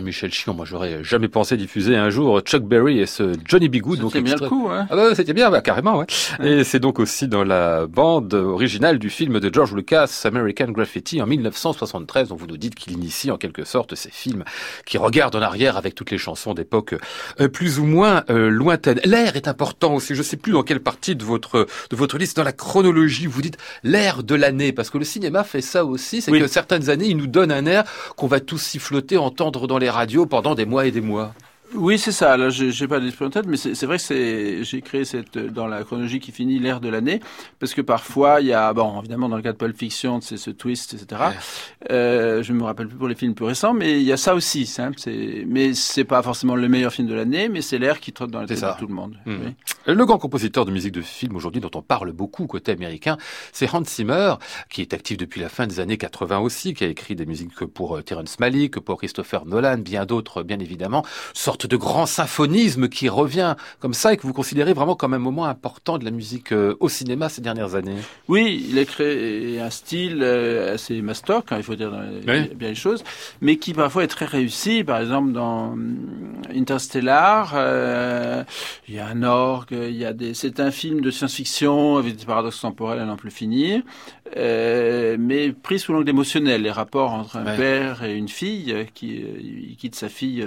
Hein, 0.00 0.04
Michel 0.04 0.32
Chion. 0.32 0.54
Moi, 0.54 0.64
j'aurais 0.64 1.04
jamais 1.04 1.28
pensé 1.28 1.56
diffuser 1.56 1.96
un 1.96 2.10
jour 2.10 2.40
Chuck 2.40 2.64
Berry 2.64 2.98
et 2.98 3.06
ce 3.06 3.32
Johnny 3.46 3.68
B. 3.68 3.76
Good. 3.76 4.00
C'était 4.06 4.22
bien 4.22 4.36
le 4.40 4.48
coup, 4.48 4.68
hein. 4.70 4.86
Ah 4.90 4.96
bah, 4.96 5.14
c'était 5.14 5.32
bien, 5.32 5.50
bah, 5.50 5.60
carrément, 5.60 5.98
ouais. 5.98 6.06
Et 6.42 6.64
c'est 6.64 6.80
donc 6.80 6.98
aussi 6.98 7.28
dans 7.28 7.44
la 7.44 7.86
bande 7.86 8.34
originale 8.34 8.98
du 8.98 9.10
film 9.10 9.38
de 9.40 9.50
George 9.52 9.74
Lucas, 9.74 10.22
American 10.24 10.68
Graffiti, 10.70 11.20
en 11.22 11.26
1973, 11.26 12.28
dont 12.28 12.36
vous 12.36 12.46
nous 12.46 12.56
dites 12.56 12.74
qu'il 12.74 12.92
initie 12.94 13.30
en 13.30 13.36
quelque 13.36 13.64
sorte 13.64 13.94
ces 13.94 14.10
films 14.10 14.44
qui 14.86 14.98
regardent 14.98 15.36
en 15.36 15.42
arrière 15.42 15.76
avec 15.76 15.94
toutes 15.94 16.10
les 16.10 16.18
chansons 16.18 16.54
d'époque 16.54 16.94
euh, 17.40 17.48
plus 17.48 17.78
ou 17.78 17.84
moins 17.84 18.24
euh, 18.30 18.48
lointaines. 18.48 19.00
L'air 19.04 19.36
est 19.36 19.48
important 19.48 19.94
aussi. 19.94 20.14
Je 20.14 20.22
sais 20.22 20.36
plus 20.36 20.52
dans 20.52 20.62
quelle 20.62 20.80
partie 20.80 21.14
de 21.16 21.24
votre 21.24 21.66
de 21.90 21.96
votre 21.96 22.16
liste, 22.18 22.36
dans 22.36 22.44
la 22.44 22.52
chronologie, 22.52 23.26
vous 23.26 23.42
dites 23.42 23.58
l'air 23.82 24.22
de 24.22 24.34
l'année, 24.34 24.72
parce 24.72 24.90
que 24.90 24.98
le 24.98 25.04
cinéma 25.04 25.44
fait 25.44 25.60
ça 25.60 25.84
aussi. 25.84 26.22
C'est 26.22 26.30
Oui. 26.30 26.40
que 26.40 26.46
certaines 26.46 26.88
années, 26.90 27.06
il 27.08 27.16
nous 27.16 27.26
donne 27.26 27.52
un 27.52 27.66
air 27.66 27.84
qu'on 28.16 28.26
va 28.26 28.40
tous 28.40 28.58
siffloter, 28.58 29.16
entendre 29.18 29.66
dans 29.66 29.78
les 29.78 29.89
radios 29.90 30.26
pendant 30.26 30.54
des 30.54 30.64
mois 30.64 30.86
et 30.86 30.90
des 30.90 31.00
mois. 31.00 31.32
Oui, 31.74 31.98
c'est 31.98 32.12
ça. 32.12 32.36
Là, 32.36 32.50
j'ai 32.50 32.72
j'ai 32.72 32.88
pas 32.88 33.00
d'esprit 33.00 33.24
en 33.26 33.30
tête, 33.30 33.46
mais 33.46 33.56
c'est 33.56 33.84
vrai 33.84 33.98
que 33.98 34.62
j'ai 34.62 34.82
créé 34.82 35.04
cette 35.04 35.38
dans 35.38 35.66
la 35.66 35.84
chronologie 35.84 36.20
qui 36.20 36.32
finit 36.32 36.58
l'ère 36.58 36.80
de 36.80 36.88
l'année, 36.88 37.20
parce 37.58 37.74
que 37.74 37.80
parfois 37.80 38.40
il 38.40 38.48
y 38.48 38.52
a 38.52 38.72
bon 38.72 39.00
évidemment 39.00 39.28
dans 39.28 39.36
le 39.36 39.42
cas 39.42 39.52
de 39.52 39.56
Pulp 39.56 39.76
Fiction, 39.76 40.20
c'est 40.20 40.36
ce 40.36 40.50
twist, 40.50 40.94
etc. 40.94 41.22
Euh, 41.90 42.42
je 42.42 42.52
me 42.52 42.64
rappelle 42.64 42.88
plus 42.88 42.96
pour 42.96 43.08
les 43.08 43.14
films 43.14 43.34
plus 43.34 43.44
récents, 43.44 43.72
mais 43.72 44.00
il 44.00 44.06
y 44.06 44.12
a 44.12 44.16
ça 44.16 44.34
aussi. 44.34 44.66
c'est 44.66 45.44
mais 45.46 45.74
c'est 45.74 46.04
pas 46.04 46.22
forcément 46.22 46.56
le 46.56 46.68
meilleur 46.68 46.92
film 46.92 47.06
de 47.08 47.14
l'année, 47.14 47.48
mais 47.48 47.62
c'est 47.62 47.78
l'ère 47.78 48.00
qui 48.00 48.12
trotte 48.12 48.30
dans 48.30 48.40
la 48.40 48.46
tête 48.46 48.58
ça. 48.58 48.72
de 48.74 48.78
tout 48.78 48.86
le 48.86 48.94
monde. 48.94 49.16
Mhm. 49.26 49.40
oui. 49.44 49.54
Le 49.86 50.04
grand 50.04 50.18
compositeur 50.18 50.66
de 50.66 50.70
musique 50.70 50.92
de 50.92 51.00
film 51.00 51.36
aujourd'hui 51.36 51.60
dont 51.60 51.70
on 51.74 51.82
parle 51.82 52.12
beaucoup 52.12 52.46
côté 52.46 52.72
américain, 52.72 53.16
c'est 53.52 53.72
Hans 53.74 53.84
Zimmer, 53.84 54.34
qui 54.68 54.82
est 54.82 54.92
actif 54.92 55.16
depuis 55.16 55.40
la 55.40 55.48
fin 55.48 55.66
des 55.66 55.80
années 55.80 55.96
80 55.96 56.38
aussi, 56.40 56.74
qui 56.74 56.84
a 56.84 56.86
écrit 56.86 57.14
des 57.14 57.26
musiques 57.26 57.64
pour 57.64 57.96
euh, 57.96 58.02
Terrence 58.02 58.38
Malick, 58.40 58.78
pour 58.80 58.98
Christopher 58.98 59.46
Nolan, 59.46 59.78
bien 59.78 60.04
d'autres 60.04 60.42
bien 60.42 60.58
évidemment, 60.58 61.04
sorte 61.60 61.70
de 61.70 61.76
grand 61.76 62.06
symphonisme 62.06 62.88
qui 62.88 63.08
revient 63.08 63.54
comme 63.80 63.94
ça 63.94 64.12
et 64.12 64.16
que 64.16 64.22
vous 64.22 64.32
considérez 64.32 64.72
vraiment 64.72 64.94
comme 64.94 65.14
un 65.14 65.18
moment 65.18 65.44
important 65.44 65.98
de 65.98 66.04
la 66.04 66.10
musique 66.10 66.52
euh, 66.52 66.74
au 66.80 66.88
cinéma 66.88 67.28
ces 67.28 67.40
dernières 67.42 67.74
années. 67.74 67.96
Oui, 68.28 68.66
il 68.70 68.78
a 68.78 68.84
créé 68.84 69.60
un 69.60 69.70
style 69.70 70.20
euh, 70.22 70.74
assez 70.74 71.02
mastoc, 71.02 71.52
hein, 71.52 71.56
il 71.58 71.62
faut 71.62 71.74
dire 71.74 71.92
Oui. 72.26 72.48
bien 72.54 72.68
les 72.70 72.74
choses, 72.74 73.04
mais 73.40 73.56
qui 73.56 73.74
parfois 73.74 74.04
est 74.04 74.08
très 74.08 74.24
réussi. 74.26 74.84
Par 74.84 75.00
exemple, 75.00 75.32
dans 75.32 75.74
Interstellar, 76.54 77.52
euh, 77.54 78.42
il 78.88 78.94
y 78.94 78.98
a 78.98 79.06
un 79.06 79.22
orgue, 79.22 79.72
il 79.72 79.96
y 79.96 80.04
a 80.04 80.12
des. 80.12 80.34
C'est 80.34 80.60
un 80.60 80.70
film 80.70 81.00
de 81.00 81.10
science-fiction 81.10 81.96
avec 81.96 82.16
des 82.16 82.24
paradoxes 82.24 82.60
temporels 82.60 82.98
à 82.98 83.04
n'en 83.04 83.16
plus 83.16 83.30
finir, 83.30 83.82
euh, 84.36 85.16
mais 85.18 85.52
pris 85.52 85.78
sous 85.78 85.92
l'angle 85.92 86.08
émotionnel, 86.08 86.62
les 86.62 86.70
rapports 86.70 87.12
entre 87.12 87.36
un 87.36 87.44
Ouais. 87.44 87.56
père 87.56 88.04
et 88.04 88.14
une 88.16 88.28
fille 88.28 88.72
euh, 88.72 88.84
qui 88.94 89.22
euh, 89.22 89.26
il 89.40 89.76
quitte 89.76 89.94
sa 89.94 90.08
fille. 90.08 90.46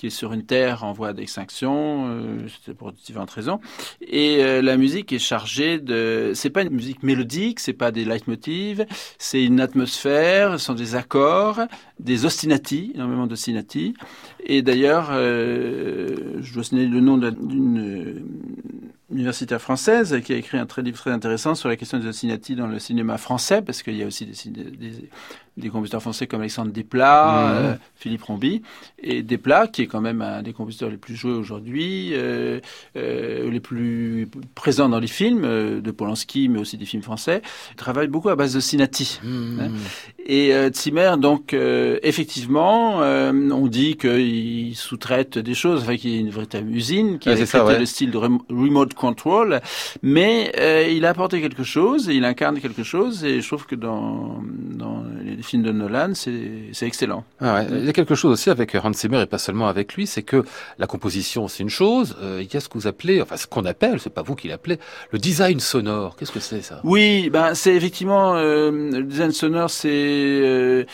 Qui 0.00 0.06
est 0.06 0.10
sur 0.10 0.32
une 0.32 0.46
terre 0.46 0.82
en 0.82 0.92
voie 0.92 1.12
d'extinction, 1.12 2.06
euh, 2.08 2.48
c'était 2.48 2.74
pour 2.74 2.90
différentes 2.90 3.30
raisons. 3.32 3.60
Et 4.00 4.42
euh, 4.42 4.62
la 4.62 4.78
musique 4.78 5.12
est 5.12 5.18
chargée 5.18 5.78
de. 5.78 6.32
C'est 6.34 6.48
pas 6.48 6.62
une 6.62 6.70
musique 6.70 7.02
mélodique, 7.02 7.60
c'est 7.60 7.74
pas 7.74 7.90
des 7.90 8.06
leitmotivs, 8.06 8.86
c'est 9.18 9.44
une 9.44 9.60
atmosphère, 9.60 10.52
ce 10.58 10.64
sont 10.64 10.72
des 10.72 10.94
accords, 10.94 11.60
des 11.98 12.24
ostinati, 12.24 12.92
énormément 12.94 13.26
d'ostinati. 13.26 13.92
Et 14.42 14.62
d'ailleurs, 14.62 15.10
euh, 15.10 16.38
je 16.40 16.54
dois 16.54 16.64
signaler 16.64 16.88
le 16.88 17.00
nom 17.00 17.18
d'une 17.18 18.24
universitaire 19.10 19.60
française 19.60 20.18
qui 20.24 20.32
a 20.32 20.36
écrit 20.36 20.56
un 20.56 20.66
très 20.66 20.80
livre 20.80 20.96
très 20.96 21.10
intéressant 21.10 21.54
sur 21.54 21.68
la 21.68 21.76
question 21.76 21.98
des 21.98 22.06
ostinati 22.06 22.54
dans 22.54 22.68
le 22.68 22.78
cinéma 22.78 23.18
français, 23.18 23.60
parce 23.60 23.82
qu'il 23.82 23.96
y 23.96 24.02
a 24.02 24.06
aussi 24.06 24.24
des, 24.24 24.62
des, 24.62 25.10
des 25.56 25.68
compositeurs 25.68 26.00
français 26.00 26.26
comme 26.26 26.40
Alexandre 26.40 26.70
Desplat, 26.72 27.26
Mhm. 27.32 27.64
euh, 27.66 27.74
Philippe 27.96 28.22
Rombi, 28.22 28.62
et 29.02 29.22
Desplat, 29.22 29.66
qui 29.68 29.82
est 29.82 29.86
quand 29.86 30.00
même 30.00 30.22
un 30.22 30.42
des 30.42 30.52
compositeurs 30.52 30.88
les 30.90 30.96
plus 30.96 31.14
joués 31.16 31.32
aujourd'hui, 31.32 32.10
euh, 32.12 32.60
euh, 32.96 33.50
les 33.50 33.60
plus 33.60 34.28
présents 34.54 34.88
dans 34.88 35.00
les 35.00 35.06
films 35.06 35.42
de 35.80 35.90
Polanski, 35.90 36.48
mais 36.48 36.58
aussi 36.58 36.76
des 36.76 36.84
films 36.86 37.02
français, 37.02 37.42
travaille 37.76 38.08
beaucoup 38.08 38.28
à 38.30 38.36
base 38.36 38.54
de 38.54 38.60
Sinati. 38.60 39.20
Mmh. 39.22 39.58
Et 40.26 40.54
euh, 40.54 40.70
Zimmer, 40.72 41.14
donc, 41.18 41.52
effectivement, 41.54 42.98
on 43.00 43.66
dit 43.66 43.96
qu'il 43.96 44.74
sous-traite 44.76 45.38
des 45.38 45.54
choses, 45.54 45.82
enfin 45.82 45.96
qu'il 45.96 46.10
y 46.10 46.16
a 46.16 46.20
une 46.20 46.30
véritable 46.30 46.70
usine, 46.74 47.18
qui 47.18 47.28
Ouais, 47.28 47.40
a 47.40 47.46
ça, 47.46 47.64
ouais. 47.64 47.78
le 47.78 47.86
style 47.86 48.10
de 48.10 48.16
rem- 48.18 48.40
remote 48.48 48.94
control, 48.94 49.60
mais 50.02 50.52
il 50.94 51.04
a 51.04 51.10
apporté 51.10 51.40
quelque 51.40 51.64
chose, 51.64 52.08
et 52.08 52.14
il 52.14 52.24
incarne 52.24 52.60
quelque 52.60 52.82
chose, 52.82 53.24
et 53.24 53.40
je 53.40 53.46
trouve 53.46 53.66
que 53.66 53.74
dans, 53.74 54.42
dans 54.44 55.04
les 55.22 55.42
films 55.50 55.62
de 55.62 55.72
Nolan, 55.72 56.12
c'est 56.14 56.86
excellent. 56.86 57.24
Ah 57.40 57.54
ouais. 57.54 57.66
Il 57.70 57.84
y 57.84 57.88
a 57.88 57.92
quelque 57.92 58.14
chose 58.14 58.32
aussi 58.32 58.50
avec 58.50 58.74
Hans 58.74 58.92
Zimmer 58.92 59.20
et 59.22 59.26
pas 59.26 59.38
seulement 59.38 59.68
avec 59.68 59.94
lui, 59.94 60.06
c'est 60.06 60.22
que 60.22 60.44
la 60.78 60.86
composition 60.86 61.48
c'est 61.48 61.62
une 61.62 61.70
chose, 61.70 62.16
euh, 62.22 62.42
il 62.42 62.52
y 62.52 62.56
a 62.56 62.60
ce 62.60 62.68
que 62.68 62.78
vous 62.78 62.86
appelez, 62.86 63.20
enfin 63.20 63.36
ce 63.36 63.46
qu'on 63.46 63.64
appelle, 63.64 64.00
c'est 64.00 64.14
pas 64.14 64.22
vous 64.22 64.34
qui 64.34 64.48
l'appelez, 64.48 64.78
le 65.10 65.18
design 65.18 65.60
sonore. 65.60 66.16
Qu'est-ce 66.16 66.32
que 66.32 66.40
c'est 66.40 66.62
ça? 66.62 66.80
Oui, 66.84 67.30
ben 67.30 67.54
c'est 67.54 67.74
effectivement 67.74 68.34
euh, 68.36 68.70
le 68.70 69.02
design 69.02 69.32
sonore, 69.32 69.70
c'est 69.70 69.88
euh, 69.90 70.84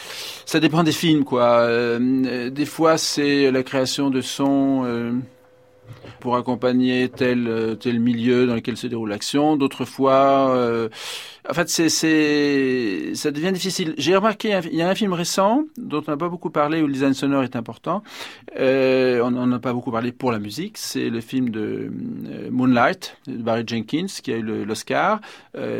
ça 0.45 0.59
dépend 0.61 0.83
des 0.83 0.93
films 0.93 1.25
quoi. 1.25 1.69
Des 1.99 2.67
fois 2.67 2.99
c'est 2.99 3.51
la 3.51 3.63
création 3.63 4.11
de 4.11 4.21
sons 4.21 4.85
pour 6.21 6.37
accompagner 6.37 7.09
tel 7.09 7.49
euh, 7.49 7.75
tel 7.75 8.01
milieu 8.01 8.47
dans 8.47 8.55
lequel 8.55 8.77
se 8.77 8.87
déroule 8.87 9.11
l'action. 9.11 9.57
D'autres 9.57 9.85
fois, 9.85 10.51
euh, 10.51 10.89
en 11.49 11.55
fait 11.55 11.69
ça 11.69 13.31
devient 13.31 13.53
difficile. 13.53 13.95
J'ai 13.99 14.17
remarqué 14.17 14.59
il 14.71 14.77
y 14.77 14.83
a 14.83 14.89
un 14.89 14.95
film 14.95 15.13
récent 15.13 15.65
dont 15.77 16.03
on 16.07 16.11
n'a 16.11 16.17
pas 16.17 16.29
beaucoup 16.29 16.51
parlé 16.51 16.83
où 16.83 16.87
le 16.87 16.93
design 16.93 17.15
sonore 17.15 17.43
est 17.45 17.57
important. 17.57 18.03
Euh, 18.59 19.21
on 19.23 19.31
n'en 19.31 19.51
a 19.53 19.59
pas 19.59 19.73
beaucoup 19.73 19.91
parlé 19.91 20.13
pour 20.13 20.33
la 20.33 20.39
musique. 20.39 20.79
C'est 20.79 21.11
le 21.11 21.21
film 21.21 21.51
de 21.51 21.91
Moonlight 22.51 23.17
de 23.27 23.37
Barry 23.37 23.65
Jenkins 23.67 24.07
qui 24.23 24.33
a 24.33 24.37
eu 24.37 24.65
l'Oscar 24.65 25.21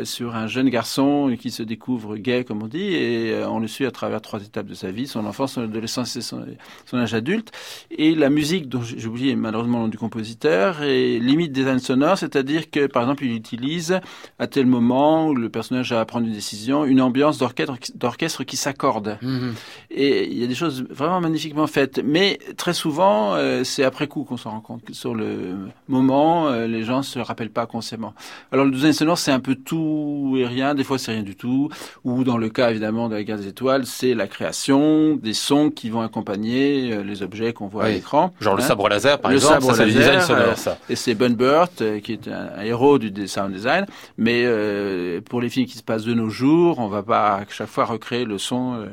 sur 0.03 0.35
un 0.35 0.47
jeune 0.47 0.69
garçon 0.69 1.35
qui 1.39 1.51
se 1.51 1.63
découvre 1.63 2.17
gay, 2.17 2.43
comme 2.43 2.63
on 2.63 2.67
dit, 2.67 2.93
et 2.95 3.43
on 3.45 3.59
le 3.59 3.67
suit 3.67 3.85
à 3.85 3.91
travers 3.91 4.21
trois 4.21 4.41
étapes 4.43 4.65
de 4.65 4.73
sa 4.73 4.91
vie, 4.91 5.07
son 5.07 5.25
enfance, 5.25 5.53
son 5.53 5.63
adolescence 5.63 6.15
et 6.15 6.21
son, 6.21 6.45
son 6.85 6.97
âge 6.97 7.13
adulte. 7.13 7.51
Et 7.91 8.15
la 8.15 8.29
musique, 8.29 8.69
dont 8.69 8.81
j'ai 8.81 9.07
oublié 9.07 9.35
malheureusement 9.35 9.79
le 9.79 9.83
nom 9.83 9.89
du 9.89 9.97
compositeur, 9.97 10.16
est 10.21 11.19
limite 11.19 11.51
design 11.51 11.79
sonore, 11.79 12.17
c'est-à-dire 12.17 12.69
que, 12.69 12.85
par 12.87 13.03
exemple, 13.03 13.23
il 13.25 13.33
utilise 13.33 13.99
à 14.39 14.47
tel 14.47 14.65
moment 14.65 15.27
où 15.27 15.35
le 15.35 15.49
personnage 15.49 15.91
a 15.91 15.99
à 15.99 16.05
prendre 16.05 16.27
une 16.27 16.33
décision, 16.33 16.85
une 16.85 17.01
ambiance 17.01 17.37
d'orchestre 17.37 18.43
qui 18.43 18.57
s'accorde. 18.57 19.17
Mhm. 19.21 19.53
Et 19.91 20.27
il 20.27 20.37
y 20.37 20.43
a 20.43 20.47
des 20.47 20.55
choses 20.55 20.85
vraiment 20.89 21.19
magnifiquement 21.19 21.67
faites. 21.67 22.01
Mais 22.03 22.39
très 22.57 22.73
souvent, 22.73 23.33
euh, 23.35 23.63
c'est 23.63 23.83
après 23.83 24.07
coup 24.07 24.23
qu'on 24.23 24.37
s'en 24.37 24.51
rend 24.51 24.59
compte. 24.61 24.81
Sur 24.91 25.15
le 25.15 25.57
moment, 25.87 26.49
euh, 26.49 26.67
les 26.67 26.83
gens 26.83 27.01
se 27.01 27.19
rappellent 27.19 27.49
pas 27.49 27.65
consciemment. 27.65 28.13
Alors 28.51 28.65
le 28.65 28.71
design 28.71 28.93
sonore, 28.93 29.17
c'est 29.17 29.31
un 29.31 29.39
peu 29.39 29.55
tout 29.55 30.35
et 30.37 30.45
rien. 30.45 30.75
Des 30.75 30.83
fois, 30.83 30.97
c'est 30.97 31.11
rien 31.11 31.23
du 31.23 31.35
tout. 31.35 31.69
Ou 32.03 32.23
dans 32.23 32.37
le 32.37 32.49
cas 32.49 32.69
évidemment 32.69 33.09
de 33.09 33.15
la 33.15 33.23
guerre 33.23 33.37
des 33.37 33.47
étoiles, 33.47 33.85
c'est 33.85 34.13
la 34.13 34.27
création 34.27 35.15
des 35.15 35.33
sons 35.33 35.69
qui 35.69 35.89
vont 35.89 36.01
accompagner 36.01 36.93
euh, 36.93 37.03
les 37.03 37.23
objets 37.23 37.53
qu'on 37.53 37.67
voit 37.67 37.85
à 37.85 37.89
l'écran. 37.89 38.33
Genre 38.39 38.55
le 38.55 38.63
Hein. 38.67 38.67
sabre 38.67 38.89
laser 38.89 39.19
par 39.19 39.31
Le 39.31 39.37
exemple, 39.37 39.61
sabre 39.61 39.75
ça 39.75 39.85
laser, 39.85 40.06
design 40.11 40.21
sonore 40.21 40.49
euh, 40.51 40.55
ça. 40.55 40.77
Et 40.89 40.95
c'est 40.95 41.15
Ben 41.15 41.33
Burt, 41.35 41.81
euh, 41.81 41.99
qui 41.99 42.13
est 42.13 42.27
un, 42.27 42.49
un 42.57 42.61
héros 42.63 42.97
du 42.99 43.27
sound 43.27 43.53
design. 43.53 43.85
Mais 44.17 44.43
euh, 44.45 45.21
pour 45.21 45.41
les 45.41 45.49
films 45.49 45.65
qui 45.65 45.77
se 45.77 45.83
passent 45.83 46.03
de 46.05 46.13
nos 46.13 46.29
jours, 46.29 46.79
on 46.79 46.87
va 46.87 47.03
pas 47.03 47.35
à 47.37 47.45
chaque 47.49 47.67
fois 47.69 47.85
recréer 47.85 48.25
le 48.25 48.37
son 48.37 48.75
euh, 48.75 48.87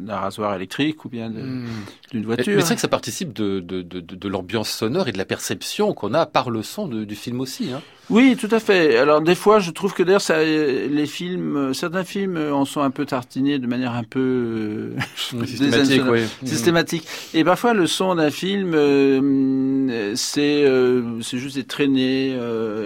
d'un 0.00 0.16
rasoir 0.16 0.54
électrique 0.54 1.04
ou 1.04 1.08
bien 1.08 1.28
Mhm. 1.30 1.66
d'une 2.10 2.20
Mais 2.20 2.26
voiture. 2.26 2.52
mais 2.54 2.60
c'est 2.60 2.66
vrai 2.66 2.74
que 2.76 2.80
ça 2.80 2.88
participe 2.88 3.32
de, 3.32 3.60
de, 3.60 3.82
de, 3.82 4.00
de, 4.00 4.14
de 4.16 4.28
l'ambiance 4.28 4.70
sonore 4.70 5.08
et 5.08 5.12
de 5.12 5.18
la 5.18 5.24
perception 5.24 5.92
qu'on 5.94 6.14
a 6.14 6.26
par 6.26 6.50
le 6.50 6.62
son 6.62 6.86
de- 6.88 7.04
du 7.04 7.14
film 7.14 7.40
aussi. 7.40 7.72
Hein. 7.72 7.80
Oui, 8.10 8.36
tout 8.38 8.48
à 8.50 8.58
fait. 8.58 8.98
Alors 8.98 9.20
des 9.20 9.34
fois, 9.34 9.58
je 9.60 9.70
trouve 9.70 9.94
que 9.94 10.02
d'ailleurs, 10.02 10.20
ça, 10.20 10.42
les 10.42 11.06
films, 11.06 11.72
certains 11.72 12.04
films 12.04 12.36
en 12.36 12.64
sont 12.64 12.80
un 12.80 12.90
peu 12.90 13.06
tartinés 13.06 13.58
de 13.58 13.66
manière 13.66 13.92
un 13.92 14.02
peu 14.02 14.20
euh, 14.20 14.96
Systématique, 15.46 16.02
oui. 16.10 16.20
systématique. 16.44 17.06
Et 17.32 17.44
parfois, 17.44 17.74
le 17.74 17.86
son 17.86 18.14
d'un 18.16 18.30
film, 18.30 18.72
euh, 18.74 20.12
c'est 20.16 20.64
euh, 20.64 21.20
c'est 21.22 21.38
juste 21.38 21.56
des 21.56 21.64
traînées 21.64 22.36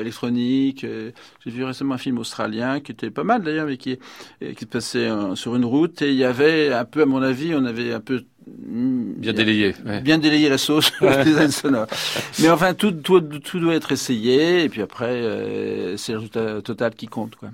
électroniques. 0.00 0.84
J'ai 0.84 1.50
vu 1.50 1.64
récemment 1.64 1.94
un 1.94 1.98
film 1.98 2.18
australien 2.18 2.80
qui 2.80 2.92
était 2.92 3.10
pas 3.10 3.24
mal 3.24 3.42
d'ailleurs, 3.42 3.66
mais 3.66 3.78
qui 3.78 3.98
qui 4.40 4.60
se 4.60 4.66
passait 4.66 5.08
sur 5.34 5.56
une 5.56 5.64
route 5.64 6.02
et 6.02 6.10
il 6.10 6.16
y 6.16 6.24
avait 6.24 6.72
un 6.72 6.84
peu, 6.84 7.02
à 7.02 7.06
mon 7.06 7.22
avis, 7.22 7.54
on 7.54 7.64
avait 7.64 7.92
un 7.92 8.00
peu 8.00 8.24
Bien 8.46 9.32
délayé. 9.32 9.74
ouais. 9.84 10.00
bien 10.00 10.18
délayer 10.18 10.48
la 10.48 10.58
sauce 10.58 10.92
au 11.00 11.24
design 11.24 11.50
sonore. 11.50 11.86
Mais 12.40 12.48
enfin, 12.48 12.74
tout, 12.74 12.92
tout, 12.92 13.20
tout 13.20 13.58
doit 13.58 13.74
être 13.74 13.90
essayé, 13.92 14.62
et 14.64 14.68
puis 14.68 14.82
après, 14.82 15.06
euh, 15.10 15.96
c'est 15.96 16.12
le 16.12 16.18
résultat 16.18 16.62
total 16.62 16.94
qui 16.94 17.06
compte. 17.06 17.34
Quoi. 17.36 17.50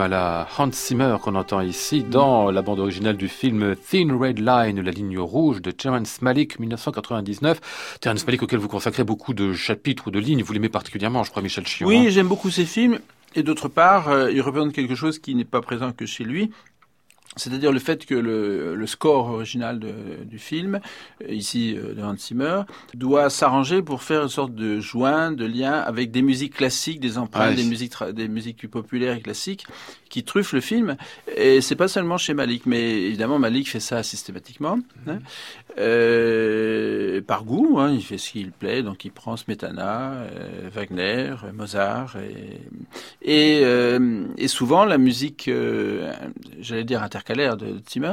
À 0.00 0.08
la 0.08 0.48
Hans 0.58 0.70
Zimmer 0.72 1.16
qu'on 1.22 1.34
entend 1.34 1.60
ici 1.60 2.02
dans 2.02 2.50
la 2.50 2.62
bande 2.62 2.80
originale 2.80 3.16
du 3.16 3.28
film 3.28 3.76
Thin 3.76 4.16
Red 4.18 4.38
Line, 4.38 4.80
la 4.80 4.90
ligne 4.90 5.18
rouge 5.18 5.62
de 5.62 5.70
Terrence 5.70 6.20
Malick 6.22 6.58
1999. 6.58 7.98
Terrence 8.00 8.26
Malick 8.26 8.42
auquel 8.42 8.58
vous 8.58 8.68
consacrez 8.68 9.04
beaucoup 9.04 9.34
de 9.34 9.52
chapitres 9.52 10.08
ou 10.08 10.10
de 10.10 10.18
lignes. 10.18 10.42
Vous 10.42 10.52
l'aimez 10.52 10.68
particulièrement, 10.68 11.24
je 11.24 11.30
crois, 11.30 11.42
Michel 11.42 11.64
Chiron. 11.64 11.88
Oui, 11.88 12.10
j'aime 12.10 12.28
beaucoup 12.28 12.50
ces 12.50 12.64
films, 12.64 12.98
et 13.34 13.42
d'autre 13.42 13.68
part, 13.68 14.08
euh, 14.08 14.30
il 14.30 14.40
représente 14.40 14.72
quelque 14.72 14.94
chose 14.94 15.18
qui 15.18 15.34
n'est 15.34 15.44
pas 15.44 15.60
présent 15.60 15.92
que 15.92 16.06
chez 16.06 16.24
lui. 16.24 16.50
C'est-à-dire 17.36 17.70
le 17.72 17.78
fait 17.78 18.06
que 18.06 18.14
le, 18.14 18.74
le 18.74 18.86
score 18.86 19.28
original 19.30 19.78
de- 19.78 20.24
du 20.24 20.38
film, 20.38 20.80
euh, 21.22 21.32
ici 21.32 21.76
euh, 21.76 21.94
de 21.94 22.02
Hans 22.02 22.16
Zimmer, 22.16 22.62
doit 22.94 23.28
s'arranger 23.30 23.82
pour 23.82 24.02
faire 24.02 24.22
une 24.22 24.28
sorte 24.28 24.54
de 24.54 24.80
joint, 24.80 25.32
de 25.32 25.44
lien 25.44 25.72
avec 25.74 26.10
des 26.10 26.22
musiques 26.22 26.54
classiques, 26.54 26.98
des 27.00 27.18
empreintes, 27.18 27.50
Ouais. 27.50 27.54
des 27.56 27.64
musiques, 27.64 27.92
des 28.12 28.28
musiques 28.28 28.56
plus 28.56 28.68
populaires 28.68 29.14
et 29.16 29.20
classiques 29.20 29.66
qui 30.08 30.24
truffent 30.24 30.52
le 30.54 30.60
film. 30.60 30.96
Et 31.36 31.60
c'est 31.60 31.76
pas 31.76 31.88
seulement 31.88 32.16
chez 32.16 32.32
Malik, 32.32 32.64
mais 32.64 33.02
évidemment 33.02 33.38
Malik 33.38 33.68
fait 33.68 33.80
ça 33.80 34.02
systématiquement, 34.02 34.78
hein. 35.06 35.18
Euh, 35.78 37.20
par 37.20 37.44
goût. 37.44 37.78
Hein, 37.78 37.92
il 37.92 38.02
fait 38.02 38.18
ce 38.18 38.30
qu'il 38.30 38.50
plaît, 38.52 38.82
donc 38.82 39.04
il 39.04 39.10
prend 39.12 39.36
Smetana, 39.36 40.12
euh, 40.12 40.68
Wagner, 40.72 41.34
Mozart, 41.54 42.16
et, 42.16 42.60
et, 43.22 43.60
euh, 43.64 44.24
et 44.38 44.48
souvent 44.48 44.84
la 44.84 44.98
musique, 44.98 45.48
euh, 45.48 46.12
j'allais 46.60 46.84
dire 46.84 47.02
intercalaire 47.26 47.56
de 47.56 47.80
Zimmer, 47.88 48.12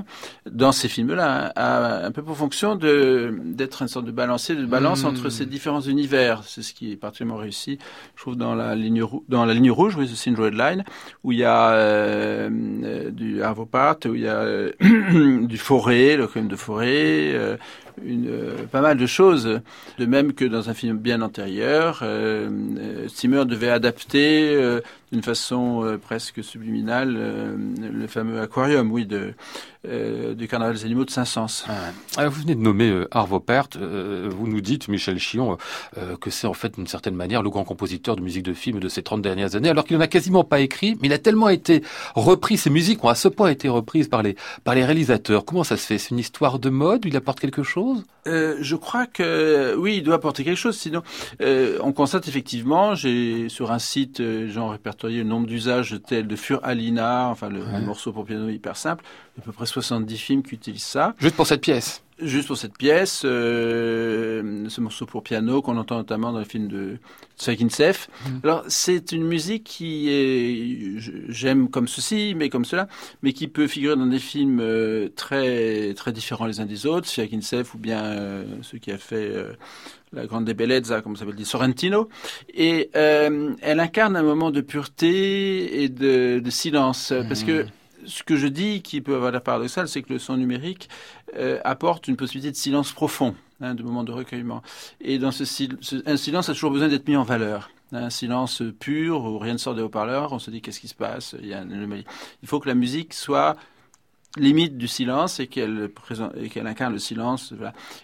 dans 0.49 0.71
ces 0.71 0.87
films-là, 0.87 1.47
hein, 1.47 1.51
a 1.55 2.05
un 2.05 2.11
peu 2.11 2.23
pour 2.23 2.35
fonction 2.35 2.75
de 2.75 3.37
d'être 3.43 3.81
une 3.81 3.87
sorte 3.87 4.05
de 4.05 4.11
balancier, 4.11 4.55
de 4.55 4.65
balance 4.65 5.03
Mm. 5.03 5.07
entre 5.07 5.29
ces 5.29 5.45
différents 5.45 5.81
univers. 5.81 6.43
C'est 6.45 6.63
ce 6.63 6.73
qui 6.73 6.91
est 6.91 6.95
particulièrement 6.95 7.39
réussi, 7.39 7.77
je 8.15 8.21
trouve, 8.21 8.35
dans 8.35 8.55
la 8.55 8.75
ligne 8.75 9.03
dans 9.29 9.45
la 9.45 9.53
ligne 9.53 9.71
rouge, 9.71 9.95
oui, 9.97 10.07
The 10.07 10.15
Sin 10.15 10.35
Red 10.35 10.55
Line, 10.55 10.83
où 11.23 11.31
il 11.31 11.39
y 11.39 11.43
a 11.43 11.71
euh, 11.71 13.11
du 13.11 13.43
Arvo 13.43 13.65
Part, 13.65 13.97
où 14.05 14.15
il 14.15 14.21
y 14.21 14.27
a 14.27 14.37
euh, 14.37 14.71
du 15.45 15.57
forêt, 15.57 16.15
le 16.17 16.27
crime 16.27 16.47
de 16.47 16.55
forêt, 16.55 17.33
euh, 17.33 17.57
une, 18.03 18.27
euh, 18.29 18.65
pas 18.71 18.81
mal 18.81 18.97
de 18.97 19.05
choses. 19.05 19.61
De 19.99 20.05
même 20.05 20.33
que 20.33 20.45
dans 20.45 20.69
un 20.69 20.73
film 20.73 20.97
bien 20.97 21.21
antérieur, 21.21 21.99
euh, 22.01 22.49
euh, 22.77 23.07
Zimmer 23.07 23.45
devait 23.45 23.69
adapter 23.69 24.55
euh, 24.55 24.81
d'une 25.11 25.23
façon 25.23 25.83
euh, 25.83 25.97
presque 25.97 26.43
subliminale 26.43 27.15
euh, 27.17 27.55
le 27.79 28.07
fameux 28.07 28.39
aquarium, 28.41 28.91
oui, 28.91 29.05
de, 29.05 29.33
euh, 29.87 30.33
du 30.33 30.47
Carnaval 30.47 30.75
des 30.75 30.85
animaux 30.85 31.05
de 31.05 31.09
Saint-Saëns. 31.09 31.65
Ah, 32.17 32.27
vous 32.29 32.41
venez 32.41 32.55
de 32.55 32.61
nommer 32.61 32.89
euh, 32.89 33.07
Arvo 33.11 33.39
Pärt. 33.39 33.75
Euh, 33.75 34.29
vous 34.31 34.47
nous 34.47 34.61
dites, 34.61 34.87
Michel 34.87 35.19
Chion, 35.19 35.57
euh, 35.97 36.15
que 36.17 36.29
c'est 36.29 36.47
en 36.47 36.53
fait 36.53 36.75
d'une 36.75 36.87
certaine 36.87 37.15
manière 37.15 37.41
le 37.43 37.49
grand 37.49 37.63
compositeur 37.63 38.15
de 38.15 38.21
musique 38.21 38.43
de 38.43 38.53
film 38.53 38.79
de 38.79 38.87
ces 38.89 39.03
30 39.03 39.21
dernières 39.21 39.55
années, 39.55 39.69
alors 39.69 39.83
qu'il 39.85 39.97
n'en 39.97 40.03
a 40.03 40.07
quasiment 40.07 40.43
pas 40.43 40.59
écrit, 40.59 40.95
mais 41.01 41.07
il 41.07 41.13
a 41.13 41.17
tellement 41.17 41.49
été 41.49 41.83
repris, 42.15 42.57
ses 42.57 42.69
musiques 42.69 43.03
ont 43.03 43.09
à 43.09 43.15
ce 43.15 43.27
point 43.27 43.49
été 43.49 43.67
reprises 43.69 44.07
par 44.07 44.23
les, 44.23 44.35
par 44.63 44.75
les 44.75 44.85
réalisateurs. 44.85 45.43
Comment 45.45 45.63
ça 45.63 45.75
se 45.77 45.85
fait? 45.85 45.97
C'est 45.97 46.11
une 46.11 46.19
histoire 46.19 46.59
de 46.59 46.69
mode? 46.69 47.05
Il 47.05 47.15
apporte 47.17 47.39
quelque 47.39 47.63
chose? 47.63 48.03
Je 48.25 48.75
crois 48.75 49.05
que 49.05 49.75
oui, 49.77 49.97
il 49.97 50.03
doit 50.03 50.15
apporter 50.15 50.43
quelque 50.45 50.57
chose. 50.57 50.77
Sinon, 50.77 51.01
on 51.41 51.91
constate 51.91 52.27
effectivement, 52.27 52.95
j'ai 52.95 53.49
sur 53.49 53.71
un 53.71 53.79
site, 53.79 54.19
j'ai 54.19 54.59
répertorié 54.59 55.17
le 55.19 55.23
nombre 55.25 55.47
d'usages 55.47 55.97
tels 56.07 56.27
de 56.27 56.35
Fur 56.35 56.59
Alina, 56.63 57.27
enfin 57.29 57.49
le, 57.49 57.63
Ouais. 57.63 57.79
le 57.79 57.85
morceau 57.85 58.11
pour 58.11 58.25
piano 58.25 58.49
hyper 58.49 58.75
simple, 58.75 59.03
à 59.37 59.41
peu 59.41 59.51
près 59.51 59.65
70 59.65 60.17
films 60.17 60.43
qui 60.43 60.55
utilisent 60.55 60.83
ça. 60.83 61.15
Juste 61.19 61.35
pour 61.35 61.47
cette 61.47 61.61
pièce 61.61 62.03
Juste 62.19 62.47
pour 62.47 62.57
cette 62.57 62.77
pièce, 62.77 63.23
euh, 63.25 64.69
ce 64.69 64.81
morceau 64.81 65.07
pour 65.07 65.23
piano 65.23 65.63
qu'on 65.63 65.77
entend 65.77 65.97
notamment 65.97 66.31
dans 66.31 66.37
le 66.37 66.45
film 66.45 66.67
de 66.67 66.99
Tsvayginsev. 67.39 68.07
Alors 68.43 68.63
c'est 68.67 69.11
une 69.11 69.23
musique 69.23 69.63
qui 69.63 70.09
est, 70.09 70.99
j'aime 71.29 71.69
comme 71.69 71.87
ceci, 71.87 72.35
mais 72.37 72.49
comme 72.49 72.65
cela, 72.65 72.87
mais 73.23 73.33
qui 73.33 73.47
peut 73.47 73.67
figurer 73.67 73.95
dans 73.95 74.05
des 74.05 74.19
films 74.19 74.59
euh, 74.61 75.09
très 75.15 75.95
très 75.95 76.11
différents 76.11 76.45
les 76.45 76.59
uns 76.59 76.67
des 76.67 76.85
autres, 76.85 77.07
Tsvayginsev 77.07 77.67
ou 77.73 77.79
bien 77.79 78.03
euh, 78.03 78.45
ceux 78.61 78.77
qui 78.77 78.91
a 78.91 78.99
fait 78.99 79.15
euh, 79.15 79.53
la 80.13 80.27
Grande 80.27 80.45
Bellezza, 80.45 81.01
comme 81.01 81.15
ça 81.15 81.21
s'appelle, 81.21 81.35
dit 81.35 81.45
Sorrentino. 81.45 82.09
Et 82.53 82.91
euh, 82.95 83.55
elle 83.61 83.79
incarne 83.79 84.15
un 84.15 84.23
moment 84.23 84.51
de 84.51 84.61
pureté 84.61 85.83
et 85.83 85.89
de, 85.89 86.39
de 86.39 86.49
silence, 86.51 87.11
parce 87.27 87.43
que 87.43 87.65
ce 88.05 88.23
que 88.23 88.35
je 88.35 88.47
dis 88.47 88.81
qui 88.81 89.01
peut 89.01 89.15
avoir 89.15 89.31
l'air 89.31 89.41
paradoxal, 89.41 89.87
c'est 89.87 90.01
que 90.01 90.13
le 90.13 90.19
son 90.19 90.37
numérique 90.37 90.89
euh, 91.35 91.59
apporte 91.63 92.07
une 92.07 92.15
possibilité 92.15 92.51
de 92.51 92.55
silence 92.55 92.91
profond, 92.91 93.35
hein, 93.61 93.75
de 93.75 93.83
moment 93.83 94.03
de 94.03 94.11
recueillement. 94.11 94.61
Et 95.01 95.19
dans 95.19 95.31
ce, 95.31 95.43
un 96.05 96.17
silence 96.17 96.49
a 96.49 96.53
toujours 96.53 96.71
besoin 96.71 96.87
d'être 96.87 97.07
mis 97.07 97.15
en 97.15 97.23
valeur. 97.23 97.69
Un 97.91 98.09
silence 98.09 98.63
pur 98.79 99.23
où 99.23 99.37
rien 99.37 99.53
ne 99.53 99.57
sort 99.57 99.75
des 99.75 99.81
haut-parleurs, 99.81 100.33
on 100.33 100.39
se 100.39 100.49
dit 100.49 100.61
qu'est-ce 100.61 100.79
qui 100.79 100.87
se 100.87 100.95
passe, 100.95 101.35
il 101.39 101.47
y 101.47 101.53
a 101.53 101.61
une. 101.61 102.03
Il 102.41 102.47
faut 102.47 102.59
que 102.59 102.67
la 102.67 102.75
musique 102.75 103.13
soit 103.13 103.55
limite 104.37 104.77
du 104.77 104.87
silence 104.87 105.39
et 105.39 105.47
qu'elle 105.47 105.91
incarne 106.65 106.93
le 106.93 106.99
silence. 106.99 107.53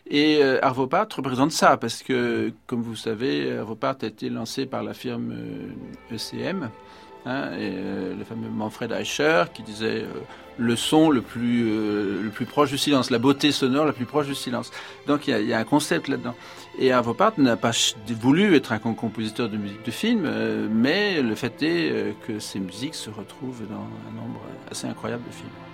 Et 0.06 0.44
euh, 0.44 0.64
Arvo 0.64 0.86
Part 0.86 1.08
représente 1.16 1.52
ça 1.52 1.78
parce 1.78 2.04
que, 2.04 2.54
comme 2.68 2.84
vous 2.84 2.96
savez, 2.96 3.58
Arvo 3.58 3.76
Part 3.76 3.98
a 4.02 4.06
été 4.06 4.30
lancé 4.30 4.68
par 4.68 4.84
la 4.84 4.94
firme 4.94 5.34
ECM. 6.12 6.64
Euh, 6.64 6.66
e 6.66 6.70
Hein, 7.26 7.52
et, 7.58 7.74
euh, 7.76 8.16
le 8.16 8.24
fameux 8.24 8.50
Manfred 8.50 8.92
Eicher 8.92 9.46
qui 9.54 9.62
disait 9.62 10.04
euh, 10.04 10.22
le 10.58 10.76
son 10.78 11.10
le 11.10 11.22
plus, 11.22 11.70
euh, 11.70 12.22
le 12.24 12.30
plus 12.30 12.46
proche 12.46 12.70
du 12.70 12.78
silence, 12.78 13.12
la 13.12 13.20
beauté 13.20 13.52
sonore 13.52 13.86
la 13.86 13.92
plus 13.92 14.06
proche 14.06 14.28
du 14.28 14.36
silence. 14.36 14.72
Donc 15.06 15.28
il 15.28 15.46
y 15.46 15.54
a, 15.54 15.60
un 15.60 15.64
concept 15.66 16.08
là-dedans. 16.08 16.36
Et 16.78 16.94
Arvo 16.94 17.14
Part 17.14 17.34
n'a 17.38 17.58
pas 17.58 17.72
voulu 18.22 18.56
être 18.56 18.72
un 18.72 18.80
compositeur 18.80 19.50
de 19.50 19.58
musique 19.58 19.84
de 19.86 19.92
film, 19.92 20.30
mais 20.72 21.22
le 21.22 21.36
fait 21.36 21.62
est 21.62 22.16
que 22.26 22.40
ses 22.40 22.60
musiques 22.60 22.96
se 22.96 23.10
retrouvent 23.10 23.68
dans 23.68 23.76
un 23.76 24.16
nombre 24.16 24.42
assez 24.72 24.88
incroyable 24.88 25.24
de 25.28 25.34
films. 25.34 25.69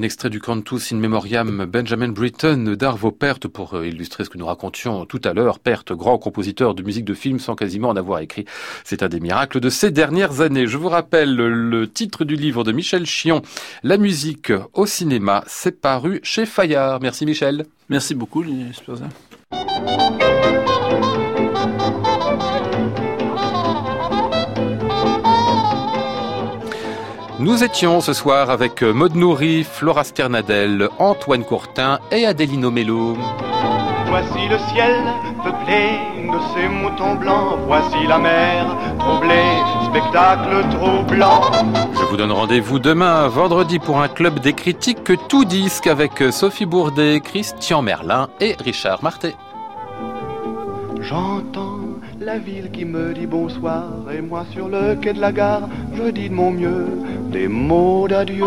Un 0.00 0.02
extrait 0.02 0.30
du 0.30 0.40
Cantus 0.40 0.92
in 0.92 0.96
Memoriam 0.96 1.66
Benjamin 1.66 2.08
Britten 2.08 2.74
d'Arvo 2.74 3.10
Pärt 3.10 3.48
pour 3.48 3.74
euh, 3.74 3.86
illustrer 3.86 4.24
ce 4.24 4.30
que 4.30 4.38
nous 4.38 4.46
racontions 4.46 5.04
tout 5.04 5.20
à 5.24 5.34
l'heure. 5.34 5.58
Pärt, 5.58 5.92
grand 5.92 6.16
compositeur 6.16 6.74
de 6.74 6.82
musique 6.82 7.04
de 7.04 7.12
film 7.12 7.38
sans 7.38 7.54
quasiment 7.54 7.90
en 7.90 7.96
avoir 7.96 8.20
écrit. 8.20 8.46
C'est 8.82 9.02
un 9.02 9.10
des 9.10 9.20
miracles 9.20 9.60
de 9.60 9.68
ces 9.68 9.90
dernières 9.90 10.40
années. 10.40 10.66
Je 10.66 10.78
vous 10.78 10.88
rappelle 10.88 11.36
le 11.36 11.86
titre 11.86 12.24
du 12.24 12.36
livre 12.36 12.64
de 12.64 12.72
Michel 12.72 13.04
Chion, 13.04 13.42
La 13.82 13.98
musique 13.98 14.54
au 14.72 14.86
cinéma. 14.86 15.44
C'est 15.46 15.82
paru 15.82 16.20
chez 16.22 16.46
Fayard. 16.46 17.00
Merci 17.02 17.26
Michel. 17.26 17.66
Merci 17.90 18.14
beaucoup, 18.14 18.42
Nous 27.40 27.64
étions 27.64 28.02
ce 28.02 28.12
soir 28.12 28.50
avec 28.50 28.82
Maud 28.82 29.16
Nourri, 29.16 29.64
Flora 29.64 30.04
Sternadel, 30.04 30.90
Antoine 30.98 31.42
Courtin 31.42 31.98
et 32.12 32.26
Adelino 32.26 32.70
Mello. 32.70 33.16
Voici 34.08 34.46
le 34.46 34.58
ciel 34.68 34.94
peuplé 35.42 36.00
de 36.30 36.38
ces 36.52 36.68
moutons 36.68 37.14
blancs. 37.14 37.58
Voici 37.66 38.06
la 38.06 38.18
mer 38.18 38.66
troublée, 38.98 39.56
spectacle 39.86 40.66
troublant. 40.70 41.40
Je 41.94 42.04
vous 42.04 42.18
donne 42.18 42.32
rendez-vous 42.32 42.78
demain, 42.78 43.26
vendredi, 43.28 43.78
pour 43.78 44.02
un 44.02 44.08
club 44.08 44.40
des 44.40 44.52
critiques 44.52 45.02
que 45.02 45.14
tout 45.14 45.46
disque 45.46 45.86
avec 45.86 46.22
Sophie 46.32 46.66
Bourdet, 46.66 47.20
Christian 47.20 47.80
Merlin 47.80 48.28
et 48.40 48.54
Richard 48.62 49.02
Marté. 49.02 49.34
J'entends 51.00 51.79
la 52.32 52.38
ville 52.38 52.70
qui 52.70 52.84
me 52.84 53.12
dit 53.12 53.26
bonsoir 53.26 54.08
et 54.12 54.20
moi 54.20 54.46
sur 54.52 54.68
le 54.68 54.94
quai 54.94 55.12
de 55.12 55.20
la 55.20 55.32
gare, 55.32 55.68
je 55.94 56.10
dis 56.10 56.28
de 56.28 56.34
mon 56.34 56.52
mieux 56.52 56.86
des 57.32 57.48
mots 57.48 58.06
d'adieu. 58.06 58.44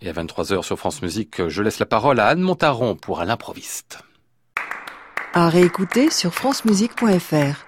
Et 0.00 0.08
à 0.08 0.12
23h 0.12 0.62
sur 0.64 0.76
France 0.76 1.02
Musique, 1.02 1.46
je 1.46 1.62
laisse 1.62 1.78
la 1.78 1.86
parole 1.86 2.18
à 2.18 2.26
Anne 2.26 2.40
Montaron 2.40 2.96
pour 2.96 3.20
un 3.20 3.26
l'improviste. 3.26 4.00
À 5.34 5.48
réécouter 5.50 6.10
sur 6.10 6.34
francemusique.fr. 6.34 7.65